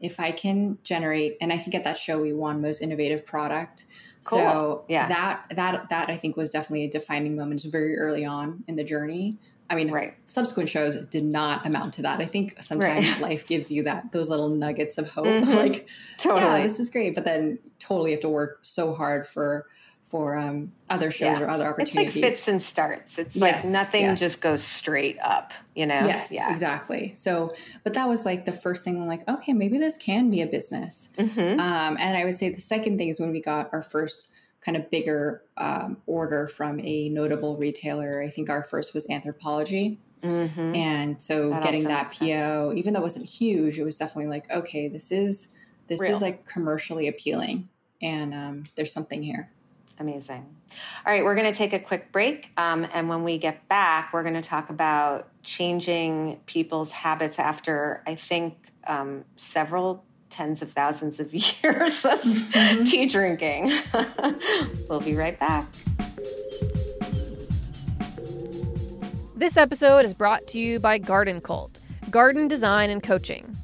if 0.00 0.20
I 0.20 0.30
can 0.30 0.78
generate, 0.82 1.36
and 1.40 1.52
I 1.52 1.58
think 1.58 1.74
at 1.74 1.84
that 1.84 1.98
show 1.98 2.20
we 2.20 2.32
won 2.32 2.60
most 2.60 2.82
innovative 2.82 3.24
product. 3.24 3.86
Cool. 4.26 4.38
So 4.38 4.84
yeah. 4.88 5.08
that 5.08 5.44
that 5.54 5.88
that 5.88 6.10
I 6.10 6.16
think 6.16 6.36
was 6.36 6.50
definitely 6.50 6.84
a 6.84 6.90
defining 6.90 7.36
moment 7.36 7.64
very 7.70 7.96
early 7.96 8.24
on 8.24 8.64
in 8.66 8.76
the 8.76 8.84
journey. 8.84 9.38
I 9.68 9.74
mean, 9.74 9.90
right. 9.90 10.14
subsequent 10.26 10.68
shows 10.68 10.94
did 11.06 11.24
not 11.24 11.66
amount 11.66 11.94
to 11.94 12.02
that. 12.02 12.20
I 12.20 12.26
think 12.26 12.62
sometimes 12.62 13.10
right. 13.12 13.20
life 13.20 13.46
gives 13.46 13.70
you 13.70 13.82
that 13.84 14.12
those 14.12 14.28
little 14.28 14.48
nuggets 14.48 14.96
of 14.98 15.10
hope, 15.10 15.26
mm-hmm. 15.26 15.56
like 15.56 15.88
totally, 16.18 16.42
yeah, 16.42 16.62
this 16.62 16.78
is 16.78 16.88
great, 16.90 17.14
but 17.14 17.24
then 17.24 17.58
totally 17.78 18.12
have 18.12 18.20
to 18.20 18.28
work 18.28 18.58
so 18.62 18.92
hard 18.92 19.26
for 19.26 19.66
for 20.06 20.36
um, 20.36 20.72
other 20.88 21.10
shows 21.10 21.38
yeah. 21.38 21.40
or 21.40 21.48
other 21.48 21.66
opportunities. 21.66 22.14
It's 22.14 22.22
like 22.22 22.32
fits 22.32 22.48
and 22.48 22.62
starts. 22.62 23.18
It's 23.18 23.34
yes, 23.34 23.64
like 23.64 23.72
nothing 23.72 24.02
yes. 24.02 24.20
just 24.20 24.40
goes 24.40 24.62
straight 24.62 25.18
up, 25.20 25.52
you 25.74 25.84
know? 25.84 26.06
Yes, 26.06 26.30
yeah. 26.30 26.52
exactly. 26.52 27.12
So, 27.14 27.52
but 27.82 27.94
that 27.94 28.08
was 28.08 28.24
like 28.24 28.44
the 28.44 28.52
first 28.52 28.84
thing 28.84 29.00
I'm 29.00 29.08
like, 29.08 29.28
okay, 29.28 29.52
maybe 29.52 29.78
this 29.78 29.96
can 29.96 30.30
be 30.30 30.42
a 30.42 30.46
business. 30.46 31.08
Mm-hmm. 31.18 31.58
Um, 31.58 31.96
and 31.98 32.16
I 32.16 32.24
would 32.24 32.36
say 32.36 32.50
the 32.50 32.60
second 32.60 32.98
thing 32.98 33.08
is 33.08 33.18
when 33.18 33.32
we 33.32 33.40
got 33.40 33.70
our 33.72 33.82
first 33.82 34.30
kind 34.60 34.76
of 34.76 34.90
bigger 34.90 35.42
um, 35.56 35.98
order 36.06 36.48
from 36.48 36.80
a 36.80 37.08
notable 37.08 37.56
retailer. 37.56 38.22
I 38.22 38.30
think 38.30 38.50
our 38.50 38.64
first 38.64 38.94
was 38.94 39.06
Anthropologie. 39.06 39.98
Mm-hmm. 40.22 40.74
And 40.74 41.22
so 41.22 41.50
that 41.50 41.62
getting 41.62 41.84
that 41.84 42.08
PO, 42.10 42.70
sense. 42.70 42.78
even 42.78 42.94
though 42.94 43.00
it 43.00 43.02
wasn't 43.02 43.26
huge, 43.26 43.78
it 43.78 43.84
was 43.84 43.96
definitely 43.96 44.28
like, 44.28 44.50
okay, 44.50 44.88
this 44.88 45.12
is 45.12 45.52
this 45.88 46.00
Real. 46.00 46.14
is 46.14 46.22
like 46.22 46.46
commercially 46.46 47.06
appealing, 47.06 47.68
and 48.02 48.34
um, 48.34 48.64
there's 48.74 48.92
something 48.92 49.22
here. 49.22 49.50
Amazing. 49.98 50.44
All 51.06 51.12
right, 51.12 51.24
we're 51.24 51.34
going 51.34 51.50
to 51.50 51.56
take 51.56 51.72
a 51.72 51.78
quick 51.78 52.12
break. 52.12 52.50
Um, 52.56 52.86
and 52.92 53.08
when 53.08 53.24
we 53.24 53.38
get 53.38 53.66
back, 53.68 54.12
we're 54.12 54.22
going 54.22 54.34
to 54.34 54.42
talk 54.42 54.68
about 54.68 55.28
changing 55.42 56.40
people's 56.46 56.92
habits 56.92 57.38
after, 57.38 58.02
I 58.06 58.14
think, 58.14 58.56
um, 58.86 59.24
several 59.36 60.04
tens 60.36 60.60
of 60.60 60.70
thousands 60.72 61.18
of 61.18 61.32
years 61.62 62.04
of 62.04 62.20
mm-hmm. 62.20 62.84
tea 62.84 63.06
drinking. 63.06 63.72
we'll 64.88 65.00
be 65.00 65.14
right 65.14 65.38
back. 65.40 65.66
This 69.34 69.56
episode 69.56 70.04
is 70.04 70.12
brought 70.12 70.46
to 70.48 70.58
you 70.58 70.78
by 70.78 70.98
Garden 70.98 71.40
Cult, 71.40 71.80
garden 72.10 72.48
design 72.48 72.90
and 72.90 73.02
coaching. 73.02 73.56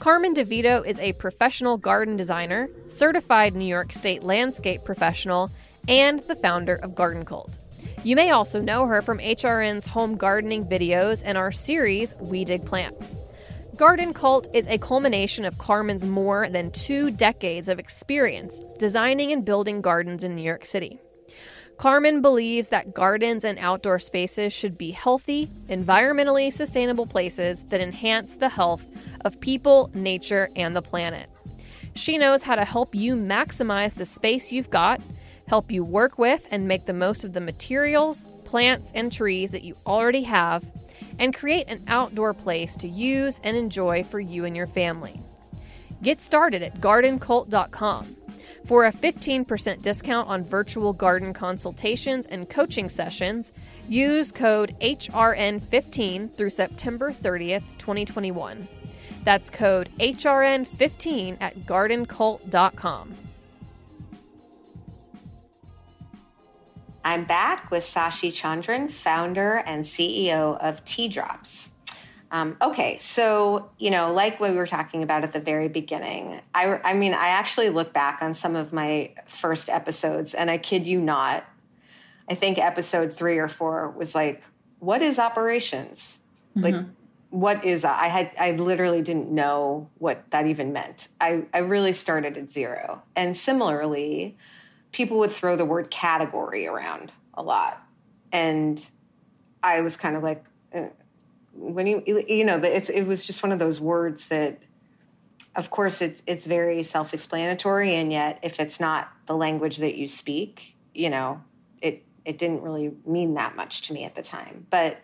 Carmen 0.00 0.34
DeVito 0.34 0.84
is 0.84 0.98
a 1.00 1.12
professional 1.14 1.78
garden 1.78 2.16
designer, 2.16 2.68
certified 2.88 3.54
New 3.54 3.64
York 3.64 3.92
State 3.92 4.22
landscape 4.22 4.84
professional, 4.84 5.50
and 5.88 6.20
the 6.20 6.34
founder 6.34 6.76
of 6.76 6.94
Garden 6.94 7.24
Cult. 7.24 7.58
You 8.02 8.16
may 8.16 8.30
also 8.30 8.60
know 8.60 8.86
her 8.86 9.00
from 9.00 9.18
HRN's 9.18 9.86
home 9.86 10.16
gardening 10.16 10.64
videos 10.64 11.22
and 11.24 11.38
our 11.38 11.52
series, 11.52 12.14
We 12.20 12.44
Dig 12.44 12.64
Plants. 12.64 13.16
Garden 13.76 14.14
Cult 14.14 14.48
is 14.54 14.66
a 14.68 14.78
culmination 14.78 15.44
of 15.44 15.58
Carmen's 15.58 16.06
more 16.06 16.48
than 16.48 16.70
two 16.70 17.10
decades 17.10 17.68
of 17.68 17.78
experience 17.78 18.62
designing 18.78 19.32
and 19.32 19.44
building 19.44 19.82
gardens 19.82 20.24
in 20.24 20.34
New 20.34 20.42
York 20.42 20.64
City. 20.64 20.98
Carmen 21.76 22.22
believes 22.22 22.68
that 22.68 22.94
gardens 22.94 23.44
and 23.44 23.58
outdoor 23.58 23.98
spaces 23.98 24.54
should 24.54 24.78
be 24.78 24.92
healthy, 24.92 25.50
environmentally 25.68 26.50
sustainable 26.50 27.06
places 27.06 27.64
that 27.64 27.82
enhance 27.82 28.36
the 28.36 28.48
health 28.48 28.86
of 29.26 29.38
people, 29.40 29.90
nature, 29.92 30.48
and 30.56 30.74
the 30.74 30.80
planet. 30.80 31.28
She 31.94 32.16
knows 32.16 32.42
how 32.42 32.54
to 32.54 32.64
help 32.64 32.94
you 32.94 33.14
maximize 33.14 33.92
the 33.92 34.06
space 34.06 34.52
you've 34.52 34.70
got 34.70 35.02
help 35.48 35.70
you 35.70 35.84
work 35.84 36.18
with 36.18 36.46
and 36.50 36.66
make 36.66 36.86
the 36.86 36.92
most 36.92 37.24
of 37.24 37.32
the 37.32 37.40
materials, 37.40 38.26
plants, 38.46 38.90
and 38.94 39.12
trees 39.12 39.50
that 39.50 39.64
you 39.64 39.76
already 39.86 40.22
have, 40.22 40.64
and 41.18 41.34
create 41.34 41.68
an 41.68 41.82
outdoor 41.88 42.32
place 42.32 42.76
to 42.78 42.88
use 42.88 43.40
and 43.44 43.56
enjoy 43.56 44.02
for 44.02 44.20
you 44.20 44.46
and 44.46 44.56
your 44.56 44.66
family. 44.66 45.20
Get 46.02 46.22
started 46.22 46.62
at 46.62 46.80
gardencult.com. 46.80 48.16
For 48.64 48.84
a 48.84 48.92
15% 48.92 49.82
discount 49.82 50.28
on 50.28 50.44
virtual 50.44 50.92
garden 50.92 51.32
consultations 51.32 52.26
and 52.26 52.48
coaching 52.48 52.88
sessions, 52.88 53.52
use 53.88 54.32
code 54.32 54.74
HRN15 54.80 56.36
through 56.36 56.50
September 56.50 57.12
30th, 57.12 57.64
2021. 57.78 58.68
That's 59.24 59.50
code 59.50 59.90
HRN15 59.98 61.38
at 61.40 61.58
gardencult.com. 61.60 63.25
I'm 67.06 67.22
back 67.22 67.70
with 67.70 67.84
Sashee 67.84 68.32
Chandran, 68.32 68.90
founder 68.90 69.62
and 69.64 69.84
CEO 69.84 70.58
of 70.58 70.84
Tea 70.84 71.06
Drops. 71.06 71.70
Um, 72.32 72.56
okay, 72.60 72.98
so 72.98 73.70
you 73.78 73.92
know, 73.92 74.12
like 74.12 74.40
what 74.40 74.50
we 74.50 74.56
were 74.56 74.66
talking 74.66 75.04
about 75.04 75.22
at 75.22 75.32
the 75.32 75.38
very 75.38 75.68
beginning, 75.68 76.40
I, 76.52 76.80
I 76.82 76.94
mean, 76.94 77.14
I 77.14 77.28
actually 77.28 77.70
look 77.70 77.92
back 77.92 78.22
on 78.22 78.34
some 78.34 78.56
of 78.56 78.72
my 78.72 79.12
first 79.28 79.70
episodes, 79.70 80.34
and 80.34 80.50
I 80.50 80.58
kid 80.58 80.84
you 80.84 81.00
not, 81.00 81.44
I 82.28 82.34
think 82.34 82.58
episode 82.58 83.16
three 83.16 83.38
or 83.38 83.46
four 83.46 83.88
was 83.90 84.16
like, 84.16 84.42
"What 84.80 85.00
is 85.00 85.20
operations?" 85.20 86.18
Mm-hmm. 86.56 86.62
Like, 86.64 86.84
what 87.30 87.64
is 87.64 87.84
I 87.84 88.08
had 88.08 88.32
I 88.36 88.50
literally 88.50 89.02
didn't 89.02 89.30
know 89.30 89.88
what 89.98 90.28
that 90.32 90.48
even 90.48 90.72
meant. 90.72 91.06
I 91.20 91.44
I 91.54 91.58
really 91.58 91.92
started 91.92 92.36
at 92.36 92.50
zero, 92.50 93.04
and 93.14 93.36
similarly 93.36 94.36
people 94.96 95.18
would 95.18 95.30
throw 95.30 95.56
the 95.56 95.64
word 95.64 95.90
category 95.90 96.66
around 96.66 97.12
a 97.34 97.42
lot. 97.42 97.82
And 98.32 98.82
I 99.62 99.82
was 99.82 99.94
kind 99.94 100.16
of 100.16 100.22
like, 100.22 100.42
uh, 100.74 100.84
when 101.52 101.86
you, 101.86 102.02
you 102.26 102.46
know, 102.46 102.56
it's, 102.56 102.88
it 102.88 103.02
was 103.02 103.22
just 103.22 103.42
one 103.42 103.52
of 103.52 103.58
those 103.58 103.78
words 103.78 104.28
that, 104.28 104.62
of 105.54 105.68
course, 105.68 106.00
it's, 106.00 106.22
it's 106.26 106.46
very 106.46 106.82
self 106.82 107.12
explanatory. 107.12 107.94
And 107.94 108.10
yet, 108.10 108.38
if 108.42 108.58
it's 108.58 108.80
not 108.80 109.10
the 109.26 109.36
language 109.36 109.76
that 109.76 109.96
you 109.96 110.08
speak, 110.08 110.76
you 110.94 111.10
know, 111.10 111.42
it, 111.82 112.02
it 112.24 112.38
didn't 112.38 112.62
really 112.62 112.94
mean 113.04 113.34
that 113.34 113.54
much 113.54 113.82
to 113.82 113.92
me 113.92 114.04
at 114.04 114.14
the 114.14 114.22
time. 114.22 114.66
But 114.70 115.02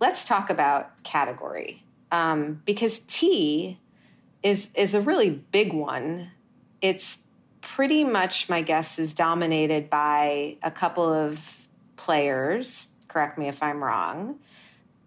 let's 0.00 0.24
talk 0.24 0.48
about 0.48 1.02
category 1.04 1.84
um, 2.10 2.62
because 2.64 3.00
tea 3.00 3.78
is, 4.42 4.70
is 4.74 4.94
a 4.94 5.02
really 5.02 5.28
big 5.28 5.74
one. 5.74 6.30
It's 6.80 7.18
pretty 7.64 8.04
much, 8.04 8.48
my 8.48 8.60
guess, 8.60 8.98
is 8.98 9.14
dominated 9.14 9.88
by 9.88 10.56
a 10.62 10.70
couple 10.70 11.10
of 11.10 11.66
players. 11.96 12.90
Correct 13.08 13.38
me 13.38 13.48
if 13.48 13.62
I'm 13.62 13.82
wrong. 13.82 14.38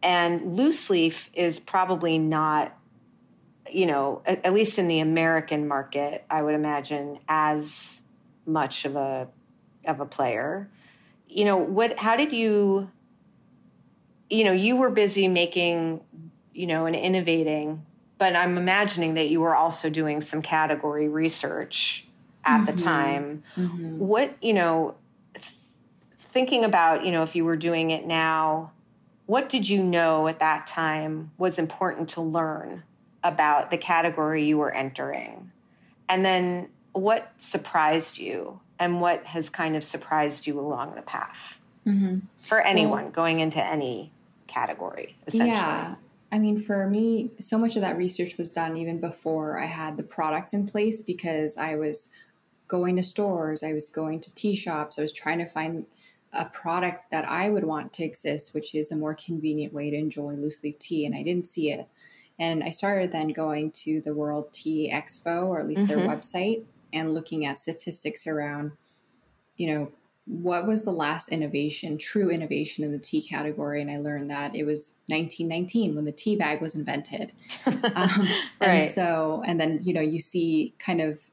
And 0.02 0.58
loose 0.58 0.90
leaf 0.90 1.30
is 1.34 1.60
probably 1.60 2.18
not, 2.18 2.76
you 3.72 3.86
know, 3.86 4.22
at, 4.26 4.46
at 4.46 4.54
least 4.54 4.80
in 4.80 4.88
the 4.88 5.00
American 5.00 5.68
market, 5.68 6.26
I 6.30 6.42
would 6.42 6.56
imagine, 6.56 7.20
as 7.30 8.02
much 8.46 8.86
of 8.86 8.96
a 8.96 9.28
of 9.86 10.00
a 10.00 10.06
player. 10.06 10.70
You 11.30 11.46
know, 11.46 11.58
what? 11.58 12.00
How 12.00 12.16
did 12.16 12.34
you? 12.34 12.90
You 14.30 14.44
know, 14.44 14.52
you 14.52 14.76
were 14.76 14.90
busy 14.90 15.28
making, 15.28 16.02
you 16.54 16.68
know, 16.68 16.86
and 16.86 16.96
innovating, 16.96 17.86
but 18.18 18.36
I'm 18.36 18.58
imagining 18.58 19.14
that 19.14 19.30
you 19.30 19.40
were 19.40 19.56
also 19.56 19.90
doing 19.90 20.22
some 20.22 20.42
category 20.42 21.08
research 21.08 22.07
at 22.48 22.58
mm-hmm. 22.58 22.66
the 22.66 22.84
time. 22.84 23.44
Mm-hmm. 23.58 24.00
What, 24.00 24.36
you 24.42 24.54
know, 24.54 24.96
th- 25.34 25.54
thinking 26.20 26.64
about, 26.64 27.06
you 27.06 27.12
know, 27.12 27.24
if 27.24 27.36
you 27.36 27.46
were 27.46 27.58
doing 27.58 27.92
it 27.92 28.06
now, 28.06 28.72
what 29.26 29.50
did 29.50 29.68
you 29.68 29.84
know 29.84 30.28
at 30.28 30.40
that 30.40 30.68
time 30.68 31.32
was 31.38 31.60
important 31.60 32.10
to 32.10 32.22
learn 32.22 32.84
about 33.24 33.72
the 33.72 33.78
category 33.78 34.46
you 34.46 34.58
were 34.58 34.74
entering? 34.74 35.52
And 36.08 36.24
then 36.24 36.70
what 36.94 37.34
surprised 37.38 38.18
you 38.18 38.62
and 38.80 39.02
what 39.02 39.26
has 39.26 39.50
kind 39.50 39.76
of 39.76 39.84
surprised 39.84 40.48
you 40.48 40.60
along 40.60 40.96
the 40.96 41.02
path 41.02 41.60
mm-hmm. 41.86 42.20
for 42.42 42.62
anyone 42.62 43.04
well, 43.04 43.12
going 43.12 43.40
into 43.42 43.64
any 43.64 44.12
category, 44.48 45.18
essentially? 45.28 45.50
Yeah. 45.52 45.96
I 46.32 46.40
mean, 46.40 46.58
for 46.58 46.88
me, 46.88 47.32
so 47.40 47.58
much 47.58 47.76
of 47.76 47.82
that 47.82 47.98
research 47.98 48.38
was 48.38 48.52
done 48.52 48.76
even 48.76 49.00
before 49.00 49.60
I 49.60 49.66
had 49.66 49.96
the 49.96 50.04
product 50.04 50.54
in 50.54 50.68
place 50.68 51.02
because 51.02 51.58
I 51.58 51.76
was 51.76 52.12
going 52.68 52.96
to 52.98 53.04
stores, 53.04 53.64
I 53.64 53.74
was 53.74 53.90
going 53.90 54.20
to 54.22 54.34
tea 54.34 54.56
shops, 54.56 54.98
I 54.98 55.02
was 55.02 55.14
trying 55.14 55.40
to 55.40 55.46
find 55.46 55.86
a 56.34 56.46
product 56.46 57.10
that 57.12 57.26
I 57.26 57.50
would 57.50 57.64
want 57.64 57.94
to 57.94 58.04
exist, 58.04 58.54
which 58.54 58.76
is 58.76 58.92
a 58.92 58.96
more 58.96 59.16
convenient 59.16 59.74
way 59.74 59.90
to 59.90 59.98
enjoy 59.98 60.34
loose 60.34 60.64
leaf 60.64 60.78
tea, 60.80 61.06
and 61.06 61.16
I 61.16 61.24
didn't 61.24 61.48
see 61.48 61.72
it. 61.72 61.88
And 62.40 62.64
I 62.64 62.70
started 62.70 63.12
then 63.12 63.30
going 63.30 63.72
to 63.72 64.02
the 64.02 64.14
World 64.14 64.54
Tea 64.54 64.92
Expo, 64.94 65.48
or 65.48 65.60
at 65.60 65.68
least 65.68 65.86
mm-hmm. 65.86 66.00
their 66.00 66.08
website, 66.08 66.66
and 66.94 67.14
looking 67.14 67.46
at 67.46 67.58
statistics 67.58 68.28
around, 68.28 68.74
you 69.56 69.74
know, 69.74 69.92
what 70.26 70.68
was 70.68 70.84
the 70.84 70.92
last 70.92 71.30
innovation, 71.30 71.98
true 71.98 72.30
innovation 72.30 72.84
in 72.84 72.92
the 72.92 73.00
tea 73.00 73.22
category? 73.22 73.82
And 73.82 73.90
I 73.90 73.98
learned 73.98 74.30
that 74.30 74.56
it 74.56 74.66
was 74.66 74.96
1919 75.08 75.96
when 75.96 76.04
the 76.04 76.12
tea 76.12 76.36
bag 76.36 76.62
was 76.62 76.76
invented. 76.76 77.32
um, 77.66 78.28
right. 78.60 78.84
And 78.84 78.84
so, 78.84 79.42
and 79.46 79.60
then, 79.60 79.80
you 79.82 79.94
know, 79.94 80.02
you 80.02 80.20
see 80.20 80.74
kind 80.80 81.00
of 81.00 81.30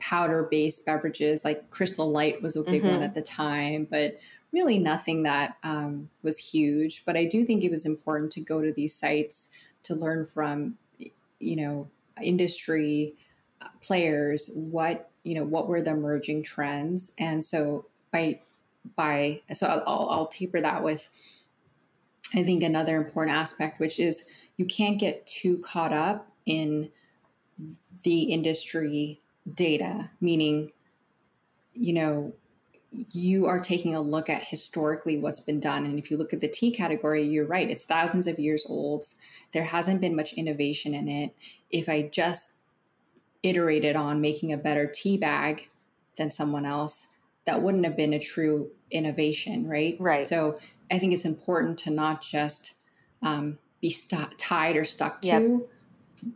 powder 0.00 0.46
based 0.50 0.86
beverages 0.86 1.44
like 1.44 1.70
Crystal 1.70 2.10
Light 2.10 2.42
was 2.42 2.56
a 2.56 2.62
big 2.62 2.82
mm-hmm. 2.82 2.92
one 2.92 3.02
at 3.02 3.14
the 3.14 3.22
time, 3.22 3.86
but 3.90 4.16
really 4.52 4.78
nothing 4.78 5.24
that 5.24 5.56
um, 5.62 6.08
was 6.22 6.38
huge. 6.38 7.04
But 7.04 7.16
I 7.16 7.24
do 7.24 7.44
think 7.44 7.64
it 7.64 7.70
was 7.70 7.84
important 7.84 8.32
to 8.32 8.40
go 8.40 8.62
to 8.62 8.72
these 8.72 8.94
sites 8.94 9.48
to 9.84 9.94
learn 9.94 10.26
from, 10.26 10.76
you 11.38 11.56
know, 11.56 11.90
industry 12.22 13.14
uh, 13.60 13.68
players 13.80 14.50
what 14.54 15.10
you 15.22 15.34
know 15.34 15.44
what 15.44 15.68
were 15.68 15.82
the 15.82 15.90
emerging 15.90 16.42
trends 16.42 17.12
and 17.18 17.44
so 17.44 17.86
by 18.12 18.38
by 18.96 19.40
so 19.52 19.66
I'll, 19.86 20.08
I'll 20.10 20.26
taper 20.26 20.60
that 20.60 20.82
with 20.82 21.08
I 22.34 22.42
think 22.42 22.62
another 22.62 22.96
important 22.96 23.36
aspect, 23.36 23.80
which 23.80 23.98
is 23.98 24.24
you 24.56 24.66
can't 24.66 24.98
get 24.98 25.26
too 25.26 25.58
caught 25.58 25.92
up 25.92 26.30
in 26.44 26.90
the 28.02 28.24
industry 28.24 29.20
data, 29.54 30.10
meaning, 30.20 30.72
you 31.74 31.92
know, 31.92 32.32
you 32.90 33.46
are 33.46 33.60
taking 33.60 33.94
a 33.94 34.00
look 34.00 34.30
at 34.30 34.44
historically 34.44 35.18
what's 35.18 35.40
been 35.40 35.60
done. 35.60 35.84
And 35.84 35.98
if 35.98 36.10
you 36.10 36.16
look 36.16 36.32
at 36.32 36.40
the 36.40 36.48
tea 36.48 36.70
category, 36.70 37.24
you're 37.24 37.46
right, 37.46 37.70
it's 37.70 37.84
thousands 37.84 38.26
of 38.26 38.38
years 38.38 38.64
old. 38.68 39.06
There 39.52 39.64
hasn't 39.64 40.00
been 40.00 40.16
much 40.16 40.32
innovation 40.32 40.94
in 40.94 41.08
it. 41.08 41.34
If 41.70 41.88
I 41.88 42.02
just 42.02 42.54
iterated 43.42 43.94
on 43.94 44.20
making 44.20 44.52
a 44.52 44.56
better 44.56 44.90
tea 44.92 45.18
bag 45.18 45.68
than 46.16 46.30
someone 46.30 46.64
else, 46.64 47.08
that 47.44 47.62
wouldn't 47.62 47.84
have 47.84 47.96
been 47.96 48.12
a 48.12 48.18
true 48.18 48.70
innovation, 48.90 49.66
right? 49.66 49.96
Right. 50.00 50.22
So 50.22 50.58
I 50.90 50.98
think 50.98 51.12
it's 51.12 51.24
important 51.24 51.78
to 51.80 51.90
not 51.90 52.22
just 52.22 52.74
um, 53.22 53.58
be 53.80 53.90
st- 53.90 54.38
tied 54.38 54.76
or 54.76 54.84
stuck 54.84 55.22
to 55.22 55.28
yep. 55.28 55.68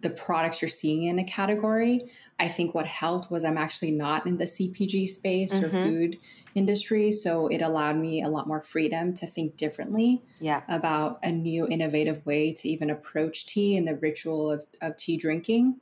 The 0.00 0.10
products 0.10 0.62
you're 0.62 0.68
seeing 0.68 1.04
in 1.04 1.18
a 1.18 1.24
category. 1.24 2.10
I 2.38 2.48
think 2.48 2.74
what 2.74 2.86
helped 2.86 3.30
was 3.30 3.44
I'm 3.44 3.58
actually 3.58 3.92
not 3.92 4.26
in 4.26 4.38
the 4.38 4.44
CPG 4.44 5.08
space 5.08 5.52
mm-hmm. 5.52 5.64
or 5.64 5.68
food 5.68 6.18
industry, 6.54 7.12
so 7.12 7.46
it 7.48 7.62
allowed 7.62 7.96
me 7.96 8.22
a 8.22 8.28
lot 8.28 8.46
more 8.46 8.60
freedom 8.60 9.14
to 9.14 9.26
think 9.26 9.56
differently 9.56 10.22
yeah. 10.40 10.62
about 10.68 11.18
a 11.22 11.30
new 11.30 11.66
innovative 11.66 12.24
way 12.26 12.52
to 12.52 12.68
even 12.68 12.90
approach 12.90 13.46
tea 13.46 13.76
and 13.76 13.86
the 13.86 13.96
ritual 13.96 14.50
of, 14.50 14.64
of 14.80 14.96
tea 14.96 15.16
drinking. 15.16 15.80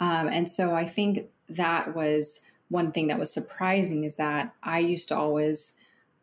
Um, 0.00 0.28
and 0.28 0.48
so 0.48 0.74
I 0.74 0.84
think 0.84 1.28
that 1.48 1.94
was 1.94 2.40
one 2.68 2.90
thing 2.90 3.06
that 3.08 3.18
was 3.18 3.32
surprising 3.32 4.04
is 4.04 4.16
that 4.16 4.54
I 4.62 4.78
used 4.78 5.08
to 5.08 5.16
always 5.16 5.72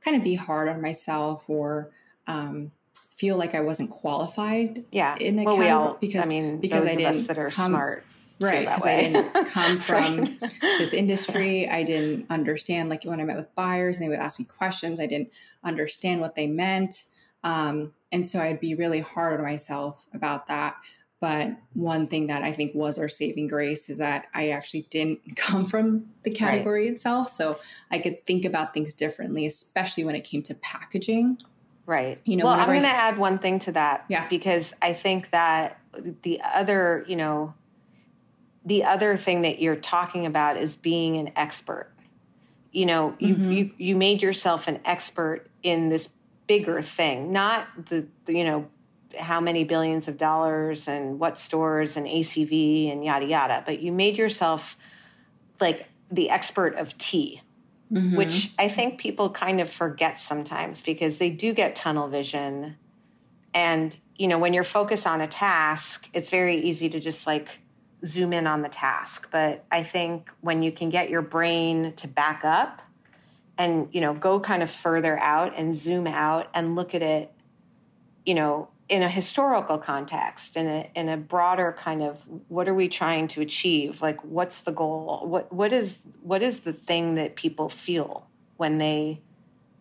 kind 0.01 0.17
of 0.17 0.23
be 0.23 0.35
hard 0.35 0.67
on 0.67 0.81
myself 0.81 1.49
or 1.49 1.91
um, 2.27 2.71
feel 3.19 3.35
like 3.35 3.53
I 3.53 3.59
wasn't 3.59 3.89
qualified. 3.89 4.85
Yeah, 4.91 5.15
in 5.19 5.35
the 5.35 5.43
well, 5.43 5.57
we 5.57 5.67
all, 5.67 5.97
because 5.99 6.25
I 6.25 6.29
mean 6.29 6.59
because 6.59 6.85
I 6.85 6.95
didn't 6.95 7.27
that 7.27 7.37
are 7.37 7.49
come, 7.49 7.71
smart. 7.71 8.05
Right, 8.39 8.65
because 8.65 8.85
I 8.85 9.01
didn't 9.01 9.45
come 9.47 9.77
from 9.89 10.39
this 10.61 10.93
industry. 10.93 11.67
I 11.67 11.83
didn't 11.83 12.27
understand, 12.29 12.89
like 12.89 13.03
when 13.03 13.19
I 13.19 13.25
met 13.25 13.35
with 13.35 13.53
buyers 13.53 13.97
and 13.97 14.05
they 14.05 14.09
would 14.09 14.19
ask 14.19 14.39
me 14.39 14.45
questions, 14.45 15.01
I 15.01 15.07
didn't 15.07 15.29
understand 15.61 16.21
what 16.21 16.35
they 16.35 16.47
meant. 16.47 17.03
Um, 17.43 17.93
and 18.13 18.25
so 18.25 18.39
I'd 18.39 18.61
be 18.61 18.75
really 18.75 19.01
hard 19.01 19.41
on 19.41 19.45
myself 19.45 20.07
about 20.13 20.47
that. 20.47 20.77
But 21.19 21.49
one 21.73 22.07
thing 22.07 22.27
that 22.27 22.43
I 22.43 22.53
think 22.53 22.73
was 22.73 22.97
our 22.97 23.09
saving 23.09 23.47
grace 23.47 23.89
is 23.89 23.97
that 23.97 24.27
I 24.33 24.51
actually 24.51 24.87
didn't 24.89 25.19
come 25.35 25.65
from 25.65 26.05
the 26.23 26.31
category 26.31 26.85
right. 26.85 26.93
itself. 26.93 27.29
So 27.29 27.59
I 27.91 27.99
could 27.99 28.25
think 28.25 28.45
about 28.45 28.73
things 28.73 28.93
differently, 28.93 29.45
especially 29.45 30.05
when 30.05 30.15
it 30.15 30.23
came 30.23 30.41
to 30.43 30.55
packaging. 30.55 31.39
Right. 31.89 32.21
You 32.23 32.37
know, 32.37 32.45
well, 32.45 32.53
I'm 32.53 32.67
going 32.67 32.83
to 32.83 32.87
add 32.87 33.17
one 33.17 33.39
thing 33.39 33.57
to 33.59 33.71
that. 33.71 34.05
Yeah. 34.09 34.27
Because 34.29 34.75
I 34.79 34.93
think 34.93 35.31
that 35.31 35.79
the 36.21 36.39
other, 36.43 37.03
you 37.07 37.15
know, 37.15 37.55
the 38.63 38.83
other 38.83 39.17
thing 39.17 39.41
that 39.41 39.59
you're 39.59 39.75
talking 39.75 40.27
about 40.27 40.55
is 40.55 40.75
being 40.75 41.17
an 41.17 41.31
expert. 41.35 41.91
You 42.71 42.85
know, 42.85 43.15
mm-hmm. 43.19 43.51
you, 43.51 43.57
you 43.57 43.71
you 43.79 43.95
made 43.95 44.21
yourself 44.21 44.67
an 44.67 44.79
expert 44.85 45.47
in 45.63 45.89
this 45.89 46.09
bigger 46.45 46.79
thing, 46.83 47.31
not 47.31 47.65
the, 47.87 48.05
the 48.25 48.33
you 48.37 48.43
know 48.43 48.67
how 49.17 49.41
many 49.41 49.63
billions 49.63 50.07
of 50.07 50.15
dollars 50.15 50.87
and 50.87 51.19
what 51.19 51.39
stores 51.39 51.97
and 51.97 52.05
ACV 52.05 52.91
and 52.91 53.03
yada 53.03 53.25
yada, 53.25 53.63
but 53.65 53.79
you 53.79 53.91
made 53.91 54.15
yourself 54.15 54.77
like 55.59 55.87
the 56.11 56.29
expert 56.29 56.75
of 56.75 56.95
tea, 56.99 57.41
mm-hmm. 57.91 58.15
which 58.15 58.51
I 58.59 58.67
think 58.67 58.99
people 58.99 59.29
kind 59.29 59.59
of 59.59 59.69
forget 59.69 60.19
sometimes 60.19 60.81
because 60.81 61.17
they 61.17 61.29
do 61.29 61.53
get 61.53 61.75
tunnel 61.75 62.07
vision. 62.07 62.77
And, 63.53 63.95
you 64.17 64.27
know, 64.27 64.37
when 64.37 64.53
you're 64.53 64.63
focused 64.63 65.07
on 65.07 65.21
a 65.21 65.27
task, 65.27 66.07
it's 66.13 66.29
very 66.29 66.57
easy 66.57 66.89
to 66.89 66.99
just 66.99 67.25
like 67.25 67.49
zoom 68.05 68.33
in 68.33 68.47
on 68.47 68.61
the 68.61 68.69
task. 68.69 69.29
But 69.31 69.65
I 69.71 69.83
think 69.83 70.29
when 70.41 70.61
you 70.61 70.71
can 70.71 70.89
get 70.89 71.09
your 71.09 71.21
brain 71.21 71.93
to 71.93 72.07
back 72.07 72.45
up 72.45 72.81
and, 73.57 73.89
you 73.91 74.01
know, 74.01 74.13
go 74.13 74.39
kind 74.39 74.63
of 74.63 74.71
further 74.71 75.19
out 75.19 75.53
and 75.57 75.75
zoom 75.75 76.07
out 76.07 76.49
and 76.53 76.75
look 76.75 76.93
at 76.93 77.01
it, 77.01 77.33
you 78.25 78.35
know, 78.35 78.69
in 78.89 79.03
a 79.03 79.09
historical 79.09 79.77
context 79.77 80.57
in 80.57 80.67
a 80.67 80.89
in 80.95 81.07
a 81.07 81.15
broader 81.15 81.75
kind 81.79 82.01
of 82.01 82.25
what 82.47 82.67
are 82.67 82.73
we 82.73 82.89
trying 82.89 83.27
to 83.27 83.39
achieve 83.39 84.01
like 84.01 84.21
what's 84.23 84.61
the 84.61 84.71
goal 84.71 85.21
what 85.25 85.53
what 85.53 85.71
is 85.71 85.99
what 86.21 86.41
is 86.41 86.61
the 86.61 86.73
thing 86.73 87.15
that 87.15 87.35
people 87.35 87.69
feel 87.69 88.27
when 88.57 88.79
they 88.79 89.21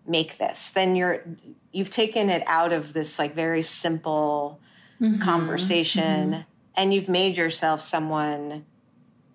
make 0.06 0.36
this 0.38 0.70
then 0.70 0.94
you're 0.94 1.24
you've 1.72 1.90
taken 1.90 2.28
it 2.28 2.42
out 2.46 2.72
of 2.72 2.92
this 2.92 3.18
like 3.18 3.34
very 3.34 3.62
simple 3.62 4.60
mm-hmm. 5.00 5.20
conversation 5.22 6.30
mm-hmm. 6.30 6.42
and 6.76 6.92
you've 6.92 7.08
made 7.08 7.36
yourself 7.36 7.80
someone 7.80 8.64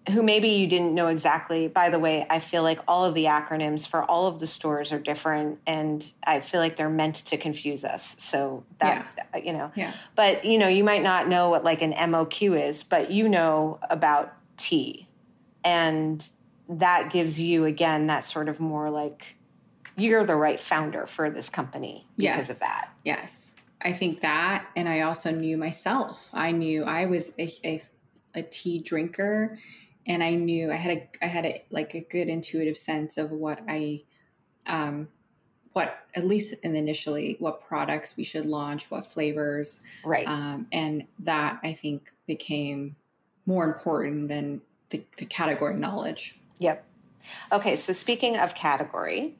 who 0.09 0.21
maybe 0.21 0.49
you 0.49 0.67
didn't 0.67 0.93
know 0.93 1.07
exactly. 1.07 1.67
By 1.67 1.89
the 1.89 1.99
way, 1.99 2.25
I 2.29 2.39
feel 2.39 2.61
like 2.61 2.79
all 2.87 3.05
of 3.05 3.13
the 3.13 3.25
acronyms 3.25 3.87
for 3.87 4.03
all 4.03 4.27
of 4.27 4.39
the 4.39 4.47
stores 4.47 4.91
are 4.91 4.99
different, 4.99 5.59
and 5.65 6.11
I 6.25 6.41
feel 6.41 6.59
like 6.59 6.75
they're 6.75 6.89
meant 6.89 7.15
to 7.15 7.37
confuse 7.37 7.85
us. 7.85 8.15
So 8.19 8.65
that 8.79 9.07
yeah. 9.17 9.23
Uh, 9.33 9.37
you 9.43 9.53
know, 9.53 9.71
yeah. 9.75 9.93
But 10.15 10.43
you 10.43 10.57
know, 10.57 10.67
you 10.67 10.83
might 10.83 11.03
not 11.03 11.29
know 11.29 11.49
what 11.49 11.63
like 11.63 11.81
an 11.81 11.93
MOQ 11.93 12.67
is, 12.67 12.83
but 12.83 13.11
you 13.11 13.29
know 13.29 13.79
about 13.89 14.33
tea, 14.57 15.07
and 15.63 16.25
that 16.67 17.11
gives 17.11 17.39
you 17.39 17.65
again 17.65 18.07
that 18.07 18.25
sort 18.25 18.49
of 18.49 18.59
more 18.59 18.89
like 18.89 19.35
you're 19.95 20.25
the 20.25 20.35
right 20.35 20.59
founder 20.59 21.05
for 21.05 21.29
this 21.29 21.49
company 21.49 22.07
because 22.17 22.47
yes. 22.47 22.49
of 22.49 22.59
that. 22.59 22.89
Yes, 23.05 23.53
I 23.81 23.93
think 23.93 24.21
that, 24.21 24.65
and 24.75 24.89
I 24.89 25.01
also 25.01 25.31
knew 25.31 25.57
myself. 25.57 26.29
I 26.33 26.51
knew 26.51 26.83
I 26.83 27.05
was 27.05 27.31
a, 27.39 27.53
a, 27.63 27.83
a 28.35 28.43
tea 28.43 28.79
drinker 28.79 29.57
and 30.05 30.23
I 30.23 30.35
knew 30.35 30.71
I 30.71 30.75
had 30.75 30.97
a 30.97 31.09
I 31.25 31.27
had 31.27 31.45
a 31.45 31.63
like 31.69 31.93
a 31.95 32.01
good 32.01 32.27
intuitive 32.27 32.77
sense 32.77 33.17
of 33.17 33.31
what 33.31 33.61
I 33.67 34.03
um 34.65 35.07
what 35.73 36.05
at 36.15 36.25
least 36.25 36.53
initially 36.63 37.35
what 37.39 37.67
products 37.67 38.15
we 38.15 38.23
should 38.23 38.45
launch, 38.45 38.91
what 38.91 39.11
flavors, 39.11 39.83
right? 40.05 40.27
Um, 40.27 40.67
and 40.71 41.05
that 41.19 41.59
I 41.63 41.73
think 41.73 42.11
became 42.27 42.95
more 43.45 43.65
important 43.65 44.29
than 44.29 44.61
the, 44.89 45.03
the 45.17 45.25
category 45.25 45.75
knowledge. 45.75 46.39
Yep. 46.59 46.85
Okay, 47.51 47.75
so 47.75 47.93
speaking 47.93 48.37
of 48.37 48.53
category, 48.53 49.35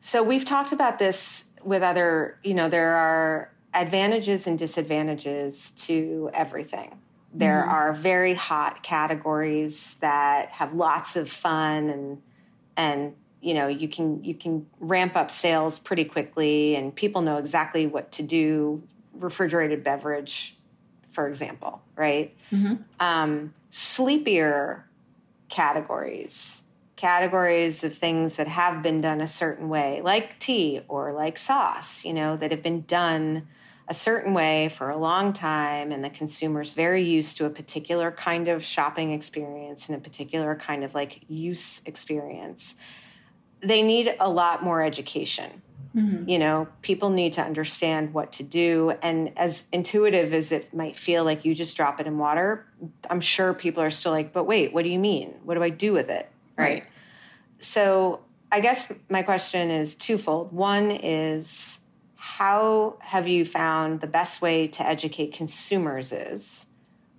so 0.00 0.22
we've 0.22 0.44
talked 0.44 0.72
about 0.72 0.98
this 0.98 1.44
with 1.62 1.82
other, 1.82 2.38
you 2.42 2.54
know, 2.54 2.68
there 2.68 2.94
are 2.94 3.52
advantages 3.74 4.46
and 4.46 4.58
disadvantages 4.58 5.70
to 5.72 6.30
everything. 6.32 6.98
There 7.36 7.60
mm-hmm. 7.60 7.70
are 7.70 7.92
very 7.92 8.34
hot 8.34 8.82
categories 8.82 9.96
that 10.00 10.50
have 10.52 10.74
lots 10.74 11.16
of 11.16 11.30
fun 11.30 11.90
and 11.90 12.22
and 12.76 13.14
you 13.40 13.54
know 13.54 13.68
you 13.68 13.88
can 13.88 14.24
you 14.24 14.34
can 14.34 14.66
ramp 14.80 15.16
up 15.16 15.30
sales 15.30 15.78
pretty 15.78 16.04
quickly 16.04 16.74
and 16.76 16.94
people 16.94 17.20
know 17.20 17.36
exactly 17.36 17.86
what 17.86 18.10
to 18.12 18.22
do. 18.22 18.82
Refrigerated 19.12 19.82
beverage, 19.82 20.56
for 21.08 21.28
example, 21.28 21.82
right? 21.94 22.34
Mm-hmm. 22.52 22.74
Um, 23.00 23.54
sleepier 23.70 24.86
categories 25.48 26.62
categories 26.96 27.84
of 27.84 27.94
things 27.94 28.36
that 28.36 28.48
have 28.48 28.82
been 28.82 29.02
done 29.02 29.20
a 29.20 29.26
certain 29.26 29.68
way, 29.68 30.00
like 30.02 30.38
tea 30.38 30.80
or 30.88 31.12
like 31.12 31.36
sauce, 31.36 32.04
you 32.04 32.12
know, 32.12 32.36
that 32.38 32.50
have 32.50 32.62
been 32.62 32.80
done 32.82 33.46
a 33.88 33.94
certain 33.94 34.34
way 34.34 34.68
for 34.68 34.90
a 34.90 34.96
long 34.96 35.32
time 35.32 35.92
and 35.92 36.04
the 36.04 36.10
consumer's 36.10 36.72
very 36.72 37.02
used 37.02 37.36
to 37.36 37.44
a 37.44 37.50
particular 37.50 38.10
kind 38.10 38.48
of 38.48 38.64
shopping 38.64 39.12
experience 39.12 39.88
and 39.88 39.96
a 39.96 40.00
particular 40.00 40.54
kind 40.56 40.82
of 40.82 40.94
like 40.94 41.20
use 41.28 41.82
experience 41.86 42.74
they 43.60 43.82
need 43.82 44.14
a 44.20 44.28
lot 44.28 44.62
more 44.62 44.82
education 44.82 45.62
Mm-hmm. 45.96 46.28
You 46.28 46.38
know, 46.38 46.68
people 46.82 47.08
need 47.08 47.32
to 47.34 47.42
understand 47.42 48.12
what 48.12 48.32
to 48.32 48.42
do. 48.42 48.92
And 49.00 49.32
as 49.38 49.64
intuitive 49.72 50.34
as 50.34 50.52
it 50.52 50.74
might 50.74 50.96
feel 50.96 51.24
like 51.24 51.44
you 51.44 51.54
just 51.54 51.76
drop 51.76 52.00
it 52.00 52.06
in 52.06 52.18
water, 52.18 52.66
I'm 53.08 53.22
sure 53.22 53.54
people 53.54 53.82
are 53.82 53.90
still 53.90 54.12
like, 54.12 54.32
but 54.32 54.44
wait, 54.44 54.74
what 54.74 54.84
do 54.84 54.90
you 54.90 54.98
mean? 54.98 55.34
What 55.44 55.54
do 55.54 55.62
I 55.62 55.70
do 55.70 55.92
with 55.92 56.10
it? 56.10 56.30
Right. 56.58 56.64
right. 56.64 56.84
So 57.60 58.20
I 58.52 58.60
guess 58.60 58.92
my 59.08 59.22
question 59.22 59.70
is 59.70 59.96
twofold. 59.96 60.52
One 60.52 60.90
is, 60.90 61.80
how 62.26 62.96
have 62.98 63.28
you 63.28 63.44
found 63.44 64.00
the 64.00 64.08
best 64.08 64.42
way 64.42 64.66
to 64.66 64.84
educate 64.84 65.32
consumers 65.32 66.10
is? 66.10 66.66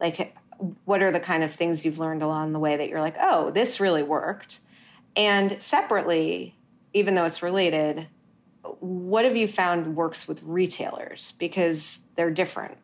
Like, 0.02 0.36
what 0.84 1.02
are 1.02 1.12
the 1.12 1.20
kind 1.22 1.44
of 1.44 1.54
things 1.54 1.86
you've 1.86 1.98
learned 1.98 2.22
along 2.22 2.52
the 2.52 2.60
way 2.60 2.76
that 2.76 2.90
you're 2.90 3.00
like, 3.00 3.16
oh, 3.18 3.50
this 3.52 3.80
really 3.80 4.04
worked? 4.04 4.60
And 5.16 5.64
separately, 5.64 6.56
even 6.94 7.16
though 7.16 7.24
it's 7.24 7.42
related, 7.42 8.08
what 8.82 9.24
have 9.24 9.38
you 9.38 9.48
found 9.48 9.96
works 9.96 10.28
with 10.28 10.44
retailers 10.44 11.34
because 11.40 12.02
they're 12.16 12.30
different 12.30 12.78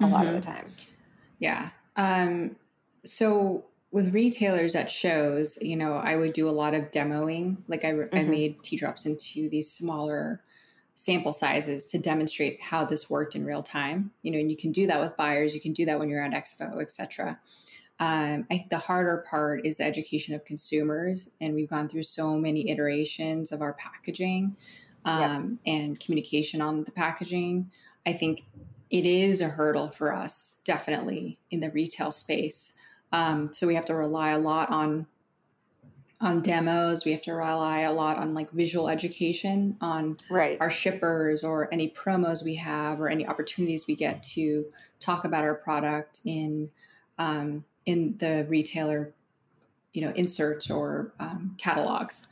a 0.00 0.04
mm-hmm. 0.04 0.12
lot 0.14 0.26
of 0.26 0.32
the 0.32 0.40
mm-hmm. 0.40 0.52
time 0.52 0.66
yeah 1.38 1.68
um, 1.96 2.56
so 3.04 3.66
with 3.90 4.14
retailers 4.14 4.74
at 4.74 4.90
shows 4.90 5.58
you 5.60 5.76
know 5.76 5.92
i 5.92 6.16
would 6.16 6.32
do 6.32 6.48
a 6.48 6.50
lot 6.50 6.72
of 6.72 6.90
demoing 6.90 7.58
like 7.68 7.84
i, 7.84 7.92
mm-hmm. 7.92 8.16
I 8.16 8.22
made 8.22 8.62
tea 8.62 8.78
drops 8.78 9.04
into 9.04 9.50
these 9.50 9.70
smaller 9.70 10.42
sample 11.00 11.32
sizes 11.32 11.86
to 11.86 11.98
demonstrate 11.98 12.60
how 12.60 12.84
this 12.84 13.08
worked 13.08 13.34
in 13.34 13.44
real 13.44 13.62
time 13.62 14.10
you 14.22 14.30
know 14.30 14.38
and 14.38 14.50
you 14.50 14.56
can 14.56 14.70
do 14.70 14.86
that 14.86 15.00
with 15.00 15.16
buyers 15.16 15.54
you 15.54 15.60
can 15.60 15.72
do 15.72 15.84
that 15.84 15.98
when 15.98 16.08
you're 16.08 16.22
at 16.22 16.32
expo 16.32 16.80
etc 16.80 17.38
um, 18.00 18.46
I 18.50 18.56
think 18.56 18.70
the 18.70 18.78
harder 18.78 19.22
part 19.28 19.66
is 19.66 19.76
the 19.76 19.84
education 19.84 20.34
of 20.34 20.46
consumers, 20.46 21.28
and 21.38 21.54
we've 21.54 21.68
gone 21.68 21.86
through 21.86 22.04
so 22.04 22.34
many 22.34 22.70
iterations 22.70 23.52
of 23.52 23.60
our 23.60 23.74
packaging 23.74 24.56
um, 25.04 25.58
yep. 25.66 25.74
and 25.74 26.00
communication 26.00 26.62
on 26.62 26.84
the 26.84 26.92
packaging. 26.92 27.70
I 28.06 28.14
think 28.14 28.44
it 28.88 29.04
is 29.04 29.42
a 29.42 29.48
hurdle 29.48 29.90
for 29.90 30.14
us, 30.14 30.60
definitely 30.64 31.38
in 31.50 31.60
the 31.60 31.70
retail 31.70 32.10
space. 32.10 32.74
Um, 33.12 33.52
so 33.52 33.66
we 33.66 33.74
have 33.74 33.84
to 33.84 33.94
rely 33.94 34.30
a 34.30 34.38
lot 34.38 34.70
on 34.70 35.06
on 36.20 36.42
demos. 36.42 37.04
We 37.04 37.12
have 37.12 37.22
to 37.22 37.32
rely 37.32 37.80
a 37.80 37.92
lot 37.92 38.18
on 38.18 38.34
like 38.34 38.50
visual 38.50 38.88
education 38.88 39.76
on 39.80 40.18
right. 40.28 40.58
our 40.60 40.70
shippers 40.70 41.42
or 41.42 41.72
any 41.72 41.90
promos 41.90 42.44
we 42.44 42.56
have 42.56 43.00
or 43.00 43.08
any 43.08 43.26
opportunities 43.26 43.86
we 43.86 43.94
get 43.94 44.22
to 44.34 44.66
talk 44.98 45.24
about 45.24 45.44
our 45.44 45.54
product 45.54 46.20
in 46.24 46.70
um, 47.18 47.64
in 47.86 48.16
the 48.18 48.46
retailer, 48.48 49.12
you 49.92 50.02
know, 50.02 50.12
inserts 50.12 50.70
or 50.70 51.12
um, 51.18 51.54
catalogs. 51.58 52.26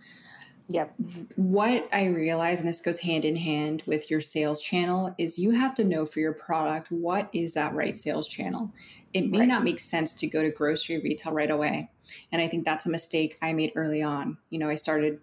Yep. 0.71 0.95
What 1.37 1.89
I 1.93 2.05
realize, 2.07 2.61
and 2.61 2.69
this 2.69 2.81
goes 2.83 2.99
hand 2.99 3.25
in 3.25 3.37
hand 3.37 3.83
with 3.87 4.11
your 4.11 4.21
sales 4.21 4.63
channel, 4.63 5.15
is 5.17 5.39
you 5.39 5.53
have 5.53 5.75
to 5.77 5.85
know 5.85 6.05
for 6.05 6.21
your 6.21 6.35
product 6.35 6.91
what 6.91 7.31
is 7.33 7.55
that 7.55 7.75
right 7.75 7.97
sales 7.97 8.29
channel. 8.29 8.71
It 9.15 9.31
may 9.31 9.41
right. 9.41 9.49
not 9.49 9.65
make 9.65 9.81
sense 9.81 10.13
to 10.15 10.27
go 10.27 10.43
to 10.43 10.51
grocery 10.51 11.01
retail 11.01 11.33
right 11.33 11.51
away. 11.51 11.91
And 12.33 12.41
I 12.41 12.49
think 12.49 12.65
that's 12.65 12.87
a 12.87 12.91
mistake 12.91 13.39
I 13.43 13.53
made 13.53 13.73
early 13.77 14.03
on. 14.03 14.39
You 14.51 14.59
know, 14.59 14.69
I 14.69 14.75
started, 14.75 15.21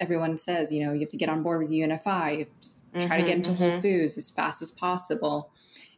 everyone 0.00 0.36
says, 0.36 0.72
you 0.72 0.84
know, 0.84 0.92
you 0.92 1.00
have 1.00 1.08
to 1.10 1.16
get 1.16 1.28
on 1.28 1.42
board 1.42 1.60
with 1.60 1.70
UNFI, 1.70 2.32
you 2.32 2.38
have 2.38 2.60
to 2.60 2.68
mm-hmm, 2.68 3.06
try 3.06 3.16
to 3.18 3.22
get 3.22 3.36
into 3.36 3.50
mm-hmm. 3.50 3.70
Whole 3.70 3.80
Foods 3.80 4.16
as 4.16 4.30
fast 4.30 4.62
as 4.62 4.70
possible. 4.70 5.50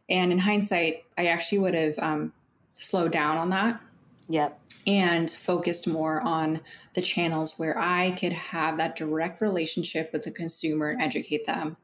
And 0.09 0.31
in 0.31 0.39
hindsight, 0.39 1.03
I 1.17 1.27
actually 1.27 1.59
would 1.59 1.73
have 1.73 1.97
um, 1.99 2.33
slowed 2.71 3.11
down 3.11 3.37
on 3.37 3.49
that. 3.49 3.81
Yep 4.29 4.59
and 4.87 5.29
focused 5.29 5.87
more 5.87 6.21
on 6.21 6.61
the 6.93 7.01
channels 7.01 7.53
where 7.57 7.77
I 7.77 8.11
could 8.11 8.33
have 8.33 8.77
that 8.77 8.95
direct 8.95 9.41
relationship 9.41 10.11
with 10.11 10.23
the 10.23 10.31
consumer 10.31 10.89
and 10.89 11.01
educate 11.01 11.45
them. 11.45 11.77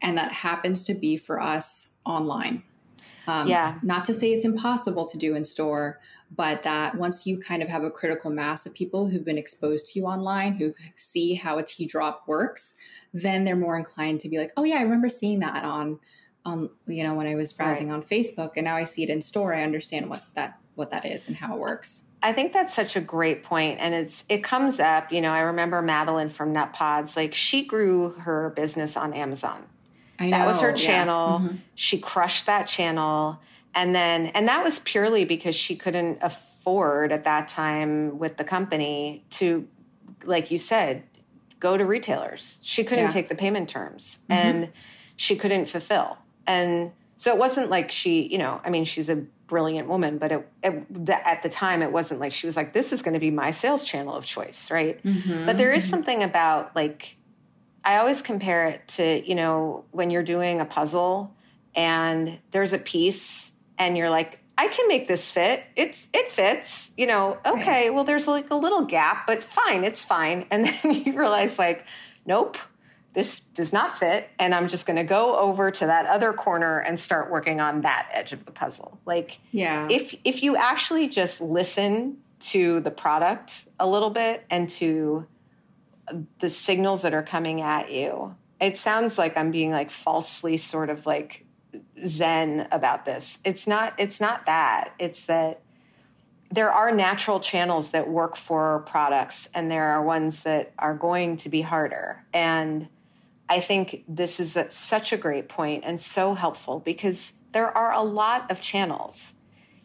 And 0.00 0.16
that 0.16 0.32
happens 0.32 0.84
to 0.84 0.94
be 0.94 1.16
for 1.16 1.40
us 1.40 1.94
online. 2.06 2.62
Um, 3.28 3.46
yeah. 3.46 3.78
Not 3.82 4.06
to 4.06 4.14
say 4.14 4.32
it's 4.32 4.46
impossible 4.46 5.06
to 5.06 5.18
do 5.18 5.36
in 5.36 5.44
store, 5.44 6.00
but 6.34 6.62
that 6.62 6.94
once 6.94 7.26
you 7.26 7.38
kind 7.38 7.62
of 7.62 7.68
have 7.68 7.84
a 7.84 7.90
critical 7.90 8.30
mass 8.30 8.64
of 8.64 8.72
people 8.72 9.06
who've 9.06 9.24
been 9.24 9.36
exposed 9.36 9.92
to 9.92 9.98
you 9.98 10.06
online, 10.06 10.54
who 10.54 10.74
see 10.96 11.34
how 11.34 11.58
a 11.58 11.62
tea 11.62 11.84
drop 11.84 12.24
works, 12.26 12.72
then 13.12 13.44
they're 13.44 13.54
more 13.54 13.76
inclined 13.76 14.20
to 14.20 14.30
be 14.30 14.38
like, 14.38 14.50
oh, 14.56 14.64
yeah, 14.64 14.76
I 14.76 14.82
remember 14.82 15.10
seeing 15.10 15.40
that 15.40 15.62
on. 15.62 16.00
On 16.46 16.70
you 16.86 17.02
know 17.02 17.14
when 17.14 17.26
I 17.26 17.34
was 17.34 17.52
browsing 17.52 17.88
right. 17.88 17.96
on 17.96 18.02
Facebook, 18.02 18.52
and 18.56 18.64
now 18.64 18.76
I 18.76 18.84
see 18.84 19.02
it 19.02 19.10
in 19.10 19.20
store. 19.20 19.54
I 19.54 19.64
understand 19.64 20.08
what 20.08 20.22
that 20.34 20.58
what 20.76 20.88
that 20.90 21.04
is 21.04 21.26
and 21.26 21.36
how 21.36 21.54
it 21.54 21.58
works. 21.58 22.04
I 22.22 22.32
think 22.32 22.54
that's 22.54 22.72
such 22.74 22.96
a 22.96 23.02
great 23.02 23.42
point, 23.42 23.78
and 23.80 23.92
it's 23.92 24.24
it 24.30 24.42
comes 24.42 24.80
up. 24.80 25.12
You 25.12 25.20
know, 25.20 25.32
I 25.32 25.40
remember 25.40 25.82
Madeline 25.82 26.30
from 26.30 26.54
Nutpods. 26.54 27.16
Like 27.16 27.34
she 27.34 27.66
grew 27.66 28.10
her 28.20 28.50
business 28.56 28.96
on 28.96 29.12
Amazon. 29.12 29.66
I 30.18 30.30
know. 30.30 30.38
That 30.38 30.46
was 30.46 30.60
her 30.60 30.72
channel. 30.72 31.40
Yeah. 31.40 31.46
Mm-hmm. 31.46 31.56
She 31.74 31.98
crushed 31.98 32.46
that 32.46 32.66
channel, 32.66 33.40
and 33.74 33.94
then 33.94 34.26
and 34.28 34.48
that 34.48 34.64
was 34.64 34.80
purely 34.80 35.24
because 35.24 35.54
she 35.54 35.76
couldn't 35.76 36.18
afford 36.22 37.12
at 37.12 37.24
that 37.24 37.48
time 37.48 38.18
with 38.18 38.36
the 38.36 38.44
company 38.44 39.24
to, 39.30 39.66
like 40.24 40.50
you 40.50 40.58
said, 40.58 41.04
go 41.60 41.76
to 41.76 41.84
retailers. 41.84 42.58
She 42.62 42.84
couldn't 42.84 43.04
yeah. 43.04 43.10
take 43.10 43.28
the 43.28 43.36
payment 43.36 43.68
terms, 43.68 44.18
mm-hmm. 44.28 44.32
and 44.32 44.72
she 45.16 45.36
couldn't 45.36 45.66
fulfill. 45.66 46.18
And 46.46 46.92
so 47.16 47.32
it 47.32 47.38
wasn't 47.38 47.68
like 47.68 47.90
she, 47.90 48.26
you 48.28 48.38
know, 48.38 48.60
I 48.64 48.70
mean, 48.70 48.84
she's 48.84 49.08
a 49.08 49.16
brilliant 49.48 49.88
woman, 49.88 50.18
but 50.18 50.30
it, 50.30 50.48
it, 50.62 51.06
the, 51.06 51.28
at 51.28 51.42
the 51.42 51.48
time 51.48 51.82
it 51.82 51.90
wasn't 51.90 52.20
like 52.20 52.32
she 52.32 52.46
was 52.46 52.56
like, 52.56 52.72
this 52.72 52.92
is 52.92 53.02
going 53.02 53.14
to 53.14 53.20
be 53.20 53.30
my 53.30 53.50
sales 53.50 53.84
channel 53.84 54.14
of 54.14 54.24
choice, 54.24 54.70
right? 54.70 55.02
Mm-hmm. 55.02 55.46
But 55.46 55.58
there 55.58 55.72
is 55.72 55.84
mm-hmm. 55.84 55.90
something 55.90 56.22
about 56.22 56.76
like, 56.76 57.16
I 57.88 57.96
always 57.96 58.20
compare 58.20 58.68
it 58.68 58.86
to, 58.88 59.26
you 59.26 59.34
know, 59.34 59.86
when 59.92 60.10
you're 60.10 60.22
doing 60.22 60.60
a 60.60 60.66
puzzle 60.66 61.34
and 61.74 62.38
there's 62.50 62.74
a 62.74 62.78
piece 62.78 63.50
and 63.78 63.96
you're 63.96 64.10
like, 64.10 64.40
I 64.58 64.68
can 64.68 64.88
make 64.88 65.08
this 65.08 65.30
fit. 65.30 65.62
It's 65.74 66.06
it 66.12 66.28
fits, 66.28 66.90
you 66.98 67.06
know. 67.06 67.38
Okay, 67.46 67.86
right. 67.86 67.94
well, 67.94 68.04
there's 68.04 68.28
like 68.28 68.50
a 68.50 68.56
little 68.56 68.82
gap, 68.84 69.26
but 69.26 69.42
fine, 69.42 69.84
it's 69.84 70.04
fine. 70.04 70.44
And 70.50 70.66
then 70.82 71.02
you 71.02 71.18
realize, 71.18 71.58
like, 71.58 71.86
nope, 72.26 72.58
this 73.14 73.40
does 73.54 73.72
not 73.72 73.98
fit 73.98 74.28
and 74.38 74.54
i'm 74.54 74.68
just 74.68 74.86
going 74.86 74.96
to 74.96 75.02
go 75.02 75.36
over 75.38 75.70
to 75.70 75.86
that 75.86 76.06
other 76.06 76.32
corner 76.32 76.78
and 76.78 77.00
start 77.00 77.30
working 77.30 77.58
on 77.58 77.80
that 77.80 78.06
edge 78.12 78.32
of 78.32 78.44
the 78.44 78.52
puzzle 78.52 79.00
like 79.06 79.40
yeah 79.50 79.88
if 79.90 80.14
if 80.24 80.42
you 80.42 80.54
actually 80.56 81.08
just 81.08 81.40
listen 81.40 82.18
to 82.38 82.80
the 82.80 82.90
product 82.90 83.64
a 83.80 83.86
little 83.88 84.10
bit 84.10 84.44
and 84.50 84.68
to 84.68 85.26
the 86.38 86.48
signals 86.48 87.02
that 87.02 87.14
are 87.14 87.22
coming 87.22 87.60
at 87.60 87.90
you. 87.90 88.34
It 88.60 88.76
sounds 88.76 89.18
like 89.18 89.36
i'm 89.36 89.50
being 89.50 89.70
like 89.70 89.90
falsely 89.90 90.56
sort 90.56 90.90
of 90.90 91.06
like 91.06 91.44
zen 92.06 92.68
about 92.70 93.04
this. 93.04 93.38
It's 93.44 93.66
not 93.66 93.94
it's 93.98 94.20
not 94.20 94.46
that. 94.46 94.94
It's 94.98 95.24
that 95.26 95.60
there 96.50 96.72
are 96.72 96.90
natural 96.90 97.40
channels 97.40 97.90
that 97.90 98.08
work 98.08 98.36
for 98.36 98.80
products 98.86 99.48
and 99.54 99.70
there 99.70 99.84
are 99.84 100.02
ones 100.02 100.42
that 100.42 100.72
are 100.78 100.94
going 100.94 101.36
to 101.38 101.48
be 101.48 101.60
harder. 101.60 102.24
And 102.32 102.88
I 103.48 103.60
think 103.60 104.04
this 104.08 104.40
is 104.40 104.56
a, 104.56 104.70
such 104.70 105.12
a 105.12 105.16
great 105.16 105.48
point 105.48 105.84
and 105.86 106.00
so 106.00 106.34
helpful 106.34 106.80
because 106.80 107.32
there 107.52 107.76
are 107.76 107.92
a 107.92 108.02
lot 108.02 108.50
of 108.50 108.60
channels. 108.60 109.34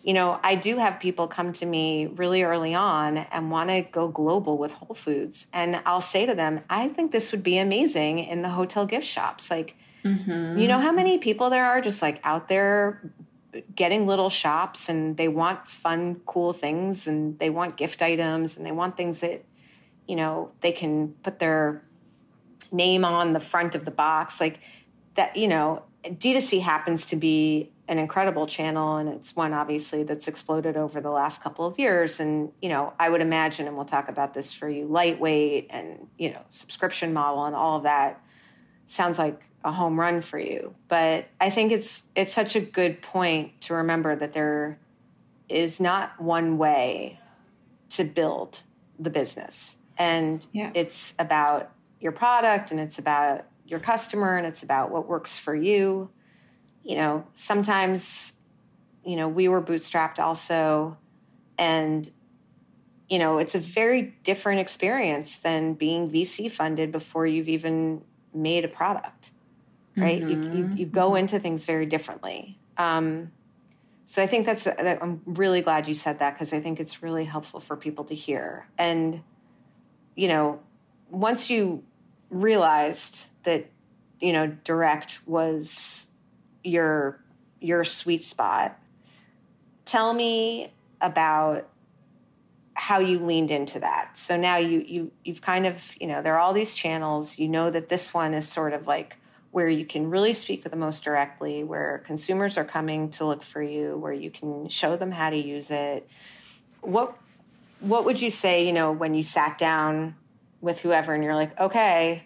You 0.03 0.13
know, 0.13 0.39
I 0.43 0.55
do 0.55 0.77
have 0.77 0.99
people 0.99 1.27
come 1.27 1.53
to 1.53 1.65
me 1.65 2.07
really 2.07 2.43
early 2.43 2.73
on 2.73 3.17
and 3.17 3.49
want 3.49 3.69
to 3.69 3.81
go 3.81 4.09
global 4.09 4.57
with 4.57 4.73
Whole 4.73 4.95
Foods. 4.95 5.47
And 5.53 5.81
I'll 5.85 6.01
say 6.01 6.25
to 6.25 6.35
them, 6.35 6.61
I 6.69 6.89
think 6.89 7.11
this 7.11 7.31
would 7.31 7.41
be 7.41 7.57
amazing 7.57 8.19
in 8.19 8.41
the 8.41 8.49
hotel 8.49 8.85
gift 8.85 9.07
shops. 9.07 9.49
Like, 9.49 9.75
mm-hmm. 10.03 10.59
you 10.59 10.67
know 10.67 10.79
how 10.79 10.91
many 10.91 11.17
people 11.19 11.49
there 11.49 11.65
are 11.65 11.79
just 11.79 12.01
like 12.01 12.19
out 12.23 12.49
there 12.49 13.13
getting 13.75 14.05
little 14.05 14.29
shops 14.29 14.89
and 14.89 15.15
they 15.15 15.29
want 15.29 15.67
fun, 15.67 16.19
cool 16.25 16.51
things 16.51 17.07
and 17.07 17.39
they 17.39 17.49
want 17.49 17.77
gift 17.77 18.01
items 18.01 18.57
and 18.57 18.65
they 18.65 18.71
want 18.71 18.97
things 18.97 19.19
that, 19.19 19.45
you 20.07 20.17
know, 20.17 20.51
they 20.59 20.73
can 20.73 21.09
put 21.23 21.39
their 21.39 21.81
name 22.73 23.05
on 23.05 23.33
the 23.33 23.39
front 23.39 23.75
of 23.75 23.85
the 23.85 23.91
box 23.91 24.41
like 24.41 24.59
that 25.15 25.35
you 25.37 25.47
know 25.47 25.83
d2c 26.03 26.61
happens 26.61 27.05
to 27.05 27.15
be 27.15 27.71
an 27.87 27.97
incredible 27.97 28.47
channel 28.47 28.97
and 28.97 29.09
it's 29.09 29.35
one 29.35 29.53
obviously 29.53 30.03
that's 30.03 30.27
exploded 30.27 30.77
over 30.77 31.01
the 31.01 31.09
last 31.09 31.41
couple 31.41 31.65
of 31.65 31.77
years. 31.79 32.19
And 32.19 32.51
you 32.61 32.69
know 32.69 32.93
i 32.99 33.09
would 33.09 33.21
imagine 33.21 33.67
and 33.67 33.75
we'll 33.75 33.85
talk 33.85 34.09
about 34.09 34.33
this 34.33 34.53
for 34.53 34.69
you 34.69 34.85
lightweight 34.85 35.67
and 35.69 36.07
you 36.17 36.31
know 36.31 36.41
subscription 36.49 37.13
model 37.13 37.45
and 37.45 37.55
all 37.55 37.77
of 37.77 37.83
that 37.83 38.21
sounds 38.85 39.17
like 39.17 39.41
a 39.65 39.71
home 39.71 39.97
run 39.97 40.21
for 40.21 40.39
you. 40.39 40.75
But 40.87 41.27
i 41.39 41.49
think 41.49 41.71
it's 41.71 42.03
it's 42.15 42.33
such 42.33 42.55
a 42.55 42.61
good 42.61 43.01
point 43.01 43.61
to 43.61 43.73
remember 43.73 44.15
that 44.15 44.33
there 44.33 44.79
is 45.49 45.79
not 45.79 46.19
one 46.19 46.57
way 46.57 47.19
to 47.89 48.03
build 48.03 48.61
the 48.99 49.09
business. 49.09 49.77
And 49.97 50.45
yeah. 50.51 50.71
it's 50.73 51.13
about 51.19 51.71
your 51.99 52.11
product 52.11 52.71
and 52.71 52.79
it's 52.79 52.97
about 52.97 53.45
your 53.65 53.79
customer 53.79 54.37
and 54.37 54.45
it's 54.45 54.63
about 54.63 54.91
what 54.91 55.07
works 55.07 55.37
for 55.37 55.55
you. 55.55 56.09
You 56.83 56.97
know, 56.97 57.27
sometimes, 57.33 58.33
you 59.05 59.15
know, 59.15 59.27
we 59.27 59.47
were 59.47 59.61
bootstrapped 59.61 60.19
also. 60.19 60.97
And, 61.57 62.09
you 63.09 63.19
know, 63.19 63.37
it's 63.37 63.55
a 63.55 63.59
very 63.59 64.13
different 64.23 64.59
experience 64.59 65.37
than 65.37 65.73
being 65.73 66.09
VC 66.09 66.51
funded 66.51 66.91
before 66.91 67.25
you've 67.25 67.47
even 67.47 68.01
made 68.33 68.65
a 68.65 68.67
product, 68.67 69.31
right? 69.95 70.21
Mm-hmm. 70.21 70.53
You, 70.53 70.67
you, 70.67 70.73
you 70.75 70.85
go 70.85 71.15
into 71.15 71.39
things 71.39 71.65
very 71.65 71.85
differently. 71.85 72.57
Um, 72.77 73.31
so 74.05 74.21
I 74.21 74.27
think 74.27 74.45
that's, 74.45 74.65
that 74.65 75.01
I'm 75.01 75.21
really 75.25 75.61
glad 75.61 75.87
you 75.87 75.95
said 75.95 76.19
that 76.19 76.33
because 76.33 76.51
I 76.51 76.59
think 76.59 76.79
it's 76.79 77.01
really 77.01 77.25
helpful 77.25 77.59
for 77.59 77.77
people 77.77 78.03
to 78.05 78.15
hear. 78.15 78.67
And, 78.77 79.21
you 80.15 80.27
know, 80.27 80.59
once 81.09 81.49
you 81.49 81.83
realized 82.29 83.27
that, 83.43 83.69
you 84.19 84.33
know, 84.33 84.47
direct 84.63 85.19
was 85.25 86.07
your, 86.63 87.19
your 87.59 87.83
sweet 87.83 88.23
spot, 88.23 88.79
tell 89.85 90.13
me 90.13 90.71
about 91.01 91.67
how 92.75 92.99
you 92.99 93.19
leaned 93.19 93.51
into 93.51 93.79
that. 93.79 94.17
So 94.17 94.35
now 94.35 94.57
you 94.57 94.83
you 94.87 95.11
you've 95.23 95.41
kind 95.41 95.65
of, 95.65 95.93
you 95.99 96.07
know, 96.07 96.21
there 96.21 96.33
are 96.33 96.39
all 96.39 96.53
these 96.53 96.73
channels. 96.73 97.37
You 97.37 97.47
know 97.47 97.69
that 97.69 97.89
this 97.89 98.13
one 98.13 98.33
is 98.33 98.47
sort 98.47 98.73
of 98.73 98.87
like 98.87 99.17
where 99.51 99.69
you 99.69 99.85
can 99.85 100.09
really 100.09 100.33
speak 100.33 100.63
with 100.63 100.71
the 100.71 100.77
most 100.77 101.03
directly, 101.03 101.63
where 101.63 102.03
consumers 102.05 102.57
are 102.57 102.65
coming 102.65 103.11
to 103.11 103.25
look 103.25 103.43
for 103.43 103.61
you, 103.61 103.95
where 103.97 104.11
you 104.11 104.31
can 104.31 104.67
show 104.69 104.97
them 104.97 105.11
how 105.11 105.29
to 105.29 105.37
use 105.37 105.69
it. 105.69 106.07
What 106.81 107.15
what 107.79 108.05
would 108.05 108.21
you 108.21 108.31
say, 108.31 108.65
you 108.65 108.73
know, 108.73 108.91
when 108.91 109.13
you 109.13 109.23
sat 109.23 109.57
down 109.57 110.15
with 110.61 110.79
whoever 110.79 111.13
and 111.13 111.23
you're 111.23 111.35
like, 111.35 111.57
okay, 111.59 112.23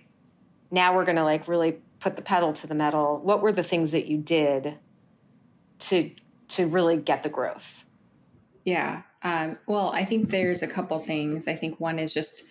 now 0.72 0.95
we're 0.95 1.05
going 1.05 1.18
to 1.18 1.24
like 1.24 1.47
really 1.47 1.78
put 1.99 2.15
the 2.15 2.22
pedal 2.22 2.53
to 2.53 2.68
the 2.68 2.76
metal. 2.76 3.20
What 3.24 3.41
were 3.41 3.51
the 3.51 3.63
things 3.63 3.91
that 3.91 4.05
you 4.07 4.18
did 4.18 4.78
to 5.80 6.11
to 6.49 6.68
really 6.68 6.97
get 6.97 7.24
the 7.24 7.30
growth? 7.30 7.84
Yeah. 8.63 9.03
Um, 9.24 9.57
well, 9.65 9.91
I 9.93 10.05
think 10.05 10.30
there's 10.30 10.61
a 10.61 10.68
couple 10.68 10.99
things. 10.99 11.47
I 11.47 11.55
think 11.55 11.80
one 11.80 11.99
is 11.99 12.13
just 12.13 12.43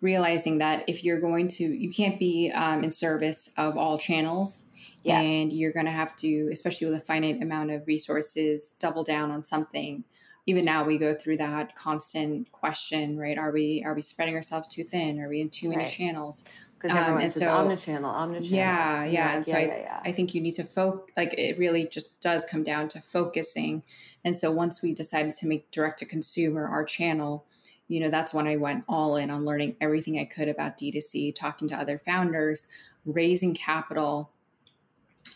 realizing 0.00 0.58
that 0.58 0.84
if 0.88 1.04
you're 1.04 1.20
going 1.20 1.48
to, 1.48 1.64
you 1.64 1.92
can't 1.92 2.18
be 2.18 2.50
um, 2.54 2.82
in 2.82 2.90
service 2.90 3.50
of 3.56 3.76
all 3.76 3.98
channels. 3.98 4.66
Yeah. 5.02 5.20
And 5.20 5.52
you're 5.52 5.72
going 5.72 5.86
to 5.86 5.92
have 5.92 6.14
to, 6.16 6.48
especially 6.52 6.90
with 6.90 7.00
a 7.00 7.04
finite 7.04 7.42
amount 7.42 7.70
of 7.70 7.86
resources, 7.86 8.74
double 8.80 9.02
down 9.02 9.30
on 9.30 9.44
something. 9.44 10.04
Even 10.46 10.64
now, 10.64 10.84
we 10.84 10.98
go 10.98 11.14
through 11.14 11.38
that 11.38 11.74
constant 11.74 12.50
question, 12.52 13.18
right? 13.18 13.38
Are 13.38 13.52
we 13.52 13.82
are 13.86 13.94
we 13.94 14.02
spreading 14.02 14.34
ourselves 14.34 14.68
too 14.68 14.82
thin? 14.82 15.20
Are 15.20 15.28
we 15.28 15.40
in 15.40 15.48
too 15.48 15.68
many 15.68 15.84
right. 15.84 15.90
channels? 15.90 16.44
Because 16.80 16.96
um, 16.96 17.02
everyone 17.04 17.30
says 17.30 17.42
so, 17.42 17.48
omnichannel, 17.48 18.02
omnichannel. 18.02 18.50
Yeah, 18.50 19.04
yeah. 19.04 19.10
yeah 19.10 19.34
and 19.34 19.44
so 19.44 19.52
yeah, 19.52 19.58
I, 19.58 19.62
yeah, 19.62 20.00
I 20.02 20.12
think 20.12 20.34
you 20.34 20.40
need 20.40 20.52
to 20.52 20.64
focus. 20.64 21.12
Like 21.16 21.34
it 21.34 21.58
really 21.58 21.86
just 21.86 22.20
does 22.20 22.44
come 22.44 22.62
down 22.62 22.88
to 22.88 23.00
focusing. 23.00 23.82
And 24.24 24.36
so 24.36 24.50
once 24.50 24.82
we 24.82 24.94
decided 24.94 25.34
to 25.34 25.46
make 25.46 25.70
direct 25.70 25.98
to 25.98 26.06
consumer 26.06 26.66
our 26.66 26.84
channel, 26.84 27.44
you 27.88 28.00
know, 28.00 28.08
that's 28.08 28.32
when 28.32 28.46
I 28.46 28.56
went 28.56 28.84
all 28.88 29.16
in 29.16 29.30
on 29.30 29.44
learning 29.44 29.76
everything 29.80 30.18
I 30.18 30.24
could 30.24 30.48
about 30.48 30.78
D2C, 30.78 31.34
talking 31.34 31.68
to 31.68 31.76
other 31.76 31.98
founders, 31.98 32.66
raising 33.04 33.52
capital 33.52 34.30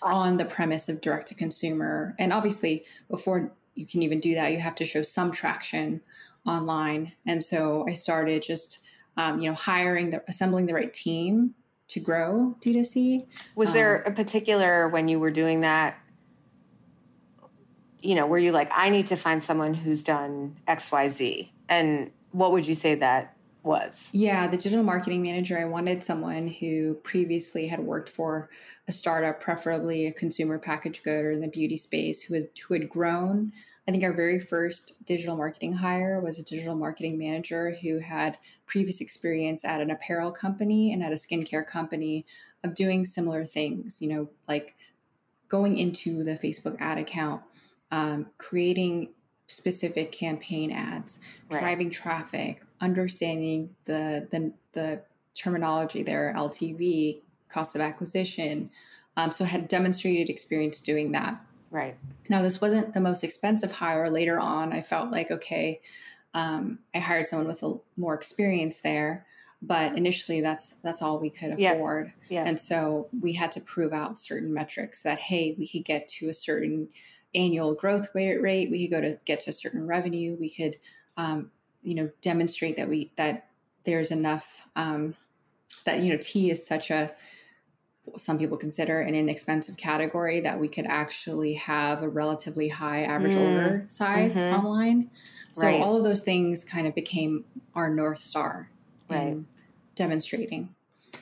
on 0.00 0.38
the 0.38 0.44
premise 0.44 0.88
of 0.88 1.00
direct 1.00 1.26
to 1.28 1.34
consumer. 1.34 2.14
And 2.18 2.32
obviously, 2.32 2.84
before 3.10 3.52
you 3.74 3.86
can 3.86 4.02
even 4.02 4.20
do 4.20 4.34
that, 4.34 4.52
you 4.52 4.60
have 4.60 4.76
to 4.76 4.84
show 4.84 5.02
some 5.02 5.30
traction 5.30 6.00
online. 6.46 7.12
And 7.26 7.42
so 7.42 7.84
I 7.88 7.94
started 7.94 8.42
just 8.42 8.83
um, 9.16 9.40
you 9.40 9.48
know, 9.48 9.54
hiring 9.54 10.10
the 10.10 10.22
assembling 10.28 10.66
the 10.66 10.74
right 10.74 10.92
team 10.92 11.54
to 11.88 12.00
grow 12.00 12.56
D2C. 12.60 13.26
Was 13.56 13.68
um, 13.70 13.74
there 13.74 13.96
a 14.02 14.12
particular 14.12 14.88
when 14.88 15.08
you 15.08 15.18
were 15.18 15.30
doing 15.30 15.60
that? 15.60 15.98
You 18.00 18.14
know, 18.14 18.26
were 18.26 18.38
you 18.38 18.52
like, 18.52 18.68
I 18.72 18.90
need 18.90 19.06
to 19.08 19.16
find 19.16 19.42
someone 19.42 19.74
who's 19.74 20.04
done 20.04 20.56
X, 20.66 20.92
Y, 20.92 21.08
Z, 21.08 21.52
and 21.68 22.10
what 22.32 22.52
would 22.52 22.66
you 22.66 22.74
say 22.74 22.96
that 22.96 23.33
was? 23.64 24.10
Yeah, 24.12 24.46
the 24.46 24.56
digital 24.56 24.84
marketing 24.84 25.22
manager. 25.22 25.58
I 25.58 25.64
wanted 25.64 26.02
someone 26.02 26.46
who 26.46 26.94
previously 27.02 27.66
had 27.66 27.80
worked 27.80 28.08
for 28.08 28.50
a 28.88 28.92
startup, 28.92 29.40
preferably 29.40 30.06
a 30.06 30.12
consumer 30.12 30.58
package 30.58 31.02
good 31.02 31.24
or 31.24 31.32
in 31.32 31.40
the 31.40 31.48
beauty 31.48 31.76
space, 31.76 32.22
who 32.22 32.34
was 32.34 32.44
who 32.66 32.74
had 32.74 32.88
grown 32.88 33.52
I 33.86 33.90
think 33.90 34.02
our 34.02 34.12
very 34.12 34.40
first 34.40 35.04
digital 35.04 35.36
marketing 35.36 35.74
hire 35.74 36.18
was 36.20 36.38
a 36.38 36.44
digital 36.44 36.74
marketing 36.74 37.18
manager 37.18 37.76
who 37.82 37.98
had 37.98 38.38
previous 38.66 39.00
experience 39.00 39.62
at 39.64 39.82
an 39.82 39.90
apparel 39.90 40.32
company 40.32 40.92
and 40.92 41.02
at 41.02 41.12
a 41.12 41.16
skincare 41.16 41.66
company 41.66 42.24
of 42.62 42.74
doing 42.74 43.04
similar 43.04 43.44
things, 43.44 44.00
you 44.00 44.08
know, 44.08 44.30
like 44.48 44.74
going 45.48 45.76
into 45.76 46.24
the 46.24 46.38
Facebook 46.38 46.76
ad 46.80 46.96
account, 46.96 47.42
um, 47.90 48.26
creating 48.38 49.10
specific 49.46 50.12
campaign 50.12 50.70
ads, 50.70 51.20
right. 51.50 51.60
driving 51.60 51.90
traffic, 51.90 52.62
understanding 52.80 53.70
the, 53.84 54.26
the, 54.30 54.52
the 54.72 55.00
terminology 55.34 56.02
there, 56.02 56.32
LTV, 56.36 57.20
cost 57.48 57.74
of 57.74 57.80
acquisition. 57.80 58.70
Um, 59.16 59.30
so 59.30 59.44
had 59.44 59.68
demonstrated 59.68 60.28
experience 60.28 60.80
doing 60.80 61.12
that. 61.12 61.40
Right. 61.70 61.96
Now, 62.28 62.42
this 62.42 62.60
wasn't 62.60 62.94
the 62.94 63.00
most 63.00 63.24
expensive 63.24 63.72
hire. 63.72 64.10
Later 64.10 64.38
on, 64.38 64.72
I 64.72 64.82
felt 64.82 65.10
like, 65.10 65.30
okay, 65.30 65.80
um, 66.32 66.80
I 66.94 66.98
hired 66.98 67.26
someone 67.26 67.48
with 67.48 67.62
a, 67.62 67.74
more 67.96 68.14
experience 68.14 68.80
there. 68.80 69.26
But 69.62 69.96
initially, 69.96 70.42
that's 70.42 70.74
that's 70.82 71.00
all 71.00 71.18
we 71.18 71.30
could 71.30 71.52
afford, 71.52 72.12
yeah. 72.28 72.42
Yeah. 72.42 72.48
and 72.48 72.60
so 72.60 73.08
we 73.18 73.32
had 73.32 73.50
to 73.52 73.62
prove 73.62 73.94
out 73.94 74.18
certain 74.18 74.52
metrics 74.52 75.02
that 75.04 75.18
hey, 75.18 75.54
we 75.58 75.66
could 75.66 75.86
get 75.86 76.06
to 76.08 76.28
a 76.28 76.34
certain 76.34 76.88
annual 77.34 77.74
growth 77.74 78.08
rate, 78.14 78.70
we 78.70 78.86
could 78.86 78.94
go 78.94 79.00
to 79.00 79.16
get 79.24 79.40
to 79.40 79.50
a 79.50 79.52
certain 79.52 79.86
revenue, 79.86 80.36
we 80.38 80.50
could, 80.50 80.76
um, 81.16 81.50
you 81.82 81.94
know, 81.94 82.10
demonstrate 82.20 82.76
that 82.76 82.88
we 82.88 83.12
that 83.16 83.48
there's 83.84 84.10
enough 84.10 84.68
um, 84.76 85.14
that 85.84 86.00
you 86.00 86.10
know 86.10 86.18
tea 86.20 86.50
is 86.50 86.66
such 86.66 86.90
a 86.90 87.12
some 88.16 88.38
people 88.38 88.56
consider 88.56 89.00
an 89.00 89.14
inexpensive 89.14 89.76
category 89.76 90.40
that 90.40 90.60
we 90.60 90.68
could 90.68 90.86
actually 90.86 91.54
have 91.54 92.02
a 92.02 92.08
relatively 92.08 92.68
high 92.68 93.02
average 93.04 93.32
mm. 93.32 93.40
order 93.40 93.84
size 93.86 94.36
mm-hmm. 94.36 94.54
online. 94.54 95.10
So 95.52 95.66
right. 95.66 95.80
all 95.80 95.96
of 95.96 96.04
those 96.04 96.22
things 96.22 96.64
kind 96.64 96.86
of 96.86 96.94
became 96.94 97.44
our 97.74 97.88
north 97.88 98.18
star 98.18 98.70
right. 99.08 99.28
in 99.28 99.46
demonstrating. 99.94 100.74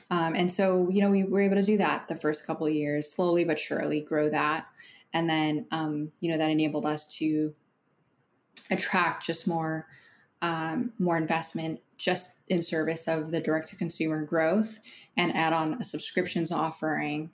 Um, 0.09 0.33
and 0.35 0.51
so 0.51 0.89
you 0.89 1.01
know 1.01 1.09
we 1.09 1.23
were 1.23 1.41
able 1.41 1.55
to 1.55 1.63
do 1.63 1.77
that 1.77 2.07
the 2.07 2.15
first 2.15 2.45
couple 2.45 2.67
of 2.67 2.73
years, 2.73 3.11
slowly 3.11 3.43
but 3.45 3.59
surely 3.59 4.01
grow 4.01 4.29
that, 4.29 4.67
and 5.13 5.29
then 5.29 5.65
um, 5.71 6.11
you 6.19 6.31
know 6.31 6.37
that 6.37 6.49
enabled 6.49 6.85
us 6.85 7.07
to 7.17 7.53
attract 8.69 9.25
just 9.25 9.47
more 9.47 9.87
um, 10.41 10.91
more 10.99 11.17
investment 11.17 11.79
just 11.97 12.41
in 12.49 12.61
service 12.61 13.07
of 13.07 13.31
the 13.31 13.39
direct 13.39 13.67
to 13.69 13.75
consumer 13.75 14.23
growth 14.25 14.79
and 15.15 15.35
add 15.35 15.53
on 15.53 15.75
a 15.75 15.83
subscriptions 15.83 16.51
offering 16.51 17.29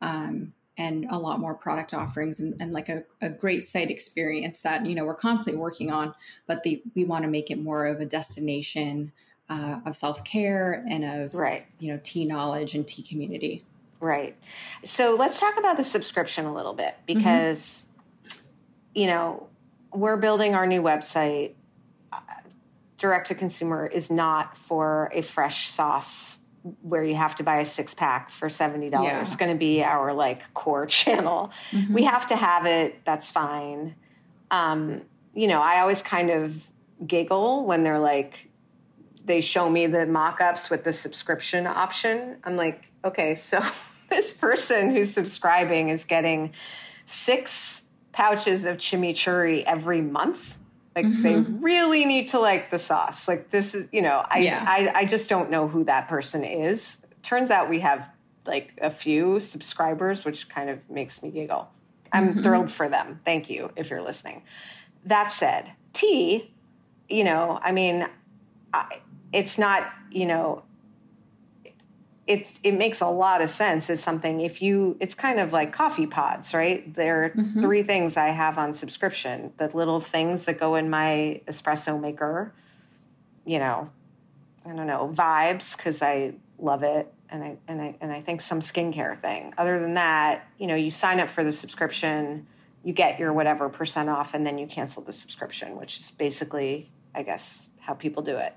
um, 0.00 0.52
and 0.78 1.06
a 1.10 1.18
lot 1.18 1.38
more 1.38 1.54
product 1.54 1.92
offerings 1.92 2.40
and, 2.40 2.54
and 2.60 2.72
like 2.72 2.88
a, 2.88 3.04
a, 3.20 3.28
great 3.28 3.64
site 3.64 3.90
experience 3.90 4.60
that 4.60 4.86
you 4.86 4.94
know 4.94 5.04
we're 5.04 5.14
constantly 5.14 5.60
working 5.60 5.90
on 5.90 6.14
but 6.46 6.62
the, 6.62 6.82
we 6.94 7.04
want 7.04 7.22
to 7.22 7.28
make 7.28 7.50
it 7.50 7.58
more 7.58 7.86
of 7.86 8.00
a 8.00 8.06
destination 8.06 9.12
uh, 9.50 9.80
of 9.84 9.94
self-care 9.96 10.84
and 10.88 11.04
of 11.04 11.34
right. 11.34 11.66
you 11.78 11.92
know 11.92 12.00
tea 12.02 12.24
knowledge 12.24 12.74
and 12.74 12.86
tea 12.88 13.02
community 13.02 13.62
right 14.00 14.36
so 14.84 15.16
let's 15.18 15.40
talk 15.40 15.56
about 15.58 15.76
the 15.76 15.84
subscription 15.84 16.46
a 16.46 16.54
little 16.54 16.74
bit 16.74 16.94
mm-hmm. 17.06 17.18
because 17.18 17.84
mm-hmm. 18.26 18.38
you 18.94 19.06
know 19.06 19.48
we're 19.92 20.16
building 20.16 20.54
our 20.54 20.66
new 20.66 20.82
website 20.82 21.54
direct 22.98 23.28
to 23.28 23.34
consumer 23.34 23.86
is 23.86 24.10
not 24.10 24.56
for 24.56 25.10
a 25.12 25.20
fresh 25.20 25.68
sauce 25.68 26.38
where 26.80 27.04
you 27.04 27.14
have 27.14 27.34
to 27.34 27.42
buy 27.42 27.58
a 27.58 27.64
six 27.64 27.92
pack 27.92 28.30
for 28.30 28.48
$70 28.48 28.92
yeah. 28.92 29.20
it's 29.20 29.36
going 29.36 29.52
to 29.52 29.58
be 29.58 29.82
our 29.82 30.14
like 30.14 30.52
core 30.54 30.86
channel 31.00 31.52
mm-hmm. 31.70 31.92
we 31.92 32.04
have 32.04 32.26
to 32.26 32.36
have 32.36 32.66
it 32.66 33.04
that's 33.04 33.30
fine 33.30 33.94
um, 34.50 35.02
you 35.34 35.46
know 35.46 35.60
i 35.60 35.80
always 35.80 36.02
kind 36.02 36.30
of 36.30 36.68
giggle 37.06 37.64
when 37.66 37.82
they're 37.82 37.98
like 37.98 38.48
they 39.24 39.40
show 39.40 39.70
me 39.70 39.86
the 39.86 40.06
mock-ups 40.06 40.70
with 40.70 40.84
the 40.84 40.92
subscription 40.92 41.66
option 41.66 42.36
i'm 42.44 42.56
like 42.56 42.84
okay 43.04 43.34
so 43.34 43.62
this 44.10 44.32
person 44.32 44.90
who's 44.90 45.12
subscribing 45.12 45.88
is 45.88 46.04
getting 46.04 46.52
six 47.06 47.82
pouches 48.12 48.64
of 48.64 48.76
chimichurri 48.76 49.64
every 49.64 50.00
month 50.00 50.58
like 50.94 51.06
mm-hmm. 51.06 51.22
they 51.22 51.36
really 51.36 52.04
need 52.04 52.28
to 52.28 52.38
like 52.38 52.70
the 52.70 52.78
sauce. 52.78 53.26
Like 53.26 53.50
this 53.50 53.74
is, 53.74 53.88
you 53.90 54.02
know, 54.02 54.24
I, 54.28 54.38
yeah. 54.38 54.64
I 54.66 54.92
I 54.94 55.04
just 55.04 55.28
don't 55.28 55.50
know 55.50 55.66
who 55.66 55.84
that 55.84 56.08
person 56.08 56.44
is. 56.44 56.98
Turns 57.22 57.50
out 57.50 57.68
we 57.68 57.80
have 57.80 58.08
like 58.46 58.74
a 58.80 58.90
few 58.90 59.40
subscribers, 59.40 60.24
which 60.24 60.48
kind 60.48 60.70
of 60.70 60.78
makes 60.88 61.22
me 61.22 61.30
giggle. 61.30 61.68
I'm 62.12 62.30
mm-hmm. 62.30 62.42
thrilled 62.42 62.70
for 62.70 62.88
them. 62.88 63.20
Thank 63.24 63.50
you 63.50 63.70
if 63.76 63.90
you're 63.90 64.02
listening. 64.02 64.42
That 65.04 65.32
said, 65.32 65.72
tea, 65.92 66.52
you 67.08 67.24
know, 67.24 67.58
I 67.62 67.72
mean, 67.72 68.06
I, 68.72 69.00
it's 69.34 69.58
not, 69.58 69.92
you 70.10 70.26
know, 70.26 70.62
it 72.26 72.46
it 72.62 72.72
makes 72.72 73.02
a 73.02 73.06
lot 73.06 73.42
of 73.42 73.50
sense 73.50 73.90
as 73.90 74.02
something 74.02 74.40
if 74.40 74.62
you 74.62 74.96
it's 74.98 75.14
kind 75.14 75.38
of 75.38 75.52
like 75.52 75.74
coffee 75.74 76.06
pods 76.06 76.54
right 76.54 76.94
there 76.94 77.24
are 77.24 77.28
mm-hmm. 77.28 77.60
three 77.60 77.82
things 77.82 78.16
i 78.16 78.28
have 78.28 78.56
on 78.56 78.72
subscription 78.72 79.52
the 79.58 79.68
little 79.76 80.00
things 80.00 80.44
that 80.44 80.58
go 80.58 80.74
in 80.74 80.88
my 80.88 81.38
espresso 81.46 82.00
maker 82.00 82.50
you 83.44 83.58
know 83.58 83.90
i 84.64 84.70
don't 84.70 84.86
know 84.86 85.12
vibes 85.14 85.76
because 85.76 86.00
i 86.00 86.32
love 86.58 86.82
it. 86.82 87.12
And 87.30 87.42
I 87.42 87.56
and 87.66 87.80
I 87.80 87.96
and 88.00 88.12
I 88.12 88.20
think 88.20 88.40
some 88.40 88.60
skincare 88.60 89.20
thing. 89.20 89.54
Other 89.58 89.80
than 89.80 89.94
that, 89.94 90.48
you 90.58 90.66
know, 90.66 90.74
you 90.74 90.90
sign 90.90 91.20
up 91.20 91.28
for 91.28 91.42
the 91.42 91.52
subscription, 91.52 92.46
you 92.82 92.92
get 92.92 93.18
your 93.18 93.32
whatever 93.32 93.68
percent 93.68 94.08
off, 94.08 94.34
and 94.34 94.46
then 94.46 94.58
you 94.58 94.66
cancel 94.66 95.02
the 95.02 95.12
subscription, 95.12 95.76
which 95.76 95.98
is 95.98 96.10
basically, 96.10 96.90
I 97.14 97.22
guess, 97.22 97.68
how 97.80 97.94
people 97.94 98.22
do 98.22 98.36
it. 98.36 98.54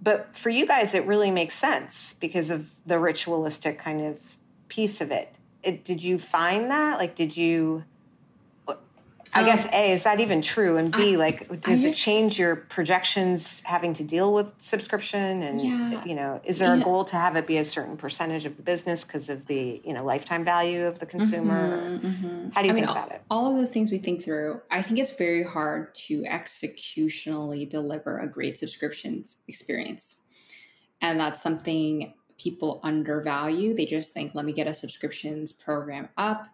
But 0.00 0.36
for 0.36 0.50
you 0.50 0.66
guys, 0.66 0.94
it 0.94 1.06
really 1.06 1.30
makes 1.30 1.54
sense 1.54 2.14
because 2.14 2.50
of 2.50 2.70
the 2.84 2.98
ritualistic 2.98 3.78
kind 3.78 4.00
of 4.00 4.36
piece 4.68 5.00
of 5.00 5.10
it. 5.10 5.34
it 5.62 5.84
did 5.84 6.02
you 6.02 6.18
find 6.18 6.70
that? 6.70 6.98
Like, 6.98 7.14
did 7.14 7.36
you? 7.36 7.84
I 9.34 9.40
um, 9.40 9.46
guess 9.46 9.66
A, 9.72 9.92
is 9.92 10.02
that 10.04 10.20
even 10.20 10.42
true? 10.42 10.76
And 10.76 10.92
B, 10.92 11.14
I, 11.14 11.16
like, 11.16 11.60
does 11.60 11.82
just, 11.82 11.98
it 11.98 12.00
change 12.00 12.38
your 12.38 12.56
projections 12.56 13.60
having 13.64 13.92
to 13.94 14.04
deal 14.04 14.32
with 14.32 14.54
subscription? 14.58 15.42
And, 15.42 15.60
yeah, 15.60 16.04
you 16.04 16.14
know, 16.14 16.40
is 16.44 16.58
there 16.58 16.74
a 16.74 16.80
goal 16.80 17.04
to 17.06 17.16
have 17.16 17.36
it 17.36 17.46
be 17.46 17.58
a 17.58 17.64
certain 17.64 17.96
percentage 17.96 18.44
of 18.44 18.56
the 18.56 18.62
business 18.62 19.04
because 19.04 19.28
of 19.28 19.46
the, 19.46 19.80
you 19.84 19.92
know, 19.92 20.04
lifetime 20.04 20.44
value 20.44 20.86
of 20.86 20.98
the 20.98 21.06
consumer? 21.06 21.98
Mm-hmm, 21.98 22.06
mm-hmm. 22.06 22.48
How 22.50 22.62
do 22.62 22.68
you 22.68 22.72
I 22.72 22.74
think 22.74 22.86
mean, 22.86 22.96
about 22.96 23.12
it? 23.12 23.22
All 23.30 23.50
of 23.50 23.56
those 23.56 23.70
things 23.70 23.90
we 23.90 23.98
think 23.98 24.22
through. 24.22 24.60
I 24.70 24.82
think 24.82 24.98
it's 24.98 25.10
very 25.10 25.42
hard 25.42 25.94
to 26.06 26.22
executionally 26.22 27.68
deliver 27.68 28.18
a 28.18 28.26
great 28.26 28.58
subscriptions 28.58 29.36
experience. 29.48 30.16
And 31.00 31.20
that's 31.20 31.42
something 31.42 32.14
people 32.38 32.80
undervalue. 32.82 33.74
They 33.74 33.86
just 33.86 34.12
think, 34.12 34.34
let 34.34 34.44
me 34.44 34.52
get 34.52 34.66
a 34.66 34.74
subscriptions 34.74 35.52
program 35.52 36.08
up 36.16 36.48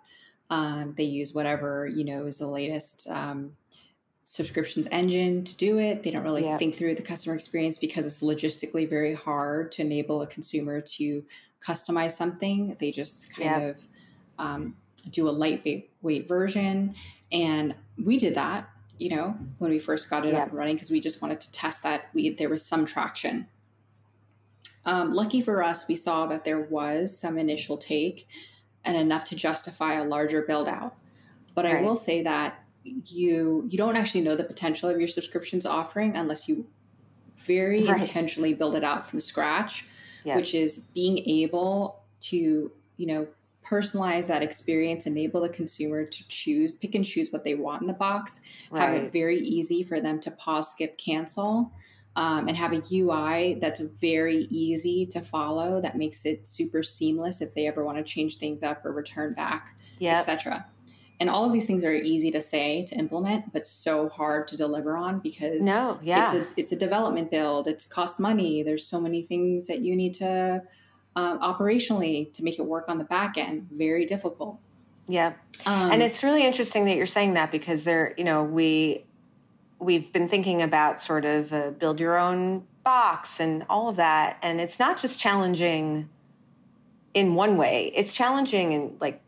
um, 0.53 0.93
they 0.99 1.05
use 1.05 1.33
whatever 1.33 1.87
you 1.87 2.05
know 2.05 2.27
is 2.27 2.37
the 2.37 2.47
latest 2.47 3.09
um, 3.09 3.57
subscriptions 4.25 4.87
engine 4.91 5.45
to 5.45 5.57
do 5.57 5.79
it. 5.79 6.03
They 6.03 6.11
don't 6.11 6.25
really 6.25 6.45
yeah. 6.45 6.59
think 6.59 6.75
through 6.75 6.95
the 6.95 7.03
customer 7.03 7.35
experience 7.35 7.79
because 7.79 8.05
it's 8.05 8.21
logistically 8.21 8.89
very 8.89 9.15
hard 9.15 9.73
to 9.73 9.83
enable 9.83 10.21
a 10.21 10.27
consumer 10.27 10.83
to 10.83 11.25
customize 11.67 12.13
something. 12.13 12.77
They 12.79 12.93
just 12.93 13.35
kind 13.35 13.63
yeah. 13.63 13.69
of 13.69 13.81
um, 14.39 14.77
do 15.11 15.27
a 15.27 15.33
lightweight 15.33 15.91
weight 16.03 16.29
version, 16.29 16.97
and 17.33 17.75
we 18.05 18.19
did 18.19 18.35
that. 18.35 18.69
You 18.99 19.17
know, 19.17 19.35
when 19.57 19.71
we 19.71 19.79
first 19.79 20.11
got 20.11 20.27
it 20.27 20.35
yeah. 20.35 20.43
up 20.43 20.49
and 20.51 20.59
running, 20.59 20.77
because 20.77 20.91
we 20.91 21.01
just 21.01 21.23
wanted 21.23 21.41
to 21.41 21.51
test 21.51 21.83
that 21.85 22.11
we 22.13 22.29
there 22.29 22.51
was 22.51 22.63
some 22.63 22.85
traction. 22.85 23.49
Um, 24.85 25.15
lucky 25.15 25.41
for 25.41 25.63
us, 25.63 25.89
we 25.89 25.97
saw 25.97 26.27
that 26.27 26.45
there 26.45 26.61
was 26.61 27.17
some 27.17 27.39
initial 27.39 27.79
take 27.79 28.27
and 28.85 28.97
enough 28.97 29.25
to 29.25 29.37
justify 29.37 29.95
a 29.95 30.05
larger 30.05 30.43
build 30.43 30.69
out. 30.69 30.97
But 31.55 31.65
right. 31.65 31.77
I 31.77 31.83
will 31.83 31.97
say 31.97 32.23
that 32.23 32.65
you 32.85 33.67
you 33.69 33.79
don't 33.79 33.97
actually 33.97 34.23
know 34.23 34.35
the 34.35 34.45
potential 34.45 34.89
of 34.89 34.99
your 34.99 35.09
subscriptions 35.09 35.65
offering 35.65 36.17
unless 36.17 36.49
you 36.49 36.67
very 37.37 37.85
right. 37.85 38.01
intentionally 38.01 38.55
build 38.55 38.75
it 38.75 38.85
out 38.85 39.07
from 39.07 39.21
scratch, 39.21 39.87
yeah. 40.25 40.37
which 40.37 40.55
is 40.55 40.89
being 40.95 41.19
able 41.19 42.03
to, 42.21 42.71
you 42.97 43.07
know, 43.07 43.27
personalize 43.65 44.27
that 44.27 44.43
experience, 44.43 45.07
enable 45.07 45.41
the 45.41 45.49
consumer 45.49 46.05
to 46.05 46.29
choose, 46.29 46.75
pick 46.75 46.95
and 46.95 47.05
choose 47.05 47.31
what 47.31 47.45
they 47.45 47.55
want 47.55 47.81
in 47.81 47.87
the 47.87 47.95
box, 47.95 48.41
right. 48.71 48.81
have 48.81 48.95
it 48.95 49.13
very 49.13 49.39
easy 49.39 49.83
for 49.83 50.01
them 50.01 50.21
to 50.21 50.31
pause, 50.33 50.71
skip, 50.71 50.99
cancel 50.99 51.73
um, 52.17 52.49
and 52.49 52.57
have 52.57 52.73
a 52.73 52.83
UI 52.93 53.55
that's 53.61 53.81
very 53.81 54.47
easy 54.51 55.07
to 55.07 55.21
follow 55.21 55.81
that 55.81 55.97
makes 55.97 56.25
it 56.25 56.47
super 56.47 56.83
seamless 56.83 57.41
if 57.41 57.55
they 57.55 57.67
ever 57.67 57.85
want 57.85 57.99
to 57.99 58.05
change 58.05 58.39
things 58.39 58.63
up 58.63 58.85
or 58.85 58.93
return 58.93 59.33
back, 59.33 59.77
yep. 59.99 60.19
etc. 60.19 60.67
And 61.21 61.31
all 61.31 61.45
of 61.45 61.53
these 61.53 61.67
things 61.67 61.85
are 61.85 61.93
easy 61.93 62.31
to 62.33 62.41
say 62.41 62.85
to 62.85 62.97
implement, 62.97 63.53
but 63.53 63.65
so 63.65 64.09
hard 64.09 64.49
to 64.49 64.57
deliver 64.57 64.97
on 64.97 65.21
because 65.21 65.65
no, 65.65 65.99
yeah, 66.03 66.25
it's 66.25 66.35
a, 66.35 66.53
it's 66.57 66.73
a 66.73 66.77
development 66.77 67.31
build. 67.31 67.69
It 67.69 67.87
costs 67.89 68.19
money. 68.19 68.63
There's 68.63 68.85
so 68.85 69.01
many 69.01 69.23
things 69.23 69.67
that 69.69 69.81
you 69.81 69.95
need 69.95 70.15
to 70.15 70.63
um, 71.15 71.39
operationally 71.39 72.33
to 72.33 72.43
make 72.43 72.59
it 72.59 72.63
work 72.67 72.87
on 72.89 72.99
the 72.99 73.05
back 73.05 73.39
end. 73.39 73.69
Very 73.71 74.05
difficult. 74.05 74.59
Yeah, 75.07 75.35
um, 75.65 75.93
and 75.93 76.03
it's 76.03 76.23
really 76.23 76.45
interesting 76.45 76.85
that 76.87 76.97
you're 76.97 77.07
saying 77.07 77.35
that 77.35 77.53
because 77.53 77.85
there, 77.85 78.15
you 78.19 78.25
know, 78.25 78.43
we 78.43 79.05
we've 79.83 80.13
been 80.13 80.29
thinking 80.29 80.63
about 80.63 81.01
sort 81.01 81.25
of 81.25 81.53
uh, 81.53 81.71
build 81.71 82.01
your 82.01 82.19
own 82.19 82.65
box 82.85 83.41
and 83.41 83.65
all 83.69 83.89
of 83.89 83.97
that. 83.97 84.39
And 84.43 84.61
it's 84.61 84.79
not 84.79 85.01
just 85.01 85.19
challenging 85.19 86.09
in 87.15 87.35
one 87.35 87.59
way, 87.59 87.93
it's 87.95 88.13
challenging 88.13 88.73
in 88.73 88.97
like 88.99 89.21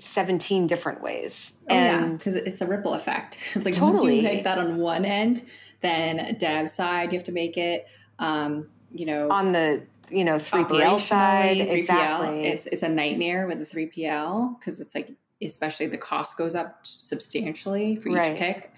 17 0.00 0.66
different 0.66 1.02
ways. 1.02 1.52
Oh, 1.70 1.74
and 1.74 2.10
yeah, 2.10 2.16
because 2.16 2.34
it's 2.34 2.60
a 2.60 2.66
ripple 2.66 2.94
effect. 2.94 3.38
It's 3.54 3.64
like 3.64 3.74
totally. 3.74 4.14
once 4.14 4.16
you 4.16 4.22
make 4.22 4.44
that 4.44 4.58
on 4.58 4.78
one 4.78 5.04
end, 5.04 5.44
then 5.80 6.36
dev 6.38 6.68
side, 6.68 7.12
you 7.12 7.18
have 7.18 7.26
to 7.26 7.32
make 7.32 7.56
it, 7.56 7.86
um, 8.18 8.68
you 8.92 9.06
know, 9.06 9.30
on 9.30 9.52
the 9.52 9.82
you 10.10 10.24
know 10.24 10.36
3PL 10.36 10.98
side. 10.98 11.58
3PL, 11.58 11.72
exactly. 11.72 12.44
It's 12.44 12.66
it's 12.66 12.82
a 12.82 12.88
nightmare 12.88 13.46
with 13.46 13.58
the 13.58 13.66
3PL 13.66 14.58
because 14.58 14.80
it's 14.80 14.94
like 14.94 15.12
especially 15.40 15.86
the 15.86 15.98
cost 15.98 16.36
goes 16.36 16.54
up 16.54 16.80
substantially 16.82 17.96
for 17.96 18.08
each 18.08 18.16
right. 18.16 18.36
pick. 18.36 18.72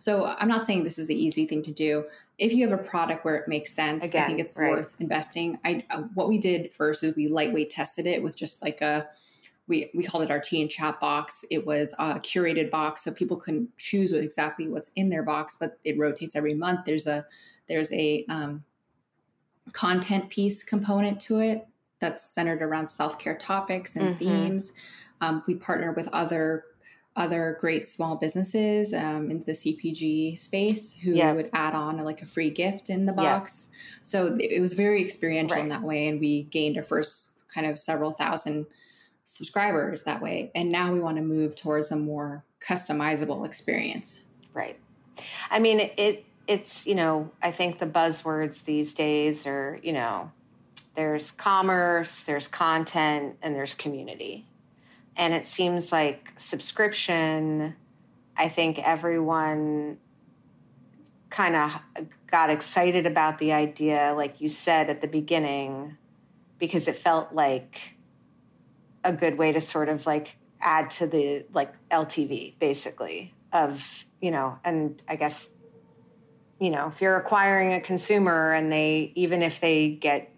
So 0.00 0.34
I'm 0.38 0.48
not 0.48 0.62
saying 0.62 0.84
this 0.84 0.98
is 0.98 1.08
the 1.08 1.14
easy 1.14 1.44
thing 1.46 1.62
to 1.62 1.72
do. 1.72 2.06
If 2.38 2.54
you 2.54 2.66
have 2.66 2.78
a 2.78 2.82
product 2.82 3.22
where 3.22 3.34
it 3.34 3.46
makes 3.46 3.70
sense, 3.70 4.02
Again, 4.08 4.22
I 4.22 4.26
think 4.26 4.38
it's 4.40 4.56
right. 4.56 4.70
worth 4.70 4.96
investing. 4.98 5.58
I 5.62 5.84
uh, 5.90 6.04
what 6.14 6.26
we 6.26 6.38
did 6.38 6.72
first 6.72 7.04
is 7.04 7.14
we 7.16 7.28
lightweight 7.28 7.68
tested 7.68 8.06
it 8.06 8.22
with 8.22 8.34
just 8.34 8.62
like 8.62 8.80
a 8.80 9.08
we 9.68 9.90
we 9.94 10.02
called 10.02 10.24
it 10.24 10.30
our 10.30 10.40
tea 10.40 10.62
and 10.62 10.70
chat 10.70 10.98
box. 11.00 11.44
It 11.50 11.66
was 11.66 11.92
a 11.98 12.14
curated 12.14 12.70
box, 12.70 13.04
so 13.04 13.12
people 13.12 13.36
couldn't 13.36 13.76
choose 13.76 14.10
what, 14.14 14.22
exactly 14.22 14.68
what's 14.68 14.90
in 14.96 15.10
their 15.10 15.22
box, 15.22 15.58
but 15.60 15.78
it 15.84 15.98
rotates 15.98 16.34
every 16.34 16.54
month. 16.54 16.86
There's 16.86 17.06
a 17.06 17.26
there's 17.68 17.92
a 17.92 18.24
um, 18.30 18.64
content 19.72 20.30
piece 20.30 20.62
component 20.62 21.20
to 21.20 21.40
it 21.40 21.66
that's 21.98 22.24
centered 22.24 22.62
around 22.62 22.86
self 22.86 23.18
care 23.18 23.36
topics 23.36 23.96
and 23.96 24.16
mm-hmm. 24.16 24.18
themes. 24.18 24.72
Um, 25.20 25.42
we 25.46 25.56
partner 25.56 25.92
with 25.92 26.08
other 26.08 26.64
other 27.16 27.56
great 27.60 27.86
small 27.86 28.16
businesses 28.16 28.94
um, 28.94 29.30
in 29.30 29.42
the 29.42 29.52
CPG 29.52 30.38
space 30.38 30.98
who 31.00 31.12
yeah. 31.12 31.32
would 31.32 31.50
add 31.52 31.74
on 31.74 31.98
like 31.98 32.22
a 32.22 32.26
free 32.26 32.50
gift 32.50 32.88
in 32.88 33.06
the 33.06 33.12
box. 33.12 33.66
Yeah. 33.70 33.76
So 34.02 34.36
it 34.40 34.60
was 34.60 34.74
very 34.74 35.02
experiential 35.02 35.56
right. 35.56 35.64
in 35.64 35.68
that 35.70 35.82
way, 35.82 36.08
and 36.08 36.20
we 36.20 36.44
gained 36.44 36.76
our 36.76 36.84
first 36.84 37.48
kind 37.52 37.66
of 37.66 37.78
several 37.78 38.12
thousand 38.12 38.66
subscribers 39.24 40.04
that 40.04 40.22
way. 40.22 40.50
And 40.54 40.70
now 40.70 40.92
we 40.92 41.00
want 41.00 41.16
to 41.16 41.22
move 41.22 41.56
towards 41.56 41.90
a 41.90 41.96
more 41.96 42.44
customizable 42.60 43.44
experience. 43.44 44.24
Right. 44.54 44.78
I 45.50 45.58
mean, 45.58 45.90
it 45.96 46.24
it's 46.46 46.86
you 46.86 46.94
know 46.94 47.30
I 47.42 47.50
think 47.50 47.80
the 47.80 47.86
buzzwords 47.86 48.64
these 48.64 48.94
days 48.94 49.46
are 49.46 49.78
you 49.82 49.92
know 49.92 50.30
there's 50.94 51.32
commerce, 51.32 52.20
there's 52.20 52.48
content, 52.48 53.36
and 53.42 53.54
there's 53.54 53.74
community 53.74 54.46
and 55.20 55.34
it 55.34 55.46
seems 55.46 55.92
like 55.92 56.32
subscription, 56.38 57.76
I 58.38 58.48
think 58.48 58.78
everyone 58.78 59.98
kind 61.28 61.54
of 61.54 61.78
got 62.26 62.48
excited 62.48 63.04
about 63.04 63.38
the 63.38 63.52
idea, 63.52 64.14
like 64.16 64.40
you 64.40 64.48
said 64.48 64.88
at 64.88 65.02
the 65.02 65.06
beginning, 65.06 65.98
because 66.58 66.88
it 66.88 66.96
felt 66.96 67.34
like 67.34 67.96
a 69.04 69.12
good 69.12 69.36
way 69.36 69.52
to 69.52 69.60
sort 69.60 69.90
of 69.90 70.06
like 70.06 70.38
add 70.58 70.88
to 70.92 71.06
the 71.06 71.44
like 71.52 71.74
LTV 71.90 72.54
basically 72.58 73.34
of, 73.52 74.06
you 74.22 74.30
know, 74.30 74.58
and 74.64 75.02
I 75.06 75.16
guess, 75.16 75.50
you 76.58 76.70
know, 76.70 76.88
if 76.88 77.02
you're 77.02 77.18
acquiring 77.18 77.74
a 77.74 77.80
consumer 77.82 78.54
and 78.54 78.72
they, 78.72 79.12
even 79.14 79.42
if 79.42 79.60
they 79.60 79.90
get, 79.90 80.34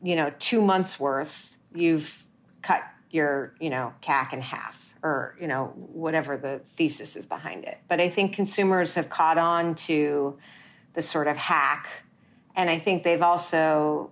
you 0.00 0.14
know, 0.14 0.32
two 0.38 0.62
months 0.62 1.00
worth, 1.00 1.58
you've 1.74 2.24
cut 2.62 2.84
your, 3.14 3.54
you 3.60 3.70
know, 3.70 3.94
CAC 4.02 4.32
in 4.32 4.40
half 4.40 4.92
or, 5.02 5.36
you 5.40 5.46
know, 5.46 5.66
whatever 5.76 6.36
the 6.36 6.62
thesis 6.76 7.14
is 7.14 7.26
behind 7.26 7.64
it. 7.64 7.78
But 7.88 8.00
I 8.00 8.08
think 8.08 8.32
consumers 8.32 8.94
have 8.94 9.08
caught 9.08 9.38
on 9.38 9.74
to 9.86 10.36
the 10.94 11.02
sort 11.02 11.28
of 11.28 11.36
hack. 11.36 11.88
And 12.56 12.68
I 12.68 12.78
think 12.78 13.04
they've 13.04 13.22
also, 13.22 14.10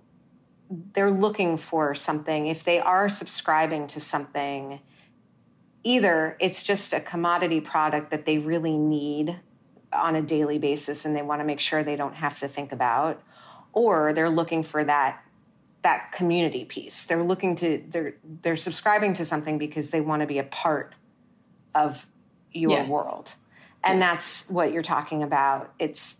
they're 0.93 1.11
looking 1.11 1.57
for 1.57 1.93
something. 1.95 2.47
If 2.47 2.63
they 2.63 2.79
are 2.79 3.09
subscribing 3.09 3.87
to 3.87 3.99
something, 3.99 4.79
either 5.83 6.37
it's 6.39 6.63
just 6.63 6.93
a 6.93 6.99
commodity 6.99 7.59
product 7.59 8.11
that 8.11 8.25
they 8.25 8.37
really 8.37 8.77
need 8.77 9.37
on 9.91 10.15
a 10.15 10.21
daily 10.21 10.59
basis 10.59 11.05
and 11.05 11.15
they 11.15 11.21
want 11.21 11.41
to 11.41 11.45
make 11.45 11.59
sure 11.59 11.83
they 11.83 11.95
don't 11.95 12.15
have 12.15 12.39
to 12.39 12.47
think 12.47 12.71
about, 12.71 13.21
or 13.73 14.13
they're 14.13 14.29
looking 14.29 14.63
for 14.63 14.83
that 14.83 15.22
that 15.83 16.11
community 16.11 16.65
piece. 16.65 17.03
They're 17.03 17.23
looking 17.23 17.55
to 17.57 17.83
they're 17.89 18.15
they're 18.41 18.55
subscribing 18.55 19.13
to 19.15 19.25
something 19.25 19.57
because 19.57 19.89
they 19.89 20.01
want 20.01 20.21
to 20.21 20.25
be 20.25 20.39
a 20.39 20.43
part 20.43 20.95
of 21.75 22.07
your 22.51 22.71
yes. 22.71 22.89
world. 22.89 23.33
And 23.83 23.99
yes. 23.99 24.11
that's 24.11 24.49
what 24.49 24.71
you're 24.71 24.81
talking 24.81 25.23
about. 25.23 25.73
It's 25.77 26.17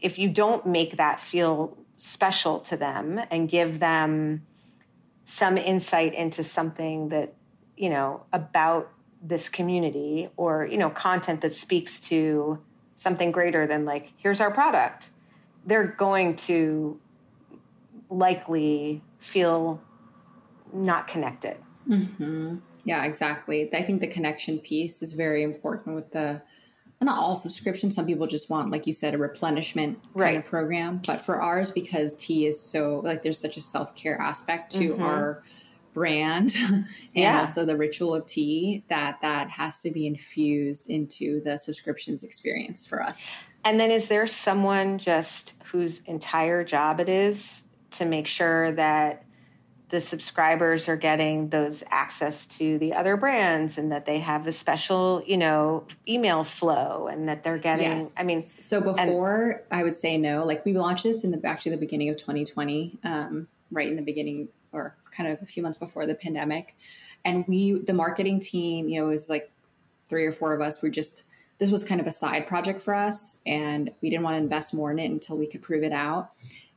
if 0.00 0.18
you 0.18 0.28
don't 0.28 0.64
make 0.66 0.96
that 0.96 1.20
feel 1.20 1.76
special 1.98 2.60
to 2.60 2.76
them 2.76 3.20
and 3.30 3.48
give 3.48 3.78
them 3.78 4.46
some 5.24 5.56
insight 5.56 6.14
into 6.14 6.44
something 6.44 7.08
that, 7.08 7.34
you 7.76 7.90
know, 7.90 8.24
about 8.32 8.90
this 9.22 9.48
community 9.48 10.28
or, 10.36 10.66
you 10.66 10.76
know, 10.76 10.90
content 10.90 11.40
that 11.40 11.54
speaks 11.54 11.98
to 11.98 12.58
something 12.96 13.32
greater 13.32 13.66
than 13.66 13.84
like 13.84 14.12
here's 14.16 14.40
our 14.40 14.50
product. 14.50 15.10
They're 15.66 15.86
going 15.86 16.36
to 16.36 17.00
likely 18.10 19.02
feel 19.18 19.80
not 20.72 21.06
connected. 21.08 21.56
Mm-hmm. 21.88 22.56
Yeah, 22.84 23.04
exactly. 23.04 23.72
I 23.74 23.82
think 23.82 24.00
the 24.00 24.06
connection 24.06 24.58
piece 24.58 25.02
is 25.02 25.12
very 25.12 25.42
important 25.42 25.94
with 25.94 26.10
the 26.12 26.42
not 27.00 27.18
all 27.18 27.34
subscriptions. 27.34 27.94
Some 27.94 28.06
people 28.06 28.26
just 28.26 28.48
want, 28.48 28.70
like 28.70 28.86
you 28.86 28.94
said, 28.94 29.12
a 29.12 29.18
replenishment 29.18 30.02
kind 30.02 30.14
Right. 30.14 30.36
of 30.38 30.44
program. 30.46 31.02
But 31.06 31.20
for 31.20 31.40
ours, 31.42 31.70
because 31.70 32.14
tea 32.14 32.46
is 32.46 32.58
so 32.58 33.02
like 33.04 33.22
there's 33.22 33.38
such 33.38 33.58
a 33.58 33.60
self 33.60 33.94
care 33.94 34.18
aspect 34.18 34.72
to 34.76 34.94
Mhm. 34.94 35.00
our 35.00 35.42
brand 35.92 36.56
and 36.70 36.86
Yeah. 37.12 37.40
also 37.40 37.64
the 37.66 37.76
ritual 37.76 38.14
of 38.14 38.24
tea 38.26 38.84
that 38.88 39.18
that 39.20 39.50
has 39.50 39.78
to 39.80 39.90
be 39.90 40.06
infused 40.06 40.88
into 40.88 41.40
the 41.42 41.58
subscriptions 41.58 42.22
experience 42.22 42.86
for 42.86 43.02
us. 43.02 43.26
And 43.64 43.78
then 43.78 43.90
is 43.90 44.06
there 44.06 44.26
someone 44.26 44.98
just 44.98 45.54
whose 45.66 46.00
entire 46.06 46.64
job 46.64 47.00
it 47.00 47.08
is 47.10 47.63
to 47.98 48.04
make 48.04 48.26
sure 48.26 48.72
that 48.72 49.24
the 49.90 50.00
subscribers 50.00 50.88
are 50.88 50.96
getting 50.96 51.50
those 51.50 51.84
access 51.88 52.46
to 52.46 52.78
the 52.78 52.94
other 52.94 53.16
brands 53.16 53.78
and 53.78 53.92
that 53.92 54.06
they 54.06 54.18
have 54.18 54.46
a 54.46 54.52
special, 54.52 55.22
you 55.26 55.36
know, 55.36 55.84
email 56.08 56.42
flow 56.42 57.06
and 57.06 57.28
that 57.28 57.44
they're 57.44 57.58
getting 57.58 58.08
I 58.18 58.24
mean 58.24 58.40
so 58.40 58.80
before 58.80 59.62
I 59.70 59.82
would 59.82 59.94
say 59.94 60.18
no. 60.18 60.44
Like 60.44 60.64
we 60.64 60.72
launched 60.72 61.04
this 61.04 61.22
in 61.22 61.30
the 61.30 61.40
actually 61.46 61.72
the 61.72 61.78
beginning 61.78 62.08
of 62.08 62.16
2020, 62.16 62.98
um, 63.04 63.46
right 63.70 63.88
in 63.88 63.96
the 63.96 64.02
beginning 64.02 64.48
or 64.72 64.96
kind 65.12 65.30
of 65.30 65.40
a 65.42 65.46
few 65.46 65.62
months 65.62 65.78
before 65.78 66.06
the 66.06 66.14
pandemic, 66.14 66.74
and 67.24 67.46
we 67.46 67.78
the 67.78 67.94
marketing 67.94 68.40
team, 68.40 68.88
you 68.88 69.00
know, 69.00 69.06
it 69.06 69.10
was 69.10 69.28
like 69.30 69.52
three 70.08 70.24
or 70.24 70.32
four 70.32 70.54
of 70.54 70.60
us. 70.60 70.82
Were 70.82 70.90
just 70.90 71.22
this 71.58 71.70
was 71.70 71.84
kind 71.84 72.00
of 72.00 72.06
a 72.06 72.12
side 72.12 72.46
project 72.46 72.82
for 72.82 72.94
us, 72.94 73.40
and 73.46 73.90
we 74.00 74.10
didn't 74.10 74.24
want 74.24 74.34
to 74.34 74.38
invest 74.38 74.74
more 74.74 74.90
in 74.90 74.98
it 74.98 75.10
until 75.10 75.36
we 75.36 75.46
could 75.46 75.62
prove 75.62 75.84
it 75.84 75.92
out. 75.92 76.32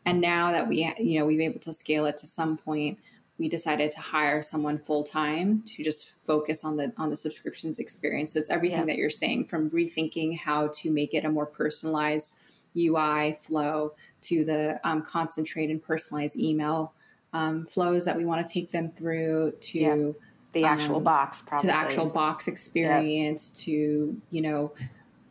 And 0.07 0.21
now 0.21 0.51
that 0.51 0.67
we, 0.67 0.91
you 0.97 1.19
know, 1.19 1.25
we've 1.25 1.37
been 1.37 1.51
able 1.51 1.59
to 1.61 1.73
scale 1.73 2.05
it 2.05 2.15
to 2.17 2.25
some 2.25 2.57
point, 2.57 2.97
we 3.37 3.49
decided 3.49 3.89
to 3.91 3.99
hire 3.99 4.41
someone 4.41 4.79
full 4.79 5.03
time 5.03 5.63
to 5.67 5.83
just 5.83 6.13
focus 6.23 6.63
on 6.63 6.77
the 6.77 6.93
on 6.97 7.09
the 7.09 7.15
subscriptions 7.15 7.77
experience. 7.77 8.33
So 8.33 8.39
it's 8.39 8.49
everything 8.49 8.79
Yeah. 8.79 8.85
that 8.85 8.97
you're 8.97 9.09
saying 9.09 9.45
from 9.45 9.69
rethinking 9.69 10.39
how 10.39 10.69
to 10.75 10.91
make 10.91 11.13
it 11.13 11.25
a 11.25 11.29
more 11.29 11.45
personalized 11.45 12.39
UI 12.75 13.33
flow 13.41 13.93
to 14.21 14.43
the 14.45 14.79
um, 14.83 15.01
concentrate 15.01 15.69
and 15.69 15.83
personalized 15.83 16.37
email 16.37 16.93
um, 17.33 17.65
flows 17.65 18.05
that 18.05 18.15
we 18.15 18.23
want 18.25 18.45
to 18.45 18.51
take 18.51 18.71
them 18.71 18.91
through 18.91 19.53
to 19.59 19.79
Yeah. 19.79 20.11
the 20.53 20.63
actual 20.63 20.97
um, 20.97 21.03
box 21.03 21.41
probably. 21.41 21.61
to 21.63 21.67
the 21.67 21.73
actual 21.75 22.05
box 22.07 22.47
experience 22.47 23.49
to 23.65 24.19
you 24.31 24.41
know 24.41 24.71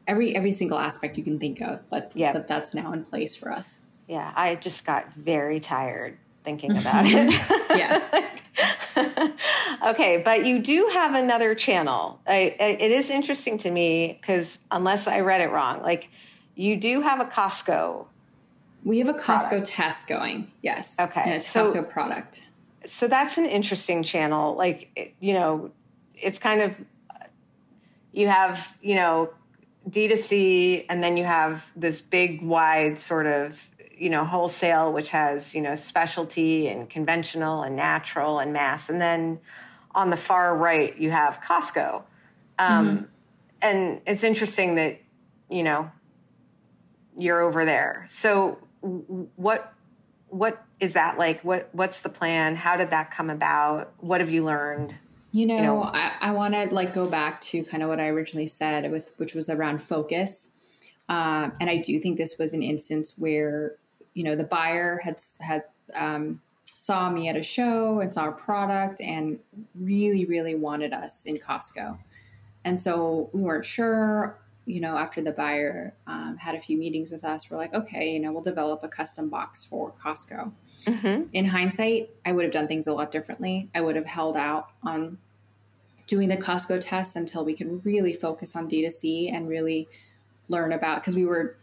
every 0.07 0.37
every 0.37 0.51
single 0.51 0.79
aspect 0.79 1.17
you 1.17 1.25
can 1.25 1.39
think 1.39 1.61
of 1.63 1.81
but 1.89 2.13
Yeah. 2.15 2.33
but 2.33 2.47
that's 2.47 2.75
now 2.75 2.93
in 2.93 3.03
place 3.05 3.35
for 3.35 3.51
us 3.51 3.83
Yeah, 4.09 4.33
I 4.35 4.55
just 4.55 4.85
got 4.87 5.13
very 5.15 5.61
tired 5.61 6.19
thinking 6.45 6.77
about 6.79 7.05
it. 7.07 7.31
Yes. 7.71 8.15
okay, 9.87 10.23
but 10.25 10.47
you 10.47 10.59
do 10.61 10.89
have 10.93 11.15
another 11.15 11.55
channel. 11.55 12.21
I, 12.27 12.55
it 12.59 12.91
is 12.91 13.11
interesting 13.11 13.59
to 13.59 13.71
me 13.71 14.19
because 14.21 14.59
unless 14.71 15.07
I 15.07 15.21
read 15.21 15.41
it 15.41 15.51
wrong, 15.51 15.83
like 15.83 16.09
you 16.55 16.77
do 16.77 17.01
have 17.03 17.21
a 17.21 17.25
Costco. 17.27 18.07
we 18.85 18.99
have 19.01 19.09
a 19.09 19.13
costco 19.15 19.49
Product. 19.49 19.67
test 19.67 20.07
going 20.09 20.51
yes 20.63 20.97
Okay, 20.99 21.21
and 21.25 21.33
a 21.35 21.41
so- 21.41 21.65
costco 21.65 21.91
product 21.91 22.49
So 22.87 23.09
that's 23.09 23.37
an 23.39 23.47
interesting 23.47 24.03
channel. 24.05 24.55
Like, 24.55 24.89
it- 24.97 25.15
you 25.21 25.35
know, 25.35 25.71
it's 26.15 26.39
kind 26.39 26.63
of, 26.63 26.73
you 28.13 28.29
have, 28.29 28.75
you 28.81 28.95
know, 28.95 29.31
D2C, 29.91 30.87
and 30.89 31.03
then 31.03 31.17
you 31.17 31.25
have 31.25 31.65
this 31.77 32.01
big, 32.01 32.41
wide 32.43 32.99
sort 32.99 33.27
of, 33.27 33.69
you 33.97 34.11
know, 34.11 34.25
wholesale, 34.25 34.93
which 34.93 35.11
has, 35.11 35.55
you 35.55 35.63
know, 35.63 35.75
specialty 35.75 36.69
and 36.69 36.89
conventional 36.91 37.63
and 37.63 37.77
natural 37.77 38.39
and 38.39 38.53
mass. 38.53 38.91
And 38.91 39.01
then 39.01 39.41
on 39.95 40.11
the 40.11 40.17
far 40.17 40.57
right, 40.57 40.97
you 40.99 41.11
have 41.11 41.41
Costco. 41.41 42.03
Um, 42.59 43.09
And 43.63 44.01
it's 44.07 44.23
interesting 44.23 44.75
that, 44.75 45.01
you 45.49 45.63
know, 45.63 45.91
you're 47.17 47.41
over 47.41 47.65
there. 47.65 48.05
So 48.09 48.59
what 49.37 49.73
what 50.29 50.63
is 50.81 50.93
that 50.93 51.17
like? 51.19 51.43
What 51.43 51.71
what's 51.73 52.01
the 52.01 52.11
plan? 52.11 52.57
How 52.57 52.77
did 52.77 52.91
that 52.91 53.11
come 53.11 53.31
about? 53.31 53.95
What 53.99 54.21
have 54.21 54.29
you 54.31 54.45
learned? 54.45 54.95
you 55.33 55.45
know, 55.45 55.57
know- 55.63 55.83
i, 55.83 56.13
I 56.21 56.31
want 56.33 56.55
to 56.55 56.73
like 56.75 56.95
go 56.95 57.07
back 57.07 57.41
to 57.43 57.63
kind 57.65 57.83
of 57.83 57.89
what 57.91 58.01
i 58.01 58.09
originally 58.09 58.47
said 58.47 58.91
with 58.91 59.13
which 59.19 59.35
was 59.35 59.51
around 59.51 59.83
focus 59.83 60.55
um, 61.09 61.53
and 61.61 61.69
i 61.69 61.77
do 61.77 61.99
think 62.01 62.17
this 62.17 62.37
was 62.39 62.55
an 62.55 62.63
instance 62.63 63.19
where 63.19 63.77
you 64.17 64.25
know 64.25 64.35
the 64.35 64.45
buyer 64.45 64.99
had 64.99 65.21
had 65.41 65.65
um, 65.95 66.41
saw 66.65 67.11
me 67.11 67.29
at 67.29 67.37
a 67.37 67.43
show 67.43 68.01
and 68.01 68.13
saw 68.13 68.23
our 68.23 68.33
product 68.33 69.01
and 69.01 69.39
really 69.79 70.25
really 70.25 70.55
wanted 70.55 70.93
us 70.93 71.25
in 71.27 71.37
costco 71.39 71.97
and 72.65 72.81
so 72.81 73.31
we 73.33 73.43
weren't 73.43 73.65
sure 73.65 74.39
you 74.65 74.81
know 74.81 74.97
after 74.97 75.21
the 75.21 75.33
buyer 75.33 75.95
um, 76.07 76.37
had 76.39 76.55
a 76.55 76.61
few 76.61 76.77
meetings 76.79 77.11
with 77.11 77.25
us 77.25 77.51
we're 77.51 77.57
like 77.57 77.75
okay 77.75 78.11
you 78.15 78.19
know 78.19 78.33
we'll 78.33 78.43
develop 78.43 78.83
a 78.83 78.89
custom 78.89 79.29
box 79.29 79.65
for 79.65 79.93
costco 79.93 80.51
Mm-hmm. 80.85 81.25
in 81.33 81.45
hindsight, 81.47 82.11
I 82.25 82.31
would 82.31 82.45
have 82.45 82.53
done 82.53 82.69
things 82.69 82.87
a 82.87 82.93
lot 82.93 83.11
differently. 83.11 83.69
I 83.75 83.81
would 83.81 83.97
have 83.97 84.07
held 84.07 84.37
out 84.37 84.69
on 84.85 85.19
doing 86.07 86.29
the 86.29 86.37
Costco 86.37 86.81
tests 86.81 87.17
until 87.17 87.45
we 87.45 87.55
could 87.55 87.85
really 87.85 88.13
focus 88.13 88.55
on 88.55 88.69
D2C 88.69 89.33
and 89.33 89.49
really 89.49 89.89
learn 90.49 90.73
about 90.73 91.01
because 91.01 91.17
we 91.17 91.25
were 91.25 91.57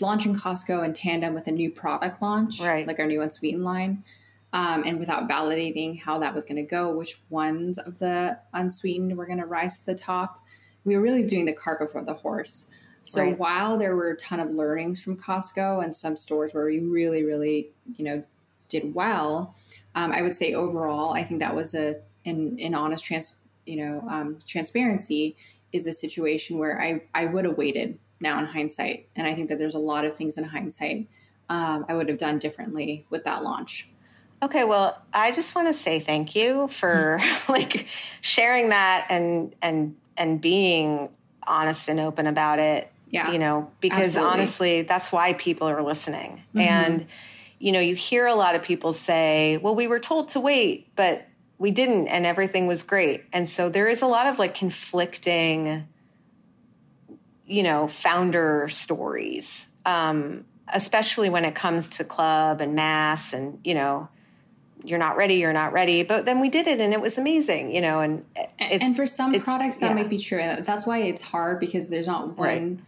launching 0.00 0.34
Costco 0.34 0.84
in 0.84 0.92
tandem 0.92 1.34
with 1.34 1.46
a 1.48 1.52
new 1.52 1.70
product 1.70 2.22
launch, 2.22 2.60
Right. 2.60 2.86
like 2.86 2.98
our 2.98 3.06
new 3.06 3.20
unsweetened 3.22 3.64
line. 3.64 4.04
Um, 4.52 4.82
and 4.86 4.98
without 4.98 5.28
validating 5.28 6.00
how 6.00 6.18
that 6.20 6.34
was 6.34 6.44
going 6.44 6.56
to 6.56 6.62
go, 6.62 6.94
which 6.96 7.20
ones 7.28 7.76
of 7.78 7.98
the 7.98 8.38
unsweetened 8.54 9.16
were 9.16 9.26
going 9.26 9.40
to 9.40 9.46
rise 9.46 9.78
to 9.80 9.86
the 9.86 9.94
top, 9.94 10.42
we 10.84 10.96
were 10.96 11.02
really 11.02 11.22
doing 11.22 11.44
the 11.44 11.52
cart 11.52 11.80
before 11.80 12.02
the 12.02 12.14
horse. 12.14 12.70
So 13.02 13.24
Right. 13.24 13.38
while 13.38 13.78
there 13.78 13.94
were 13.94 14.10
a 14.10 14.16
ton 14.16 14.40
of 14.40 14.50
learnings 14.50 15.00
from 15.00 15.16
Costco 15.16 15.82
and 15.84 15.94
some 15.94 16.16
stores 16.16 16.54
where 16.54 16.64
we 16.66 16.78
really, 16.80 17.24
really, 17.24 17.70
you 17.96 18.04
know, 18.04 18.22
did 18.68 18.94
well, 18.94 19.54
um, 19.94 20.12
I 20.12 20.22
would 20.22 20.34
say 20.34 20.54
overall, 20.54 21.12
I 21.14 21.24
think 21.24 21.40
that 21.40 21.54
was 21.54 21.74
a 21.74 21.96
in 22.24 22.58
in 22.58 22.74
honest 22.74 23.04
trans, 23.04 23.40
you 23.64 23.76
know, 23.76 24.04
um, 24.08 24.38
transparency 24.46 25.36
is 25.72 25.86
a 25.86 25.92
situation 25.92 26.58
where 26.58 26.80
I 26.80 27.02
I 27.14 27.26
would 27.26 27.44
have 27.46 27.56
waited 27.56 27.98
now 28.20 28.38
in 28.38 28.46
hindsight, 28.46 29.08
and 29.16 29.26
I 29.26 29.34
think 29.34 29.48
that 29.48 29.58
there's 29.58 29.74
a 29.74 29.78
lot 29.78 30.04
of 30.04 30.16
things 30.16 30.36
in 30.36 30.44
hindsight 30.44 31.08
um, 31.48 31.86
I 31.88 31.94
would 31.94 32.08
have 32.08 32.18
done 32.18 32.38
differently 32.38 33.06
with 33.10 33.24
that 33.24 33.42
launch. 33.42 33.88
Okay, 34.42 34.64
well, 34.64 35.00
I 35.12 35.32
just 35.32 35.54
want 35.54 35.68
to 35.68 35.72
say 35.72 35.98
thank 35.98 36.36
you 36.36 36.68
for 36.68 37.20
like 37.48 37.86
sharing 38.20 38.68
that 38.68 39.06
and 39.08 39.54
and 39.62 39.96
and 40.16 40.40
being 40.40 41.08
honest 41.46 41.88
and 41.88 41.98
open 41.98 42.26
about 42.26 42.58
it. 42.58 42.92
Yeah. 43.10 43.32
You 43.32 43.38
know, 43.38 43.70
because 43.80 44.16
Absolutely. 44.16 44.32
honestly, 44.32 44.82
that's 44.82 45.10
why 45.10 45.32
people 45.32 45.66
are 45.68 45.82
listening. 45.82 46.42
Mhm. 46.54 46.60
And 46.60 47.06
you 47.58 47.72
know, 47.72 47.80
you 47.80 47.96
hear 47.96 48.26
a 48.26 48.34
lot 48.34 48.54
of 48.54 48.62
people 48.62 48.92
say, 48.92 49.56
"Well, 49.56 49.74
we 49.74 49.88
were 49.88 49.98
told 49.98 50.28
to 50.30 50.40
wait, 50.40 50.94
but 50.94 51.26
we 51.58 51.72
didn't 51.72 52.06
and 52.08 52.24
everything 52.24 52.66
was 52.68 52.82
great." 52.82 53.24
And 53.32 53.48
so 53.48 53.68
there 53.68 53.88
is 53.88 54.02
a 54.02 54.06
lot 54.06 54.26
of 54.26 54.38
like 54.38 54.54
conflicting 54.54 55.88
you 57.48 57.62
know, 57.62 57.88
founder 57.88 58.68
stories. 58.68 59.68
Um 59.86 60.44
especially 60.74 61.30
when 61.30 61.46
it 61.46 61.54
comes 61.54 61.88
to 61.88 62.04
club 62.04 62.60
and 62.60 62.74
mass 62.74 63.32
and, 63.32 63.58
you 63.64 63.72
know, 63.74 64.06
you're 64.84 64.98
not 64.98 65.16
ready, 65.16 65.36
you're 65.36 65.52
not 65.54 65.72
ready. 65.72 66.02
But 66.02 66.26
then 66.26 66.40
we 66.40 66.50
did 66.50 66.66
it 66.66 66.78
and 66.78 66.92
it 66.92 67.00
was 67.00 67.16
amazing, 67.16 67.74
you 67.74 67.80
know, 67.80 68.00
and 68.00 68.22
And- 68.36 68.48
it's 68.72 68.84
and 68.84 68.94
for 68.94 69.06
some 69.06 69.32
products 69.40 69.78
that 69.78 69.86
yeah. 69.88 69.94
might 69.94 70.10
be 70.10 70.18
true 70.18 70.38
and 70.38 70.64
that's 70.66 70.86
why 70.86 70.98
it's 70.98 71.22
hard 71.22 71.58
because 71.58 71.88
there's 71.88 72.06
not 72.06 72.36
one 72.36 72.46
Right. 72.46 72.78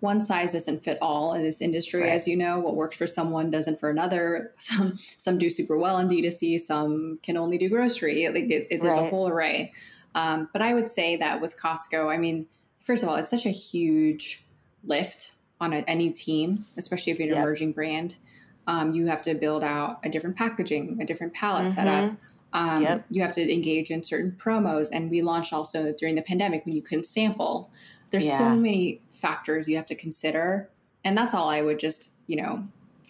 one 0.00 0.20
size 0.22 0.52
doesn't 0.52 0.82
fit 0.82 0.96
all 1.02 1.34
in 1.34 1.42
this 1.42 1.60
industry 1.60 2.02
Right. 2.02 2.12
as 2.12 2.26
you 2.26 2.36
know 2.38 2.58
what 2.60 2.74
works 2.74 2.96
for 2.96 3.06
someone 3.06 3.50
doesn't 3.50 3.78
for 3.78 3.90
another 3.90 4.52
some 4.56 4.98
some 5.18 5.36
do 5.38 5.48
super 5.50 5.76
well 5.78 5.98
in 5.98 6.06
d2c 6.08 6.58
some 6.60 7.18
can 7.22 7.36
only 7.36 7.58
do 7.58 7.68
grocery 7.68 8.28
like 8.28 8.44
it, 8.44 8.66
it, 8.70 8.80
there's 8.82 8.94
a 8.94 9.08
whole 9.08 9.26
array 9.28 9.72
um, 10.14 10.48
but 10.52 10.60
i 10.62 10.72
would 10.74 10.86
say 10.88 11.16
that 11.16 11.40
with 11.40 11.56
costco 11.58 12.08
i 12.12 12.16
mean 12.18 12.46
first 12.80 13.02
of 13.02 13.08
all 13.08 13.16
it's 13.16 13.30
such 13.30 13.46
a 13.46 13.50
huge 13.50 14.44
lift 14.84 15.32
on 15.60 15.72
a, 15.72 15.78
any 15.88 16.10
team 16.10 16.66
especially 16.76 17.12
if 17.12 17.18
you're 17.18 17.28
an 17.28 17.34
Yep. 17.34 17.42
emerging 17.42 17.72
brand 17.72 18.16
um, 18.68 18.92
you 18.92 19.06
have 19.06 19.22
to 19.22 19.34
build 19.34 19.62
out 19.62 20.00
a 20.04 20.08
different 20.08 20.36
packaging 20.36 20.98
a 21.00 21.04
different 21.04 21.32
palette 21.34 21.66
Mhm. 21.66 21.74
setup 21.74 22.12
um, 22.52 22.82
Yep. 22.84 23.04
You 23.10 23.22
have 23.22 23.32
to 23.32 23.52
engage 23.52 23.90
in 23.90 24.02
certain 24.02 24.32
promos, 24.32 24.88
and 24.90 25.10
we 25.10 25.20
launched 25.20 25.52
also 25.52 25.92
during 25.92 26.14
the 26.14 26.22
pandemic 26.22 26.64
when 26.64 26.74
you 26.74 26.80
couldn't 26.80 27.04
sample. 27.04 27.70
There's 28.10 28.24
Yeah. 28.24 28.38
so 28.38 28.56
many 28.56 29.02
factors 29.10 29.68
you 29.68 29.76
have 29.76 29.84
to 29.86 29.94
consider, 29.94 30.70
and 31.04 31.18
that's 31.18 31.34
all 31.34 31.50
I 31.50 31.60
would 31.60 31.78
just 31.78 32.12
you 32.28 32.36
know 32.36 32.64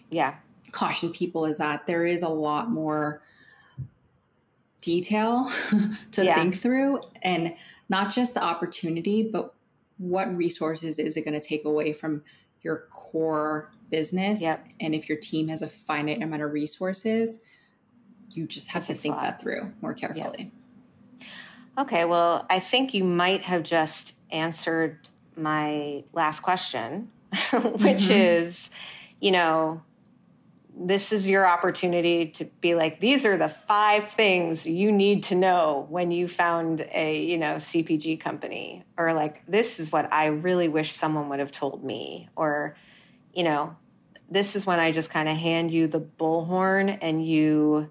yeah, 0.09 0.35
caution 0.71 1.11
people 1.11 1.45
is 1.45 1.59
that 1.59 1.85
there 1.85 2.05
is 2.05 2.23
a 2.23 2.29
lot 2.29 2.69
more 2.71 3.21
detail 4.81 5.49
to 6.11 6.25
Yeah. 6.25 6.35
think 6.35 6.57
through, 6.57 7.01
and 7.21 7.53
not 7.89 8.11
just 8.11 8.33
the 8.33 8.43
opportunity, 8.43 9.23
but 9.23 9.53
what 9.97 10.35
resources 10.35 10.99
is 10.99 11.17
it 11.17 11.21
going 11.21 11.39
to 11.39 11.45
take 11.45 11.65
away 11.65 11.93
from 11.93 12.23
your 12.61 12.87
core 12.91 13.71
business? 13.89 14.41
Yep. 14.41 14.65
And 14.79 14.93
if 14.93 15.09
your 15.09 15.17
team 15.17 15.47
has 15.47 15.61
a 15.61 15.67
finite 15.67 16.21
amount 16.21 16.43
of 16.43 16.51
resources, 16.51 17.39
you 18.31 18.45
just 18.45 18.71
have 18.71 18.87
That's 18.87 18.99
to 18.99 19.01
think 19.01 19.19
that 19.19 19.41
through 19.41 19.71
more 19.81 19.93
carefully. 19.93 20.51
Okay, 21.77 22.05
well, 22.05 22.45
I 22.49 22.59
think 22.59 22.93
you 22.93 23.03
might 23.03 23.41
have 23.43 23.63
just 23.63 24.15
answered 24.31 25.07
my 25.35 26.03
last 26.11 26.39
question, 26.39 27.11
which 27.51 27.51
mm-hmm. 27.51 28.11
is, 28.11 28.69
you 29.19 29.31
know, 29.31 29.83
this 30.79 31.11
is 31.11 31.27
your 31.27 31.47
opportunity 31.47 32.27
to 32.27 32.45
be 32.45 32.75
like 32.75 32.99
these 32.99 33.25
are 33.25 33.35
the 33.35 33.49
five 33.49 34.11
things 34.11 34.67
you 34.67 34.91
need 34.91 35.23
to 35.23 35.35
know 35.35 35.87
when 35.89 36.11
you 36.11 36.27
found 36.27 36.87
a 36.91 37.23
you 37.23 37.37
know 37.37 37.55
cpg 37.55 38.19
company. 38.19 38.83
Or 38.97 39.13
like 39.13 39.45
this 39.47 39.79
is 39.79 39.91
what 39.91 40.11
i 40.13 40.27
really 40.27 40.67
wish 40.67 40.91
someone 40.91 41.29
would 41.29 41.39
have 41.39 41.51
told 41.51 41.83
me. 41.83 42.29
Or 42.35 42.75
you 43.33 43.43
know 43.43 43.75
this 44.29 44.55
is 44.55 44.65
when 44.65 44.79
i 44.79 44.91
just 44.91 45.09
kind 45.09 45.27
of 45.27 45.37
hand 45.37 45.71
you 45.71 45.87
the 45.87 46.01
bullhorn 46.01 46.97
and 47.01 47.25
you 47.25 47.89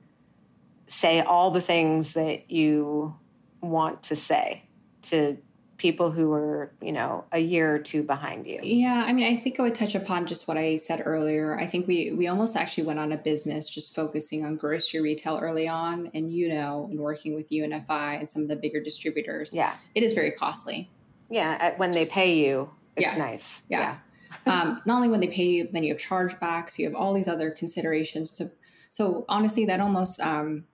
say 0.86 1.20
all 1.20 1.50
the 1.50 1.60
things 1.60 2.12
that 2.12 2.50
you 2.50 3.16
want 3.60 4.04
to 4.04 4.16
say 4.16 4.62
to 5.02 5.38
people 5.78 6.10
who 6.10 6.28
were, 6.28 6.72
you 6.80 6.92
know, 6.92 7.24
a 7.32 7.38
year 7.38 7.74
or 7.74 7.78
two 7.78 8.02
behind 8.02 8.46
you? 8.46 8.60
Yeah, 8.62 9.04
I 9.06 9.12
mean, 9.12 9.26
I 9.26 9.36
think 9.36 9.60
I 9.60 9.62
would 9.62 9.74
touch 9.74 9.94
upon 9.94 10.26
just 10.26 10.48
what 10.48 10.56
I 10.56 10.76
said 10.76 11.02
earlier. 11.04 11.58
I 11.58 11.66
think 11.66 11.86
we 11.86 12.12
we 12.12 12.28
almost 12.28 12.56
actually 12.56 12.84
went 12.84 12.98
on 12.98 13.12
a 13.12 13.16
business 13.16 13.68
just 13.68 13.94
focusing 13.94 14.44
on 14.44 14.56
grocery 14.56 15.00
retail 15.00 15.38
early 15.38 15.68
on, 15.68 16.10
and 16.14 16.30
you 16.30 16.48
know, 16.48 16.88
and 16.90 16.98
working 16.98 17.34
with 17.34 17.50
UNFI 17.50 18.18
and 18.18 18.28
some 18.28 18.42
of 18.42 18.48
the 18.48 18.56
bigger 18.56 18.80
distributors. 18.82 19.54
Yeah, 19.54 19.74
it 19.94 20.02
is 20.02 20.12
very 20.12 20.30
costly. 20.30 20.90
Yeah, 21.30 21.74
when 21.76 21.90
they 21.90 22.06
pay 22.06 22.34
you, 22.34 22.70
it's 22.96 23.12
yeah. 23.12 23.18
nice. 23.18 23.62
Yeah. 23.68 23.80
yeah. 23.80 23.98
um, 24.62 24.82
not 24.86 24.96
only 24.96 25.08
when 25.08 25.20
they 25.20 25.28
pay 25.28 25.44
you, 25.44 25.64
but 25.64 25.72
then 25.72 25.84
you 25.84 25.92
have 25.92 26.00
chargebacks. 26.00 26.78
You 26.78 26.86
have 26.86 26.94
all 26.94 27.12
these 27.12 27.28
other 27.28 27.50
considerations 27.50 28.30
to. 28.32 28.50
So 28.90 29.24
honestly, 29.28 29.66
that 29.66 29.80
almost 29.80 30.20
um, 30.20 30.64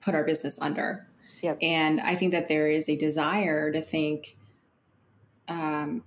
put 0.00 0.14
our 0.14 0.24
business 0.24 0.60
under 0.60 1.08
Yep. 1.42 1.58
And 1.62 2.00
I 2.00 2.14
think 2.14 2.32
that 2.32 2.48
there 2.48 2.68
is 2.68 2.88
a 2.88 2.96
desire 2.96 3.70
to 3.72 3.80
think, 3.80 4.36
um, 5.48 6.02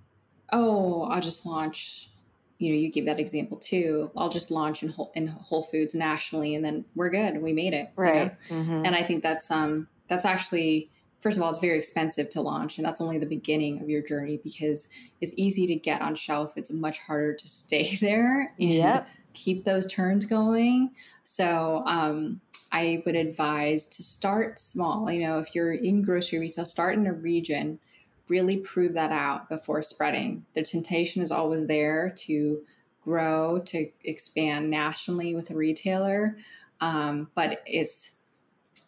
oh, 0.51 1.03
I'll 1.03 1.21
just 1.21 1.45
launch. 1.45 2.11
You 2.57 2.73
know, 2.73 2.77
you 2.77 2.91
gave 2.91 3.05
that 3.05 3.19
example 3.19 3.55
too. 3.57 4.11
I'll 4.17 4.29
just 4.29 4.51
launch 4.51 4.83
in 4.83 4.89
Whole, 4.89 5.13
in 5.15 5.27
Whole 5.27 5.63
Foods 5.63 5.95
nationally, 5.95 6.55
and 6.55 6.65
then 6.65 6.83
we're 6.93 7.09
good. 7.09 7.41
We 7.41 7.53
made 7.53 7.73
it, 7.73 7.89
right? 7.95 8.35
You 8.49 8.55
know? 8.55 8.61
mm-hmm. 8.61 8.85
And 8.85 8.95
I 8.95 9.03
think 9.03 9.23
that's 9.23 9.49
um 9.49 9.87
that's 10.09 10.25
actually 10.25 10.91
first 11.21 11.37
of 11.37 11.43
all, 11.43 11.49
it's 11.49 11.59
very 11.59 11.77
expensive 11.77 12.29
to 12.31 12.41
launch, 12.41 12.77
and 12.77 12.85
that's 12.85 13.01
only 13.01 13.17
the 13.17 13.25
beginning 13.25 13.81
of 13.81 13.89
your 13.89 14.01
journey 14.01 14.39
because 14.43 14.87
it's 15.21 15.33
easy 15.35 15.67
to 15.67 15.75
get 15.75 16.01
on 16.01 16.15
shelf. 16.15 16.53
It's 16.57 16.71
much 16.71 16.99
harder 16.99 17.33
to 17.33 17.47
stay 17.47 17.95
there 18.01 18.53
and 18.59 18.69
yep. 18.69 19.07
Keep 19.33 19.65
those 19.65 19.85
turns 19.91 20.25
going. 20.25 20.91
So, 21.23 21.83
um, 21.85 22.41
I 22.71 23.01
would 23.05 23.15
advise 23.15 23.87
to 23.87 24.03
start 24.03 24.59
small. 24.59 25.09
You 25.11 25.21
know, 25.21 25.39
if 25.39 25.55
you're 25.55 25.73
in 25.73 26.01
grocery 26.01 26.39
retail, 26.39 26.65
start 26.65 26.95
in 26.95 27.07
a 27.07 27.13
region, 27.13 27.79
really 28.27 28.57
prove 28.57 28.93
that 28.93 29.11
out 29.11 29.49
before 29.49 29.81
spreading. 29.81 30.45
The 30.53 30.61
temptation 30.61 31.23
is 31.23 31.31
always 31.31 31.65
there 31.65 32.13
to 32.17 32.61
grow, 33.01 33.59
to 33.65 33.89
expand 34.03 34.69
nationally 34.69 35.33
with 35.33 35.49
a 35.49 35.55
retailer. 35.55 36.37
Um, 36.79 37.29
but 37.33 37.61
it's 37.65 38.11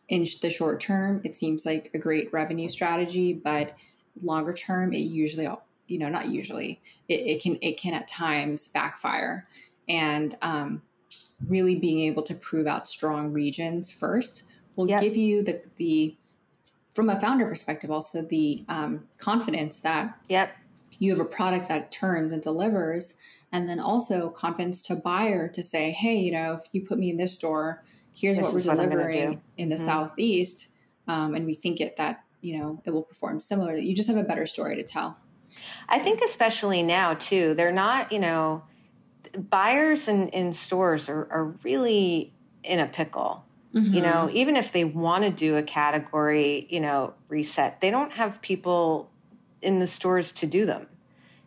in 0.09 0.25
the 0.41 0.49
short 0.49 0.79
term, 0.79 1.21
it 1.23 1.35
seems 1.35 1.65
like 1.65 1.89
a 1.93 1.97
great 1.97 2.31
revenue 2.31 2.69
strategy, 2.69 3.33
but 3.33 3.75
longer 4.21 4.53
term, 4.53 4.93
it 4.93 4.99
usually, 4.99 5.47
you 5.87 5.97
know, 5.97 6.09
not 6.09 6.29
usually, 6.29 6.81
it, 7.07 7.21
it 7.21 7.41
can, 7.41 7.57
it 7.61 7.79
can 7.79 7.93
at 7.93 8.07
times 8.07 8.67
backfire. 8.67 9.47
And, 9.91 10.37
um, 10.41 10.81
really 11.47 11.75
being 11.75 11.99
able 12.01 12.23
to 12.23 12.35
prove 12.35 12.67
out 12.67 12.87
strong 12.87 13.31
regions 13.31 13.89
first 13.89 14.43
will 14.75 14.87
yep. 14.87 15.01
give 15.01 15.15
you 15.15 15.43
the 15.43 15.61
the 15.77 16.15
from 16.93 17.09
a 17.09 17.19
founder 17.19 17.45
perspective 17.45 17.89
also 17.89 18.21
the 18.21 18.63
um, 18.69 19.07
confidence 19.17 19.79
that 19.79 20.17
yep 20.29 20.55
you 20.99 21.11
have 21.11 21.19
a 21.19 21.25
product 21.25 21.67
that 21.67 21.91
turns 21.91 22.31
and 22.31 22.41
delivers 22.41 23.15
and 23.51 23.67
then 23.67 23.79
also 23.79 24.29
confidence 24.29 24.81
to 24.81 24.95
buyer 24.95 25.47
to 25.47 25.63
say 25.63 25.91
hey 25.91 26.15
you 26.15 26.31
know 26.31 26.53
if 26.53 26.67
you 26.73 26.81
put 26.85 26.99
me 26.99 27.09
in 27.09 27.17
this 27.17 27.33
store 27.33 27.83
here's 28.13 28.37
this 28.37 28.45
what 28.45 28.53
we're 28.53 28.75
delivering 28.75 29.29
what 29.29 29.39
in 29.57 29.69
the 29.69 29.75
mm-hmm. 29.75 29.85
southeast 29.85 30.75
um, 31.07 31.33
and 31.33 31.45
we 31.45 31.53
think 31.53 31.81
it 31.81 31.97
that 31.97 32.23
you 32.41 32.57
know 32.57 32.81
it 32.85 32.91
will 32.91 33.03
perform 33.03 33.39
similarly 33.39 33.85
you 33.85 33.95
just 33.95 34.09
have 34.09 34.17
a 34.17 34.23
better 34.23 34.45
story 34.45 34.75
to 34.75 34.83
tell 34.83 35.17
i 35.89 35.97
think 35.99 36.21
especially 36.21 36.83
now 36.83 37.13
too 37.13 37.53
they're 37.55 37.71
not 37.71 38.11
you 38.11 38.19
know 38.19 38.63
buyers 39.37 40.07
in, 40.07 40.29
in 40.29 40.53
stores 40.53 41.09
are, 41.09 41.27
are 41.31 41.53
really 41.63 42.33
in 42.63 42.79
a 42.79 42.85
pickle. 42.85 43.45
Mm-hmm. 43.73 43.93
You 43.93 44.01
know, 44.01 44.29
even 44.33 44.57
if 44.57 44.71
they 44.73 44.83
want 44.83 45.23
to 45.23 45.29
do 45.29 45.55
a 45.55 45.63
category, 45.63 46.67
you 46.69 46.81
know, 46.81 47.13
reset, 47.29 47.79
they 47.79 47.89
don't 47.89 48.11
have 48.13 48.41
people 48.41 49.09
in 49.61 49.79
the 49.79 49.87
stores 49.87 50.31
to 50.33 50.45
do 50.45 50.65
them. 50.65 50.87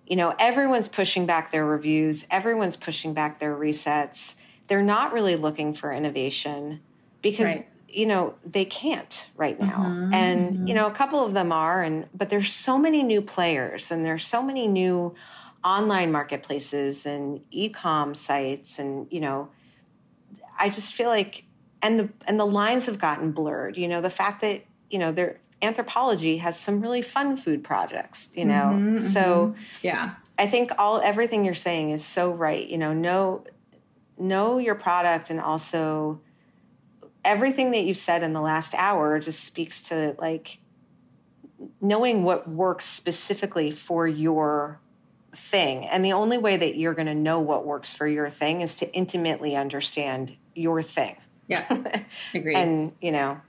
You 0.07 0.16
know, 0.16 0.35
everyone's 0.39 0.89
pushing 0.89 1.27
back 1.27 1.53
their 1.53 1.66
reviews, 1.66 2.27
everyone's 2.31 2.77
pushing 2.77 3.12
back 3.14 3.41
their 3.41 3.55
resets. 3.55 4.37
They're 4.68 4.83
not 4.83 5.12
really 5.12 5.37
looking 5.37 5.75
for 5.75 5.93
innovation 5.93 6.81
because 7.20 7.47
right. 7.47 7.68
you 7.89 8.07
know, 8.07 8.35
they 8.45 8.64
can't 8.64 9.29
right 9.37 9.61
now. 9.61 9.85
Mm-hmm. 9.85 10.14
And 10.14 10.53
mm-hmm. 10.53 10.66
you 10.66 10.75
know, 10.75 10.87
a 10.87 10.93
couple 10.93 11.22
of 11.25 11.35
them 11.35 11.53
are 11.53 11.83
and 11.83 12.07
but 12.14 12.31
there's 12.31 12.53
so 12.53 12.79
many 12.79 13.03
new 13.03 13.20
players 13.20 13.91
and 13.91 14.05
there's 14.05 14.27
so 14.27 14.43
many 14.43 14.66
new 14.66 15.14
online 15.65 16.12
marketplaces 16.12 17.07
and 17.07 17.41
e-com 17.51 18.15
sites 18.15 18.79
and 18.79 19.07
you 19.11 19.21
know 19.21 19.49
i 20.59 20.69
just 20.69 20.93
feel 20.93 21.09
like 21.09 21.45
and 21.83 21.99
the 21.99 22.09
and 22.27 22.39
the 22.39 22.45
lines 22.45 22.87
have 22.87 22.99
gotten 22.99 23.33
blurred 23.33 23.77
you 23.77 23.89
know 23.89 24.01
the 24.01 24.11
fact 24.11 24.43
that 24.43 24.65
you 24.91 24.99
know 24.99 25.11
their 25.11 25.41
Anthropologie 25.62 26.41
has 26.41 26.61
some 26.61 26.83
really 26.83 27.01
fun 27.01 27.39
food 27.39 27.65
projects 27.65 28.29
you 28.35 28.45
know 28.45 28.71
mm-hmm, 28.75 29.01
so 29.01 29.21
mm-hmm. 29.21 29.61
yeah 29.81 30.17
i 30.39 30.47
think 30.47 30.71
all 30.77 31.01
everything 31.01 31.45
you're 31.45 31.55
saying 31.55 31.91
is 31.91 32.05
so 32.05 32.31
right 32.31 32.69
you 32.69 32.77
know 32.77 32.93
know 32.93 33.45
know 34.19 34.59
your 34.59 34.75
product 34.75 35.31
and 35.31 35.41
also 35.41 36.21
everything 37.25 37.71
that 37.71 37.85
you've 37.85 37.97
said 37.97 38.23
in 38.23 38.35
the 38.35 38.41
last 38.41 38.75
hour 38.75 39.19
just 39.19 39.43
speaks 39.43 39.83
to 39.83 40.15
like 40.19 40.59
knowing 41.81 42.25
what 42.25 42.49
works 42.49 42.85
specifically 42.85 43.71
for 43.71 44.07
your 44.07 44.81
thing. 45.37 45.87
And 45.87 46.05
the 46.05 46.12
only 46.12 46.39
way 46.39 46.57
that 46.57 46.76
you're 46.76 46.95
going 46.95 47.07
to 47.07 47.14
know 47.14 47.41
what 47.41 47.66
works 47.66 47.93
for 47.93 48.07
your 48.07 48.30
thing 48.30 48.61
is 48.61 48.76
to 48.76 48.93
intimately 48.93 49.57
understand 49.57 50.37
your 50.55 50.82
thing. 50.82 51.16
Yeah. 51.49 51.64
Agree. 52.35 52.55
and, 52.55 52.93
you 53.01 53.12
know, 53.12 53.41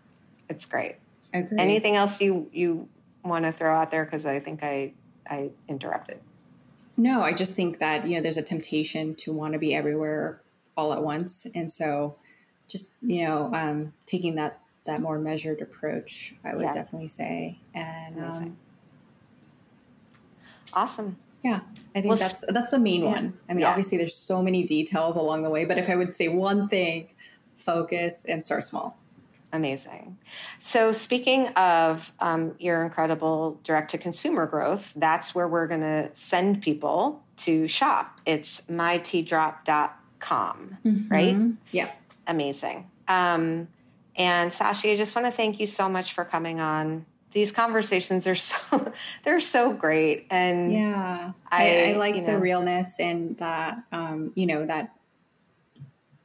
it's 0.49 0.65
great. 0.65 0.97
Agreed. 1.33 1.59
Anything 1.59 1.95
else 1.95 2.21
you 2.21 2.49
you 2.53 2.87
want 3.23 3.45
to 3.45 3.51
throw 3.51 3.75
out 3.75 3.91
there 3.91 4.05
cuz 4.05 4.25
I 4.25 4.39
think 4.39 4.63
I 4.63 4.93
I 5.27 5.49
interrupted. 5.67 6.19
No, 6.97 7.21
I 7.21 7.33
just 7.33 7.53
think 7.53 7.79
that, 7.79 8.07
you 8.07 8.15
know, 8.15 8.21
there's 8.21 8.37
a 8.37 8.41
temptation 8.41 9.15
to 9.15 9.33
want 9.33 9.53
to 9.53 9.59
be 9.59 9.75
everywhere 9.75 10.41
all 10.77 10.93
at 10.93 11.03
once. 11.03 11.45
And 11.53 11.71
so 11.71 12.15
just, 12.67 12.93
you 13.01 13.23
know, 13.23 13.51
um, 13.53 13.93
taking 14.05 14.35
that 14.35 14.59
that 14.85 15.01
more 15.01 15.17
measured 15.17 15.61
approach, 15.61 16.35
I 16.43 16.55
would 16.55 16.65
yeah. 16.65 16.71
definitely 16.71 17.07
say. 17.07 17.57
And 17.73 18.23
um, 18.23 18.57
awesome. 20.73 21.17
Yeah, 21.45 21.61
I 21.93 22.01
think 22.01 22.07
well, 22.07 22.17
that's 22.17 22.43
that's 22.49 22.71
the 22.71 22.79
main 22.79 23.03
yeah. 23.03 23.11
one. 23.11 23.37
I 23.47 23.53
mean, 23.53 23.61
yeah. 23.61 23.69
obviously, 23.69 23.99
there's 23.99 24.15
so 24.15 24.41
many 24.41 24.63
details 24.63 25.15
along 25.15 25.43
the 25.43 25.51
way, 25.51 25.63
but 25.63 25.77
if 25.77 25.91
I 25.91 25.95
would 25.95 26.15
say 26.15 26.27
one 26.27 26.67
thing, 26.67 27.09
focus 27.55 28.25
and 28.27 28.43
start 28.43 28.63
small. 28.63 28.97
Amazing. 29.53 30.17
So, 30.57 30.91
speaking 30.91 31.49
of 31.49 32.11
um, 32.19 32.55
your 32.57 32.83
incredible 32.83 33.59
direct 33.63 33.91
to 33.91 33.99
consumer 33.99 34.47
growth, 34.47 34.91
that's 34.95 35.35
where 35.35 35.47
we're 35.47 35.67
going 35.67 35.81
to 35.81 36.09
send 36.13 36.63
people 36.63 37.21
to 37.37 37.67
shop. 37.67 38.19
It's 38.25 38.61
myteadrop.com, 38.61 40.77
mm-hmm. 40.83 41.13
right? 41.13 41.37
Yeah. 41.69 41.91
Amazing. 42.25 42.89
Um, 43.07 43.67
and 44.15 44.49
Sashee, 44.49 44.93
I 44.93 44.97
just 44.97 45.15
want 45.15 45.27
to 45.27 45.31
thank 45.31 45.59
you 45.59 45.67
so 45.67 45.87
much 45.87 46.13
for 46.13 46.25
coming 46.25 46.59
on 46.59 47.05
these 47.35 47.51
conversations 47.51 48.25
are 48.25 48.35
so 48.35 48.91
they're 49.23 49.39
so 49.39 49.73
great. 49.73 50.25
And 50.31 50.71
yeah. 50.71 51.33
I, 51.51 51.89
I, 51.89 51.89
I 51.89 51.97
like 51.97 52.15
you 52.15 52.21
know, 52.21 52.27
the 52.27 52.39
realness 52.39 52.99
and 52.99 53.37
that 53.37 53.83
um, 53.91 54.31
you 54.35 54.47
know 54.47 54.65
that 54.65 54.95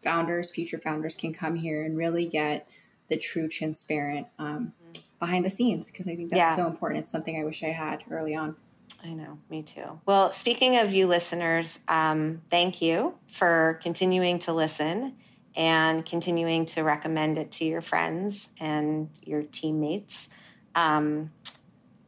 founders 0.02 0.50
future 0.50 0.78
founders 0.78 1.14
can 1.14 1.34
come 1.34 1.56
here 1.56 1.84
and 1.84 1.98
really 1.98 2.24
get 2.24 2.66
the 3.10 3.18
true 3.18 3.48
transparent 3.48 4.28
um, 4.38 4.72
behind 5.18 5.44
the 5.44 5.50
scenes 5.50 5.90
because 5.90 6.08
i 6.08 6.16
think 6.16 6.30
that's 6.30 6.38
yeah. 6.38 6.56
so 6.56 6.66
important. 6.66 7.00
It's 7.00 7.10
something 7.10 7.38
i 7.38 7.44
wish 7.44 7.62
i 7.62 7.68
had 7.68 8.02
early 8.10 8.34
on. 8.34 8.56
I 9.02 9.12
know, 9.12 9.38
me 9.48 9.62
too. 9.62 10.00
Well, 10.04 10.32
speaking 10.32 10.76
of 10.76 10.92
you 10.92 11.06
listeners, 11.06 11.80
um, 11.88 12.42
thank 12.50 12.82
you 12.82 13.14
for 13.30 13.80
continuing 13.82 14.38
to 14.40 14.52
listen 14.52 15.16
and 15.56 16.04
continuing 16.04 16.66
to 16.66 16.82
recommend 16.82 17.38
it 17.38 17.50
to 17.52 17.64
your 17.64 17.80
friends 17.80 18.50
and 18.60 19.08
your 19.22 19.42
teammates. 19.42 20.28
Um, 20.74 21.32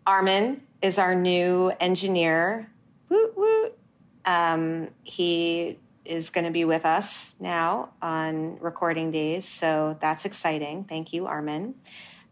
Armin 0.06 0.62
is 0.80 0.98
our 0.98 1.14
new 1.14 1.72
engineer. 1.80 2.70
Woot 3.08 3.36
woot. 3.36 3.78
Um, 4.24 4.88
he 5.02 5.78
is 6.04 6.30
going 6.30 6.44
to 6.44 6.50
be 6.50 6.64
with 6.64 6.84
us 6.84 7.34
now 7.38 7.90
on 8.00 8.58
recording 8.58 9.10
days. 9.10 9.46
So 9.46 9.96
that's 10.00 10.24
exciting. 10.24 10.84
Thank 10.84 11.12
you, 11.12 11.26
Armin. 11.26 11.74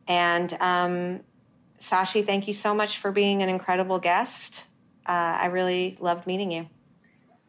And 0.09 0.53
um, 0.61 1.21
Sashee, 1.79 2.27
thank 2.27 2.49
you 2.49 2.55
so 2.55 2.75
much 2.75 2.99
for 2.99 3.13
being 3.13 3.43
an 3.43 3.49
incredible 3.49 3.99
guest. 3.99 4.67
Uh, 5.07 5.39
I 5.41 5.47
really 5.47 5.97
loved 6.01 6.27
meeting 6.27 6.51
you. 6.51 6.69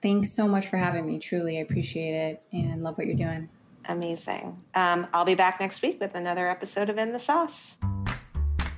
Thanks 0.02 0.32
so 0.32 0.48
much 0.48 0.68
for 0.68 0.78
having 0.78 1.06
me. 1.06 1.20
Truly, 1.20 1.58
I 1.58 1.62
appreciate 1.62 2.14
it 2.14 2.44
and 2.52 2.84
love 2.84 2.98
what 2.98 3.08
you're 3.08 3.16
doing. 3.16 3.50
Amazing. 3.86 4.62
Um, 4.74 5.08
I'll 5.14 5.26
be 5.26 5.36
back 5.36 5.60
next 5.60 5.82
week 5.82 6.00
with 6.00 6.16
another 6.16 6.50
episode 6.50 6.90
of 6.90 6.98
In 6.98 7.14
the 7.14 7.20
Sauce. 7.20 7.78